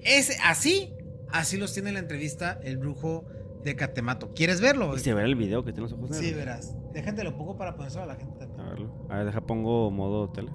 [0.00, 0.94] Ese, así,
[1.30, 3.26] así los tiene en la entrevista el brujo
[3.62, 4.32] de Catemato.
[4.34, 4.94] ¿Quieres verlo?
[4.96, 6.26] ¿Y se el video que tiene los ojos negros?
[6.26, 6.74] Sí, verás.
[6.92, 8.44] Déjate lo pongo para ponérselo a la gente.
[8.58, 9.06] A verlo.
[9.08, 10.50] A ver, deja pongo modo tele.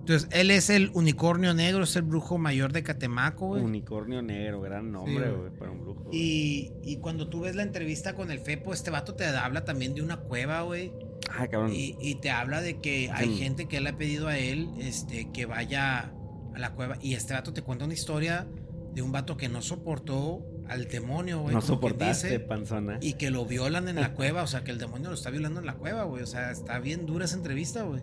[0.00, 3.64] Entonces, él es el unicornio negro, es el brujo mayor de Catemaco, güey.
[3.64, 5.50] Unicornio negro, gran nombre, Sí, güey.
[5.58, 6.08] para un brujo.
[6.12, 9.94] Y, y cuando tú ves la entrevista con el Fepo, este vato te habla también
[9.96, 10.92] de una cueva, güey.
[11.30, 11.72] Ah, cabrón.
[11.74, 13.36] Y, y te habla de que hay Mm.
[13.36, 16.12] gente que le ha pedido a él este, que vaya
[16.54, 16.96] a la cueva.
[17.02, 18.46] Y este vato te cuenta una historia
[18.94, 21.54] de un vato que no soportó al demonio, güey.
[21.54, 22.98] no soportaste, dice, panzona.
[23.00, 24.42] y que lo violan en la cueva.
[24.42, 26.22] O sea, que el demonio lo está violando en la cueva, güey.
[26.22, 28.00] O sea, está bien dura esa entrevista, güey.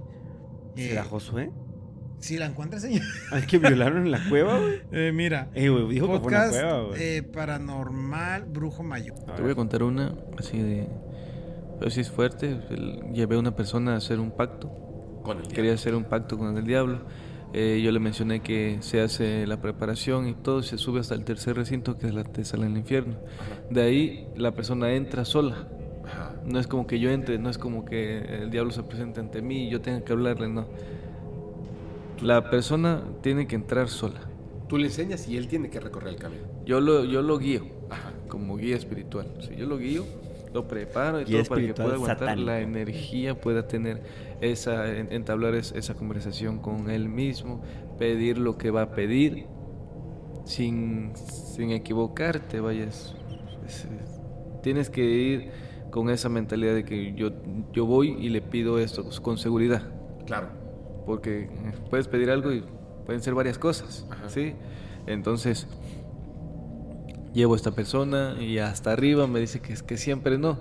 [0.76, 1.52] Eh, ¿Será Josué?
[2.20, 3.02] si la encuentras, señor.
[3.32, 4.82] Hay que violaron en la cueva, güey.
[4.94, 5.50] Eh, mira.
[5.56, 7.02] Eh, güey, dijo que fue una Podcast cueva, güey.
[7.02, 9.16] eh, paranormal, brujo mayor.
[9.28, 10.88] A Te voy a contar una así de.
[11.80, 12.60] Pero sí es fuerte.
[13.14, 14.70] llevé a una persona a hacer un pacto.
[15.24, 17.00] Con el Quería hacer un pacto con el diablo.
[17.54, 21.24] Eh, yo le mencioné que se hace la preparación y todo, se sube hasta el
[21.24, 23.18] tercer recinto que es la antesala en el infierno.
[23.70, 25.68] De ahí la persona entra sola.
[26.04, 26.34] Ajá.
[26.46, 29.42] No es como que yo entre, no es como que el diablo se presente ante
[29.42, 30.68] mí y yo tenga que hablarle, no.
[32.22, 34.22] La persona tiene que entrar sola.
[34.68, 36.44] Tú le enseñas y él tiene que recorrer el camino.
[36.66, 38.14] Yo lo, yo lo guío Ajá.
[38.30, 39.28] como guía espiritual.
[39.38, 40.06] O sea, yo lo guío,
[40.54, 42.46] lo preparo y todo para que pueda aguantar satánico.
[42.46, 44.04] la energía, pueda tener
[44.42, 47.62] esa, en- entablar es- esa conversación con él mismo,
[47.98, 49.46] pedir lo que va a pedir
[50.46, 53.16] sin, sin equivocarte, vayas.
[53.66, 54.22] Es- es-
[54.62, 55.52] tienes que ir
[55.90, 57.32] con esa mentalidad de que yo,
[57.72, 59.84] yo voy y le pido esto pues, con seguridad,
[60.26, 60.48] Claro.
[61.06, 61.50] porque eh,
[61.90, 62.64] puedes pedir algo y
[63.06, 64.30] pueden ser varias cosas, Ajá.
[64.30, 64.54] ¿sí?
[65.06, 65.68] Entonces,
[67.34, 70.58] llevo a esta persona y hasta arriba me dice que, que siempre no,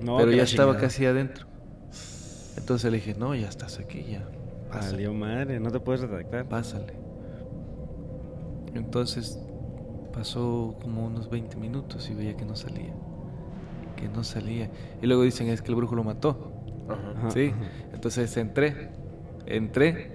[0.00, 0.88] No, pero ya estaba chingada.
[0.88, 1.46] casi adentro.
[2.56, 4.28] Entonces le dije, no, ya estás aquí, ya,
[4.70, 6.48] Valió madre, no te puedes redactar.
[6.48, 6.94] pásale.
[8.74, 9.40] Entonces
[10.12, 12.94] pasó como unos 20 minutos y veía que no salía,
[13.96, 14.70] que no salía.
[15.02, 16.52] Y luego dicen, es que el brujo lo mató.
[16.88, 17.30] Ajá.
[17.30, 17.52] Sí,
[17.92, 18.90] entonces entré,
[19.46, 20.12] entré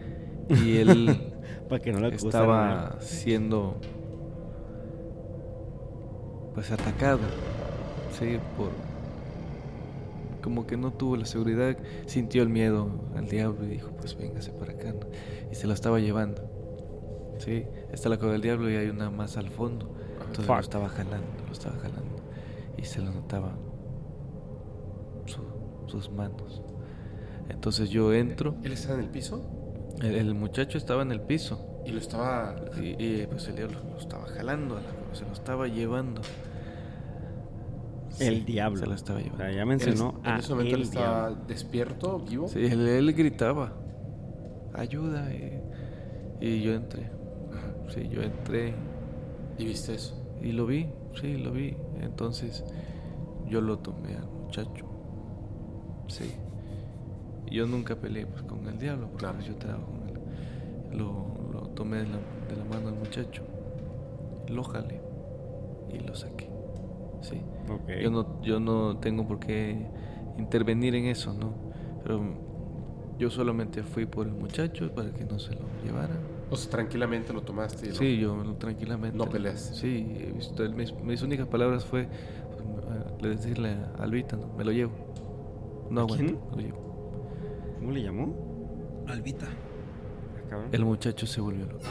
[0.49, 1.27] y él
[1.69, 3.79] Para que no estaba siendo
[6.53, 7.19] pues atacado,
[8.19, 8.69] sí, por
[10.43, 14.51] como que no tuvo la seguridad, sintió el miedo al diablo y dijo, pues véngase
[14.51, 15.05] para acá, ¿no?
[15.51, 16.49] y se lo estaba llevando.
[17.37, 19.91] Sí, está la cueva del diablo y hay una más al fondo.
[20.19, 20.55] Entonces Fuck.
[20.55, 22.17] lo estaba jalando, lo estaba jalando
[22.77, 23.51] y se lo notaba
[25.25, 26.61] su- sus manos.
[27.49, 29.41] Entonces yo entro, Él estaba en el piso
[30.01, 32.55] el, el muchacho estaba en el piso y lo estaba.
[32.81, 36.21] y, y, pues el diablo lo estaba jalando, a la- se lo estaba llevando.
[38.19, 38.79] El Sí, diablo.
[38.79, 39.43] Se lo estaba O llevando.
[39.45, 41.45] sea, ya Él, mencionó en a ese momento él estaba diablo.
[41.47, 42.47] despierto, vivo.
[42.47, 43.73] Sí, él, él gritaba,
[44.73, 45.31] ayuda.
[45.33, 45.61] Y,
[46.45, 47.09] y yo entré.
[47.89, 48.73] Sí, yo entré
[49.57, 50.15] Y viste eso.
[50.41, 50.87] y lo vi,
[51.19, 51.75] sí, lo vi.
[52.01, 52.63] Entonces
[53.47, 54.85] yo lo tomé al muchacho.
[56.07, 56.31] Sí.
[57.49, 59.35] Yo nunca peleé pues, con el diablo, porque Claro.
[59.35, 60.19] pues, yo trabajo con él.
[60.97, 62.17] Lo, lo tomé de la,
[62.49, 63.43] de la mano al muchacho.
[64.51, 64.99] Lo jalé.
[65.93, 66.49] y lo saqué.
[67.21, 67.41] Sí.
[68.01, 69.87] Yo no, yo no tengo por qué
[70.37, 71.53] intervenir en eso, ¿no?
[72.03, 72.21] Pero
[73.19, 76.15] yo solamente fui por el muchacho para que no se lo llevara.
[76.49, 77.85] O sea, tranquilamente lo tomaste.
[77.87, 79.17] y lo- Sí, yo tranquilamente.
[79.17, 79.59] No peleas.
[79.75, 80.33] Sí,
[80.75, 82.07] mis, mis únicas palabras fue
[82.55, 84.47] pues, le decirle a Albita, ¿no?
[84.57, 84.91] me lo llevo.
[85.89, 86.39] No ¿A aguanto, quién?
[86.49, 87.75] me lo llevo.
[87.79, 89.03] ¿Cómo le llamó?
[89.07, 89.47] Albita.
[90.51, 90.65] Ah.
[90.71, 91.83] El muchacho se volvió loco.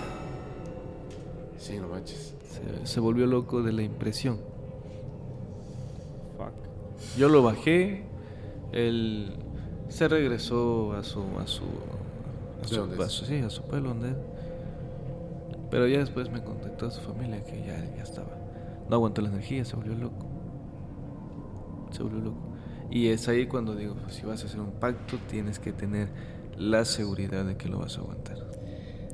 [1.58, 2.34] Sí, no manches.
[2.50, 4.38] Se, se volvió loco de la impresión.
[6.36, 6.54] Fuck.
[7.16, 8.04] Yo lo bajé,
[8.72, 9.38] él
[9.88, 11.64] se regresó a su a su
[12.62, 14.14] a ¿De su, a su- sí, a su pueblo donde.
[15.70, 18.36] Pero ya después me contactó a su familia que ya, ya estaba.
[18.88, 20.26] No aguantó la energía, se volvió loco.
[21.90, 22.38] Se volvió loco.
[22.90, 26.08] Y es ahí cuando digo, pues, si vas a hacer un pacto, tienes que tener
[26.56, 28.49] la seguridad de que lo vas a aguantar.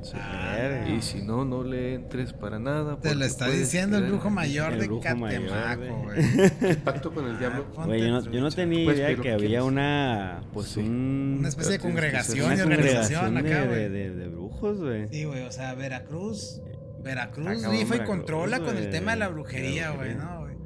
[0.01, 0.13] Sí.
[0.15, 0.89] Verga.
[0.89, 2.99] Y si no, no le entres para nada.
[2.99, 6.75] Te lo está diciendo el brujo mayor El de brujo Catemaco, güey.
[6.83, 7.65] Pacto con el diablo.
[7.77, 10.79] Ah, Güey, yo no, yo tenía Puedes idea que había una, pues Sí.
[10.81, 11.37] un...
[11.39, 13.89] Una especie de ser congregación y organización acá, de, güey.
[13.89, 15.07] de, de brujos, güey.
[15.09, 16.61] Sí, güey, o sea, Veracruz.
[17.03, 19.89] Veracruz rifa y Veracruz, controla con el tema de la brujería.
[19.89, 19.95] Ah,
[20.41, 20.57] güey.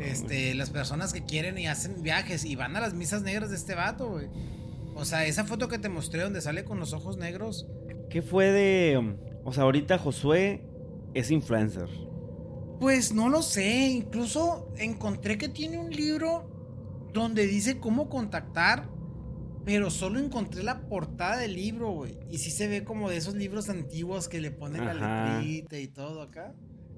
[0.00, 3.56] Este, las personas que quieren y hacen viajes y van a las misas negras de
[3.56, 4.28] este vato, güey.
[4.94, 7.66] O sea, esa foto que te mostré donde sale con los ojos negros,
[8.12, 8.98] ¿Qué fue de...?
[8.98, 10.62] um, O sea, ahorita Josué
[11.14, 11.88] es influencer.
[12.78, 13.88] pues no lo sé.
[13.88, 16.48] Incluso encontré que tiene un libro
[17.12, 18.88] donde dice cómo contactar,
[19.64, 22.18] pero solo encontré la portada del libro, güey.
[22.30, 25.38] Y sí se ve como de esos libros antiguos que le ponen la Ajá.
[25.38, 26.54] letrita y todo acá.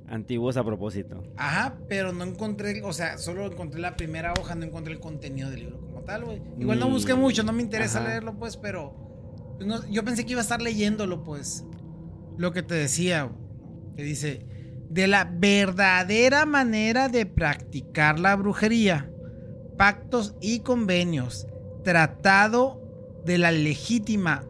[0.06, 1.22] Antiguos a propósito.
[1.36, 5.48] Ajá, pero no encontré, o sea, solo encontré la primera hoja, no encontré el contenido
[5.50, 6.42] del libro como tal, güey.
[6.58, 8.08] Igual no busqué mucho, no me interesa Ajá.
[8.08, 9.13] leerlo, pues, pero
[9.60, 11.64] no- yo pensé que iba a estar leyéndolo, pues.
[12.36, 13.30] Lo que te decía,
[13.96, 14.46] que dice,
[14.90, 19.10] de la verdadera manera de practicar la brujería,
[19.76, 21.46] pactos y convenios,
[21.84, 22.80] tratado
[23.24, 24.44] de la legítima,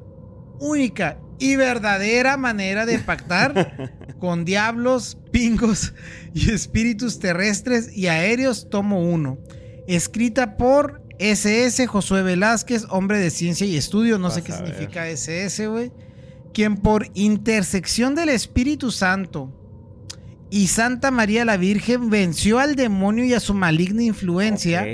[0.61, 5.93] única y verdadera manera de pactar con diablos, pingos
[6.33, 9.39] y espíritus terrestres y aéreos, tomo 1.
[9.87, 15.67] Escrita por SS Josué Velázquez, hombre de ciencia y estudio, no sé qué significa SS,
[15.69, 15.93] güey.
[16.53, 19.53] Quien por intersección del Espíritu Santo
[20.51, 24.87] y Santa María la Virgen venció al demonio y a su maligna influencia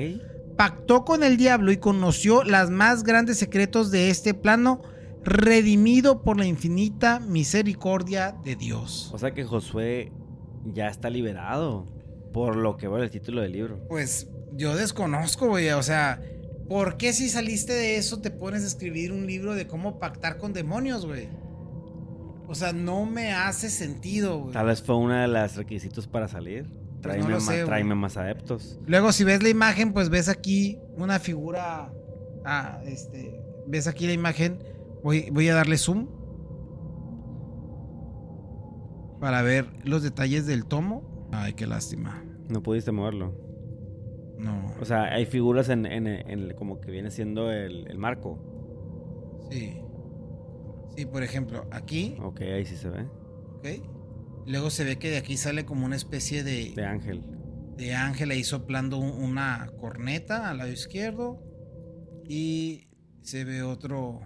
[0.56, 4.82] pactó con el diablo y conoció los más grandes secretos de este plano,
[5.22, 9.10] redimido por la infinita misericordia de Dios.
[9.12, 10.12] O sea que Josué
[10.64, 11.86] ya está liberado.
[12.32, 13.80] Por lo que veo en el título del libro.
[13.88, 16.22] Pues yo desconozco, güey, o sea,
[16.68, 20.39] ¿por qué si saliste de eso te pones a escribir un libro de cómo pactar
[20.39, 21.28] con demonios, güey?
[22.48, 24.52] O sea, no me hace sentido, güey.
[24.52, 26.64] Tal vez fue uno de los requisitos para salir.
[27.01, 28.78] Pues Tráeme, no sé, más adeptos.
[28.86, 31.93] Luego, si ves la imagen, pues ves aquí una figura.
[32.44, 33.40] Ah, este.
[33.68, 34.59] Ves aquí la imagen.
[35.02, 36.09] Voy, voy a darle zoom.
[39.20, 41.28] Para ver los detalles del tomo.
[41.32, 42.24] Ay, qué lástima.
[42.48, 43.49] No pudiste moverlo.
[44.41, 44.75] No.
[44.81, 48.39] O sea, hay figuras en, en- en como que viene siendo el, el marco.
[49.51, 49.81] Sí.
[50.97, 52.17] Sí, por ejemplo, aquí.
[52.23, 53.03] Ok, ahí sí se ve.
[53.59, 53.67] ¿ok?
[54.47, 57.23] Luego se ve que de aquí sale como una especie de, De ángel.
[57.77, 61.43] de ángel ahí soplando un- una corneta al lado izquierdo.
[62.27, 62.87] Y
[63.23, 64.21] se ve otro.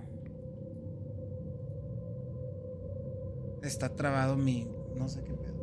[3.62, 4.69] Está trabado mi.
[4.95, 5.55] No sé qué pedo.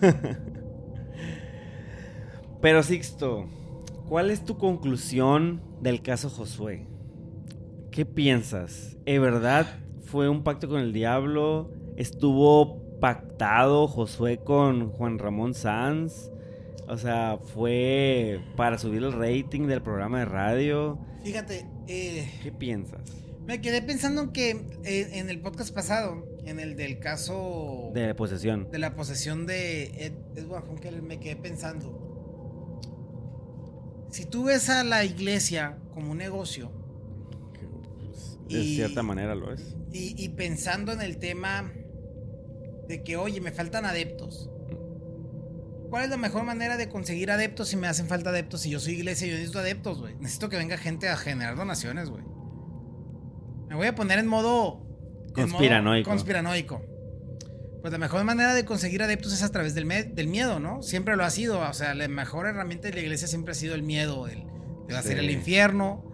[2.60, 3.46] Pero Sixto,
[4.08, 6.86] ¿cuál es tu conclusión del caso Josué?
[7.90, 8.96] ¿Qué piensas?
[9.06, 9.66] ¿En verdad
[10.04, 11.70] fue un pacto con el diablo?
[11.96, 16.30] ¿Estuvo pactado Josué con Juan Ramón Sanz?
[16.88, 20.98] O sea, ¿fue para subir el rating del programa de radio?
[21.22, 23.00] Fíjate, eh, ¿Qué piensas?
[23.46, 24.50] me quedé pensando en que
[24.84, 28.70] eh, en el podcast pasado, en el del caso De posesión.
[28.70, 32.07] de la posesión de Ed, Edward Hunkel, me quedé pensando.
[34.10, 36.70] Si tú ves a la iglesia como un negocio
[38.48, 39.76] De Y- cierta manera lo es.
[39.92, 41.70] y, y pensando en el tema
[42.88, 44.48] de que, oye, me faltan adeptos.
[45.90, 48.62] ¿Cuál es la mejor manera de conseguir adeptos si me hacen falta adeptos?
[48.62, 50.14] Si yo soy iglesia, yo necesito adeptos, güey.
[50.16, 52.22] Necesito que venga gente a generar donaciones, güey.
[53.68, 54.80] Me voy a poner en modo...
[55.36, 55.58] en modo
[56.10, 56.80] Conspiranoico.
[57.80, 60.82] Pues la mejor manera de conseguir adeptos es a través del, miedo, ¿no?
[60.82, 61.60] Siempre lo ha sido.
[61.60, 64.26] O sea, la mejor herramienta de la iglesia siempre ha sido el miedo.
[64.26, 64.44] El,
[64.88, 66.04] te a el infierno.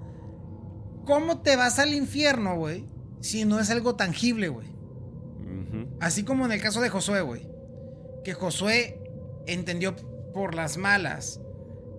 [1.05, 2.87] ¿Cómo te vas al infierno, güey?
[3.21, 4.75] Si no es algo tangible, güey.
[6.01, 7.49] Así como en el caso de Josué, güey.
[8.25, 9.01] Que Josué
[9.47, 9.97] entendió
[10.33, 11.41] por las malas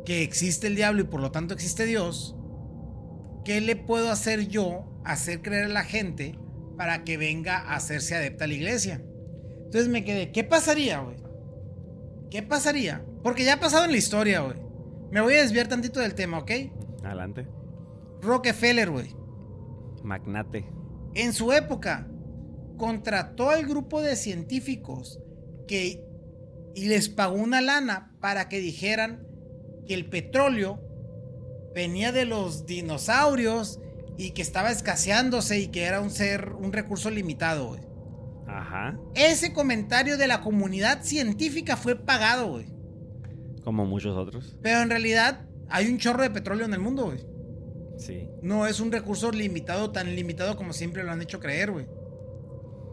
[0.05, 2.35] que existe el diablo y por lo tanto existe Dios,
[3.43, 6.37] ¿qué le puedo hacer yo hacer creer a la gente
[6.77, 9.01] para que venga a hacerse adepta a la iglesia?
[9.75, 11.17] Entonces me quedé, ¿qué pasaría, güey?
[12.31, 13.03] ¿Qué pasaría?
[13.21, 14.57] Porque ya ha pasado en la historia, güey.
[15.11, 16.51] Me voy a desviar tantito del tema, ¿ok?
[17.03, 17.45] Adelante.
[18.21, 19.13] Rockefeller, güey.
[20.01, 20.65] Magnate.
[21.13, 22.07] En su época,
[22.77, 25.19] contrató al grupo de científicos
[25.67, 26.01] que
[26.73, 29.27] y les pagó una lana para que dijeran
[29.85, 30.79] que el petróleo
[31.73, 33.81] venía de los dinosaurios
[34.17, 37.94] y que estaba escaseándose y que era un ser, un recurso limitado, güey.
[38.55, 38.97] Ajá.
[39.15, 42.65] Ese comentario de la comunidad científica fue pagado, güey.
[43.63, 44.57] Como muchos otros.
[44.61, 47.19] Pero en realidad hay un chorro de petróleo en el mundo, güey.
[47.97, 48.29] Sí.
[48.41, 51.85] No es un recurso limitado, tan limitado como siempre lo han hecho creer, güey.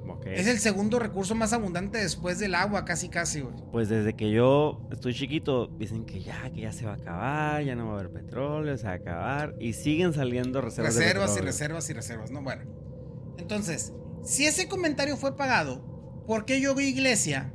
[0.08, 0.26] Ok.
[0.26, 3.54] Es el segundo recurso más abundante después del agua, casi casi, güey.
[3.70, 7.62] Pues desde que yo estoy chiquito, dicen que ya, que ya se va a acabar,
[7.62, 9.54] ya no va a haber petróleo, se va a acabar.
[9.60, 10.94] Y siguen saliendo reservas.
[10.94, 12.42] de Reservas y reservas y reservas, ¿no?
[12.42, 12.64] Bueno.
[13.38, 13.92] Entonces,
[14.24, 17.52] si ese comentario fue pagado, ¿por qué yo, iglesia,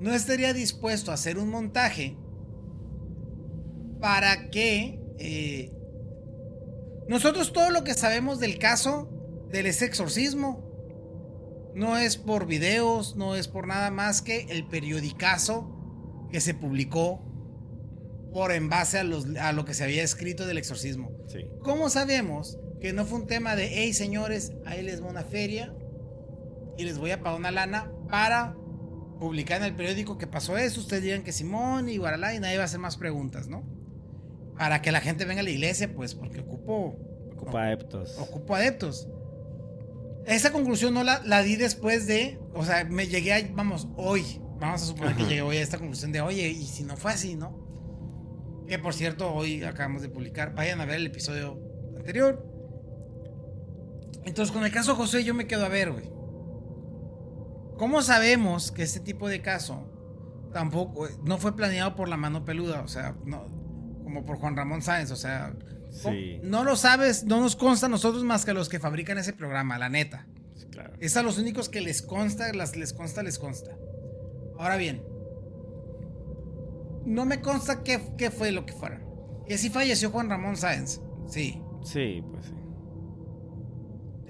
[0.00, 2.16] no estaría dispuesto a hacer un montaje
[4.00, 5.72] para que eh,
[7.08, 9.08] nosotros todo lo que sabemos del caso
[9.50, 10.64] del exorcismo
[11.74, 15.76] no es por videos, no es por nada más que el periodicazo
[16.32, 17.20] que se publicó
[18.32, 21.10] por en base a, los- a lo que se había escrito del exorcismo.
[21.28, 21.46] Sí.
[21.62, 25.74] ¿Cómo sabemos que no fue un tema de, hey señores, ahí les va una feria
[26.78, 28.56] y les voy a pagar una lana para
[29.18, 30.80] publicar en el periódico que pasó eso?
[30.80, 33.62] Ustedes digan que Simón y Guaralá y nadie va a hacer más preguntas, ¿no?
[34.56, 36.96] Para que la gente venga a la iglesia, pues, porque ocupo,
[37.32, 38.18] Ocupa adeptos.
[38.18, 39.08] ocupo adeptos.
[40.26, 44.40] Esa conclusión no la, la di después de, o sea, me llegué a, vamos, hoy,
[44.58, 47.12] vamos a suponer que llegué hoy a esta conclusión de, oye, y si no fue
[47.12, 47.58] así, ¿no?
[48.68, 51.58] Que por cierto, hoy acabamos de publicar, vayan a ver el episodio
[51.96, 52.49] anterior.
[54.24, 56.10] Entonces, con el caso José, yo me quedo a ver, güey.
[57.78, 59.86] ¿Cómo sabemos que este tipo de caso
[60.52, 62.82] tampoco, no fue planeado por la mano peluda?
[62.82, 63.46] O sea, no,
[64.04, 65.54] como por Juan Ramón Sáenz, o sea,
[65.90, 66.38] Sí.
[66.44, 69.32] no lo sabes, no nos consta a nosotros más que a los que fabrican ese
[69.32, 70.26] programa, la neta.
[70.54, 70.92] Sí, claro.
[71.00, 73.72] Es a los únicos que les consta, las, les consta, les consta.
[74.58, 75.02] Ahora bien,
[77.06, 79.00] no me consta qué, qué fue lo que fuera.
[79.46, 81.00] Que sí falleció Juan Ramón Sáenz.
[81.26, 81.62] Sí.
[81.82, 82.52] Sí, pues sí.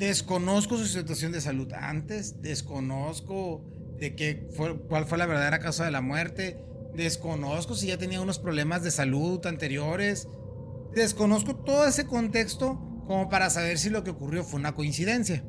[0.00, 3.62] Desconozco su situación de salud antes, desconozco
[3.98, 6.64] de qué fue, cuál fue la verdadera causa de la muerte,
[6.94, 10.26] desconozco si ya tenía unos problemas de salud anteriores,
[10.94, 15.44] desconozco todo ese contexto como para saber si lo que ocurrió fue una coincidencia.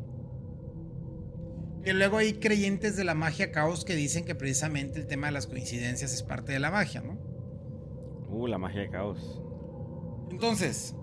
[1.85, 5.31] Y luego hay creyentes de la magia caos que dicen que precisamente el tema de
[5.31, 7.13] las coincidencias es parte de la magia, ¿no?
[8.29, 9.41] Uh, la magia de caos.
[10.29, 10.93] Entonces,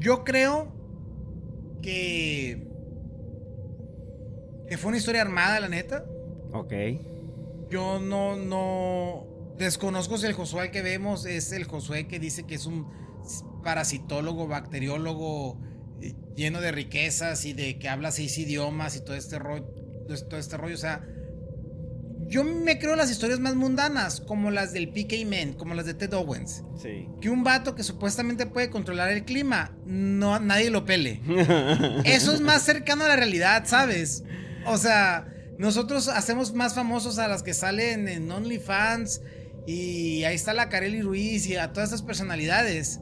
[0.00, 0.72] yo creo
[1.82, 2.66] que
[4.68, 6.04] que fue una historia armada, la neta.
[6.52, 6.72] Ok.
[7.70, 9.26] Yo no no
[9.58, 12.88] desconozco si el Josué que vemos es el Josué que dice que es un
[13.62, 15.58] parasitólogo, bacteriólogo
[16.00, 19.66] eh, lleno de riquezas y de que habla seis idiomas y todo este rollo,
[20.28, 21.06] todo este rollo, o sea,
[22.30, 25.94] yo me creo las historias más mundanas, como las del PK Man, como las de
[25.94, 26.62] Ted Owens.
[26.80, 27.08] Sí.
[27.20, 31.20] Que un vato que supuestamente puede controlar el clima, no nadie lo pele.
[32.04, 34.22] Eso es más cercano a la realidad, ¿sabes?
[34.64, 35.26] O sea,
[35.58, 39.22] nosotros hacemos más famosos a las que salen en OnlyFans
[39.66, 43.00] y ahí está la Kareli Ruiz y a todas estas personalidades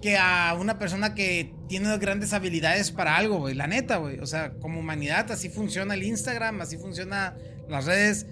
[0.00, 3.54] que a una persona que tiene grandes habilidades para algo, güey.
[3.54, 4.18] La neta, güey.
[4.20, 7.36] O sea, como humanidad, así funciona el Instagram, así funciona
[7.68, 8.26] las redes.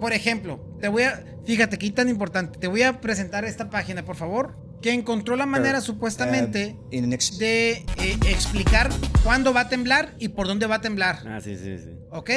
[0.00, 1.24] Por ejemplo, te voy a.
[1.44, 2.58] Fíjate, qué tan importante.
[2.58, 4.56] Te voy a presentar esta página, por favor.
[4.82, 8.90] Que encontró la manera, supuestamente, Uh, ex- de eh, explicar
[9.22, 11.20] cuándo va a temblar y por dónde va a temblar.
[11.26, 11.90] Ah, sí, sí, sí.
[12.10, 12.30] ¿Ok?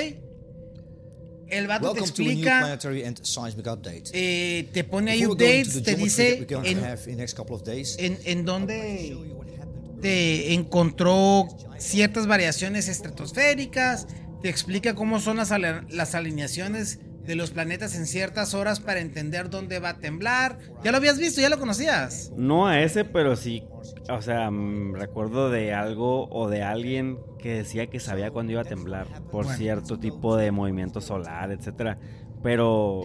[1.49, 2.77] El vato te Welcome explica,
[4.14, 6.45] eh, te pone ahí updates, te dice
[7.99, 9.18] en, en, dónde
[10.02, 14.07] te encontró ciertas variaciones estratosféricas,
[14.48, 15.52] te explica cómo son las,
[15.90, 20.57] las alineaciones de los planetas en ciertas horas para entender dónde va a temblar.
[20.86, 22.32] Ya lo habías visto, ya lo conocías.
[22.38, 23.65] No a ese, pero sí.
[24.10, 28.61] O sea, mm, recuerdo de algo o de alguien que decía que sabía cuándo iba
[28.61, 29.57] a temblar por Bueno.
[29.57, 31.99] cierto tipo de movimiento solar, etcétera.
[32.41, 33.02] Pero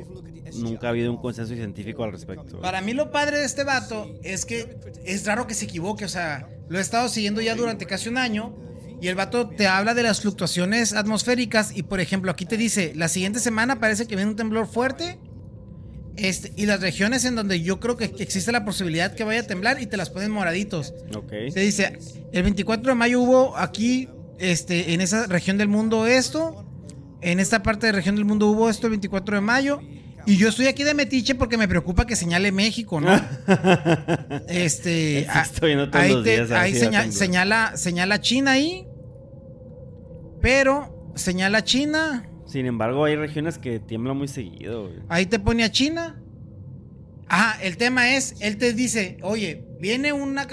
[0.55, 2.61] nunca ha habido un consenso científico al respecto.
[2.61, 6.09] Para mí lo padre de este vato es que es raro que se equivoque, o
[6.09, 8.55] sea, lo he estado siguiendo ya durante casi un año
[9.03, 12.93] Y el vato te habla de las fluctuaciones atmosféricas y por ejemplo aquí te dice,
[12.95, 15.19] la siguiente semana parece que viene un temblor fuerte
[16.17, 19.43] este, y las regiones en donde yo creo que existe la posibilidad que vaya a
[19.43, 20.95] temblar y te las ponen moraditos.
[21.17, 21.31] Ok.
[21.53, 21.99] Te dice,
[22.33, 24.09] el 24 de mayo hubo aquí,
[24.39, 26.65] este, en esa región del mundo esto,
[27.23, 29.81] en esta parte de región del mundo hubo esto el 24 de mayo,
[30.27, 33.11] y yo estoy aquí de metiche porque me preocupa que señale México, ¿no?
[34.49, 36.73] este, estoy ahí, te- días ahí
[37.13, 38.87] señala, señala China ahí,
[40.43, 45.01] pero señala China, Sin embargo, hay regiones que tiemblan muy seguido, güey.
[45.09, 46.21] ahí te pone a China.
[47.29, 50.47] Ajá, el tema es, él te dice, oye, viene una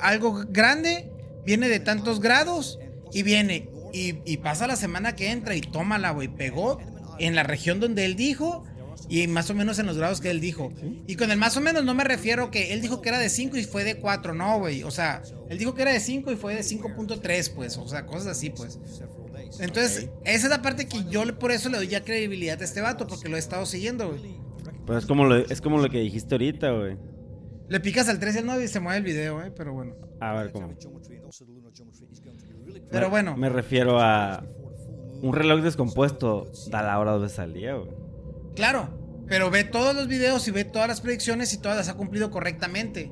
[0.00, 1.12] algo grande,
[1.44, 2.80] viene de tantos grados
[3.12, 6.80] y viene y, y pasa la semana que entra y tómala, güey, pegó
[7.20, 8.64] en la región donde él dijo
[9.08, 10.72] y más o menos en los grados que él dijo.
[11.06, 13.28] Y con el más o menos no me refiero que él dijo que era de
[13.28, 14.82] 5 y fue de 4, no, güey.
[14.82, 18.06] O sea, él dijo que era de 5 y fue de 5.3, pues, o sea,
[18.06, 18.78] cosas así, pues.
[19.60, 22.80] Entonces, esa es la parte que yo por eso le doy ya credibilidad a este
[22.80, 24.36] vato, porque lo he estado siguiendo, güey.
[24.86, 26.96] Pero es como lo, es como lo que dijiste ahorita, güey.
[27.68, 29.94] Le picas al 3 y al 9 y se mueve el video, eh, pero bueno.
[30.20, 30.72] A ver, ¿cómo?
[32.90, 34.44] Pero bueno, Me refiero a
[35.22, 37.90] un reloj descompuesto da la hora donde salía, güey.
[38.54, 39.04] claro.
[39.28, 42.30] Pero ve todos los videos y ve todas las predicciones y todas las ha cumplido
[42.30, 43.10] correctamente.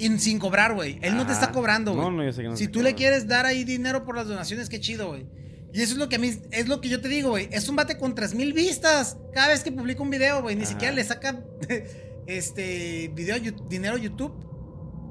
[0.00, 0.98] Y sin cobrar, güey.
[1.02, 2.04] Él no te está cobrando, güey.
[2.04, 4.26] No, no, yo sé que no Si tú le quieres dar ahí dinero por las
[4.26, 5.26] donaciones, qué chido, güey.
[5.72, 7.48] Y eso es lo que a mí, es lo que yo te digo, güey.
[7.52, 10.56] Es un bate con 3000 vistas cada vez que publica un video, güey.
[10.56, 10.72] Ni Ajá.
[10.72, 11.44] siquiera le saca
[12.26, 13.36] este video,
[13.68, 14.34] dinero a YouTube.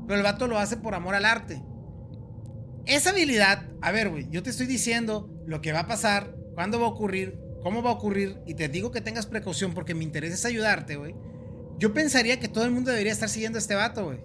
[0.08, 1.62] Pero el vato lo hace por amor al arte.
[2.86, 6.80] Esa habilidad, a ver, güey, yo te estoy diciendo lo que va a pasar, cuándo
[6.80, 10.04] va a ocurrir, cómo va a ocurrir, y te digo que tengas precaución porque mi
[10.04, 11.14] interés es ayudarte, güey.
[11.78, 14.20] Yo pensaría que todo el mundo debería estar siguiendo a este vato, güey.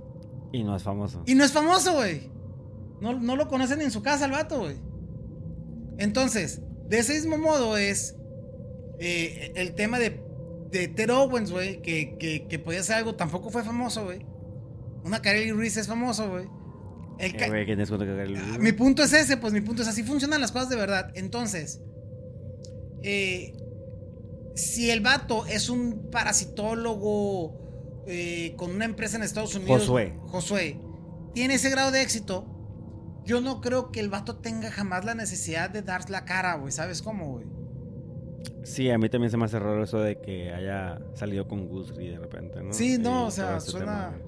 [0.54, 1.22] Y no es famoso.
[1.26, 2.30] Y no es famoso, güey.
[3.00, 4.76] No, no lo conocen en su casa el vato, güey.
[5.98, 8.14] Entonces, de ese mismo modo es
[9.00, 10.20] eh, el tema de,
[10.70, 14.24] de Ted Owens, güey, que, que, que podía hacer algo, tampoco fue famoso, güey.
[15.04, 16.46] Una Kareli Ruiz es famoso, güey.
[17.18, 19.36] El Eh, ca- güey, ¿qué tienes cuenta que cagar el- Ah, mi punto es ese,
[19.36, 21.10] pues mi punto es así funcionan las cosas de verdad.
[21.14, 21.80] Entonces,
[23.02, 23.54] eh,
[24.54, 27.63] si el vato es un parasitólogo
[28.06, 30.14] eh, con una empresa en Estados Unidos, Josué.
[30.26, 30.80] Josué,
[31.34, 32.46] tiene ese grado de éxito,
[33.24, 36.72] yo no creo que el vato tenga jamás la necesidad de dar la cara, güey.
[36.72, 37.46] ¿Sabes cómo, güey?
[38.62, 42.08] Sí, a mí también se me hace raro eso de que haya salido con Gusri
[42.08, 42.72] de repente, ¿no?
[42.72, 44.18] Sí, no, Y o sea, ese suena- tema.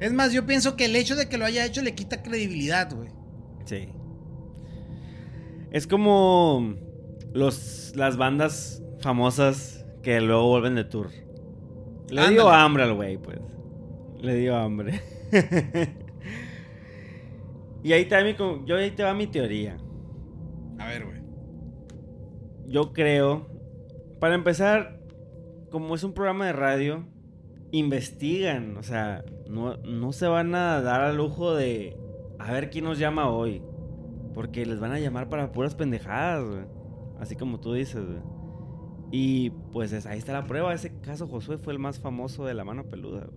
[0.00, 2.90] Es más, yo pienso que el hecho de que lo haya hecho le quita credibilidad,
[2.94, 3.10] güey.
[3.66, 3.88] Sí.
[5.72, 6.74] Es como
[7.32, 11.10] los, las bandas famosas que luego vuelven de tour.
[12.10, 13.38] Le dio hambre al güey, pues.
[14.20, 15.00] Le dio hambre.
[17.82, 18.34] y ahí va mi,
[18.66, 19.76] yo ahí te va mi teoría.
[20.78, 21.20] A ver, güey.
[22.66, 23.48] Yo creo,
[24.20, 25.00] para empezar,
[25.70, 27.06] como es un programa de radio,
[27.72, 31.96] investigan, o sea, no, no se van a dar al lujo de
[32.38, 33.62] a ver quién nos llama hoy,
[34.34, 36.64] porque les van a llamar para puras pendejadas, güey.
[37.20, 38.04] así como tú dices.
[38.04, 38.39] güey.
[39.10, 42.54] Y pues es- ahí está la prueba, ese caso Josué fue el más famoso de
[42.54, 43.28] la mano peluda.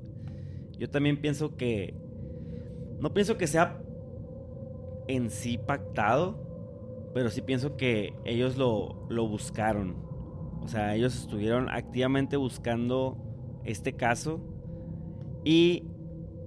[0.78, 1.96] Yo también pienso que,
[3.00, 3.82] no pienso que sea
[5.08, 9.96] en sí pactado, pero sí pienso que ellos lo, lo buscaron.
[10.62, 13.18] O sea, ellos estuvieron activamente buscando
[13.66, 14.40] este caso
[15.44, 15.84] y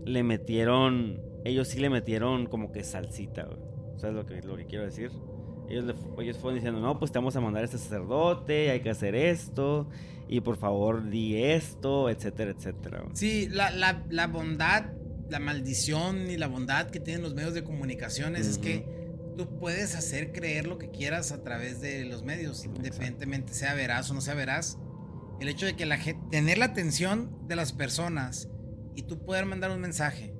[0.04, 3.48] le metieron, ellos sí le metieron como que salsita.
[3.96, 5.10] ¿Sabes lo que, lo que quiero decir?
[5.68, 8.80] Ellos, le ellos fueron diciendo, no, pues te vamos a mandar a este sacerdote, hay
[8.80, 9.88] que hacer esto,
[10.28, 13.04] y por favor di esto, etcétera, etcétera.
[13.14, 14.84] Sí, la, la, la bondad,
[15.28, 18.64] la maldición y la bondad que tienen los medios de comunicaciones es Ujú.
[18.64, 18.84] que
[19.36, 24.10] tú puedes hacer creer lo que quieras a través de los medios, independientemente sea veraz
[24.10, 24.78] o no sea veraz.
[25.40, 28.48] El hecho de que la gente, tener la atención de las personas
[28.94, 30.32] y tú poder mandar un mensaje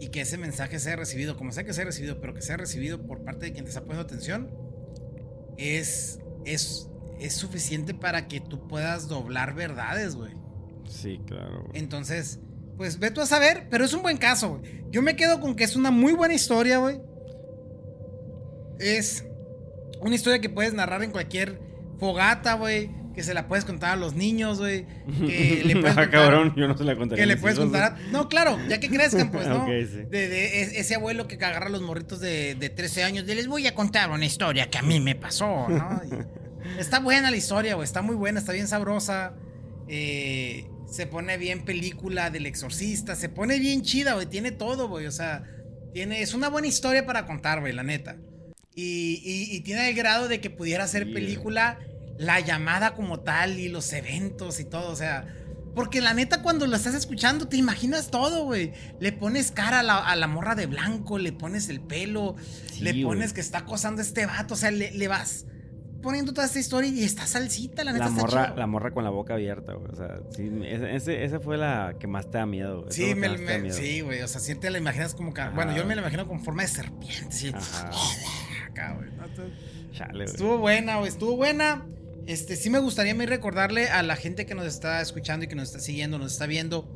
[0.00, 3.06] y que ese mensaje sea recibido, como sea que sea recibido, pero que sea recibido
[3.06, 4.50] por parte de quien te está poniendo atención,
[5.56, 10.34] es, es, es suficiente para que tú puedas doblar verdades, güey.
[10.88, 11.68] Sí, claro.
[11.72, 12.40] Entonces,
[12.76, 14.84] pues ve tú a saber, pero es un buen caso, güey.
[14.90, 17.00] Yo me quedo con que es una muy buena historia, güey.
[18.78, 19.24] Es
[20.00, 21.58] una historia que puedes narrar en cualquier
[21.98, 22.90] fogata, güey.
[23.16, 24.84] Que se la puedes contar a los niños, güey.
[25.26, 27.22] Que le puedes Ah, contar, cabrón, yo no se la contaría.
[27.24, 29.64] que le puedes contar a- No, claro, ya que crezcan, pues, ¿no?
[29.66, 29.72] Sí.
[30.10, 33.26] De, de es- ese abuelo que agarra a los morritos de, de 13 años.
[33.26, 36.00] De les voy a contar una historia que a mí me pasó, ¿no?
[36.76, 37.84] Y está buena la historia, güey.
[37.86, 39.34] Está muy buena, está bien sabrosa.
[39.88, 43.14] Eh, se pone bien película del exorcista.
[43.16, 44.26] Se pone bien chida, güey.
[44.26, 45.06] Tiene todo, güey.
[45.06, 45.42] O sea,
[45.94, 48.16] tiene, es una buena historia para contar, güey, la neta.
[48.74, 51.78] Y, y- y tiene el grado de que pudiera Sí, película
[52.18, 55.26] la llamada como tal y los eventos y todo, o sea.
[55.74, 58.72] Porque la neta, cuando lo estás escuchando, te imaginas todo, güey.
[58.98, 62.34] Le pones cara a la, a la morra de blanco, le pones el pelo,
[62.72, 65.44] Sí, le pones que está acosando a este vato, o sea, le, le vas
[66.00, 68.56] poniendo toda esta historia y está salsita, la neta La está morra, chido.
[68.56, 69.92] la morra con la boca abierta, güey.
[69.92, 73.28] O sea, sí, ese, ese- esa fue la que más te da miedo, Sí, me-
[73.28, 73.76] da me- miedo.
[73.76, 76.26] sí, güey, o sea, sí te la imaginas como que, bueno, yo me la imagino
[76.26, 77.52] con forma de serpiente, sí.
[77.54, 77.90] Ajá.
[78.70, 79.10] Acá, güey.
[79.92, 80.24] Chale, güey.
[80.26, 81.84] Estuvo buena, güey, estuvo buena.
[82.26, 85.48] Este, sí me gustaría a mí recordarle a la gente que nos está escuchando y
[85.48, 86.88] que nos está siguiendo, nos está viendo,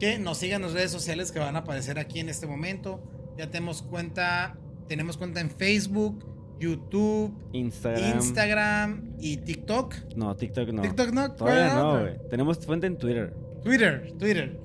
[0.00, 3.02] que nos sigan en las redes sociales que van a aparecer aquí en este momento.
[3.36, 4.56] Ya tenemos cuenta,
[4.88, 6.24] tenemos cuenta en Facebook,
[6.58, 8.16] YouTube, Instagram.
[8.16, 9.94] Instagram y TikTok.
[10.16, 10.82] No, TikTok no.
[10.82, 12.28] TikTok no, Todavía ¿cuál no, güey.
[12.30, 13.34] Tenemos fuente en Twitter.
[13.62, 14.58] Twitter, Twitter.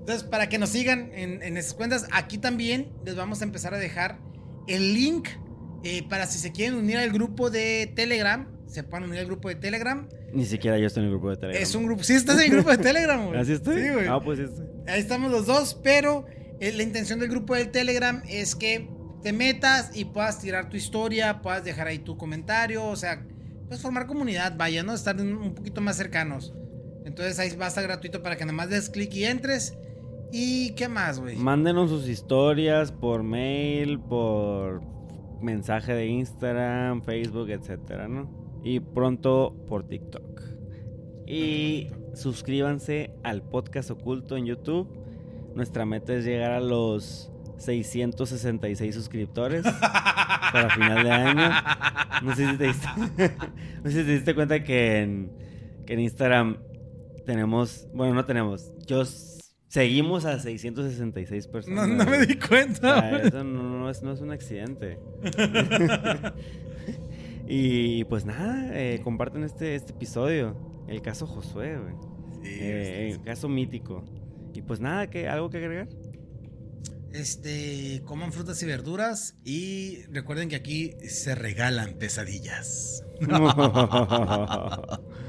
[0.00, 3.74] Entonces, para que nos sigan en, en esas cuentas, aquí también les vamos a empezar
[3.74, 4.18] a dejar
[4.66, 5.28] el link
[5.84, 8.48] eh, para si se quieren unir al grupo de Telegram.
[8.68, 10.06] Se pueden unir al grupo de Telegram.
[10.32, 11.62] Ni siquiera yo estoy en el grupo de Telegram.
[11.62, 12.02] Es un grupo.
[12.02, 13.40] Sí, estás en el grupo de Telegram, güey.
[13.40, 13.82] ¿Así estoy?
[13.82, 14.06] Sí, güey.
[14.06, 14.62] Ah, pues sí.
[14.86, 16.26] Ahí estamos los dos, pero
[16.60, 18.88] eh, la intención del grupo del Telegram es que
[19.22, 23.26] te metas y puedas tirar tu historia, puedas dejar ahí tu comentario, o sea,
[23.66, 24.94] puedes formar comunidad, vaya, ¿no?
[24.94, 26.54] Estar un un poquito más cercanos.
[27.04, 29.76] Entonces ahí va a estar gratuito para que nada más des clic y entres.
[30.30, 31.36] ¿Y qué más, güey?
[31.36, 34.82] Mándenos sus historias por mail, por
[35.40, 38.37] mensaje de Instagram, Facebook, etcétera, ¿no?
[38.64, 40.42] Y pronto por TikTok.
[41.26, 44.88] Y suscríbanse al podcast oculto en YouTube.
[45.54, 49.62] Nuestra meta es llegar a los 666 suscriptores
[50.52, 51.50] para final de año.
[52.22, 52.86] No sé si te diste,
[53.84, 55.30] no sé si te diste cuenta que en,
[55.86, 56.58] que en Instagram
[57.26, 59.02] tenemos, bueno, no tenemos, yo
[59.68, 61.88] seguimos a 666 No, personas.
[61.88, 62.26] no me güey.
[62.26, 63.00] di O cuenta.
[63.00, 64.98] sea, eso no, no es, no es un accidente.
[67.48, 70.56] y pues nada, eh, comparten este, este episodio.
[70.86, 71.94] El caso Josué, güey.
[72.44, 74.04] Eh, el caso mítico.
[74.54, 75.88] Y pues nada, que ¿algo que agregar?
[77.12, 83.02] Este, coman frutas y verduras y recuerden que aquí se regalan pesadillas.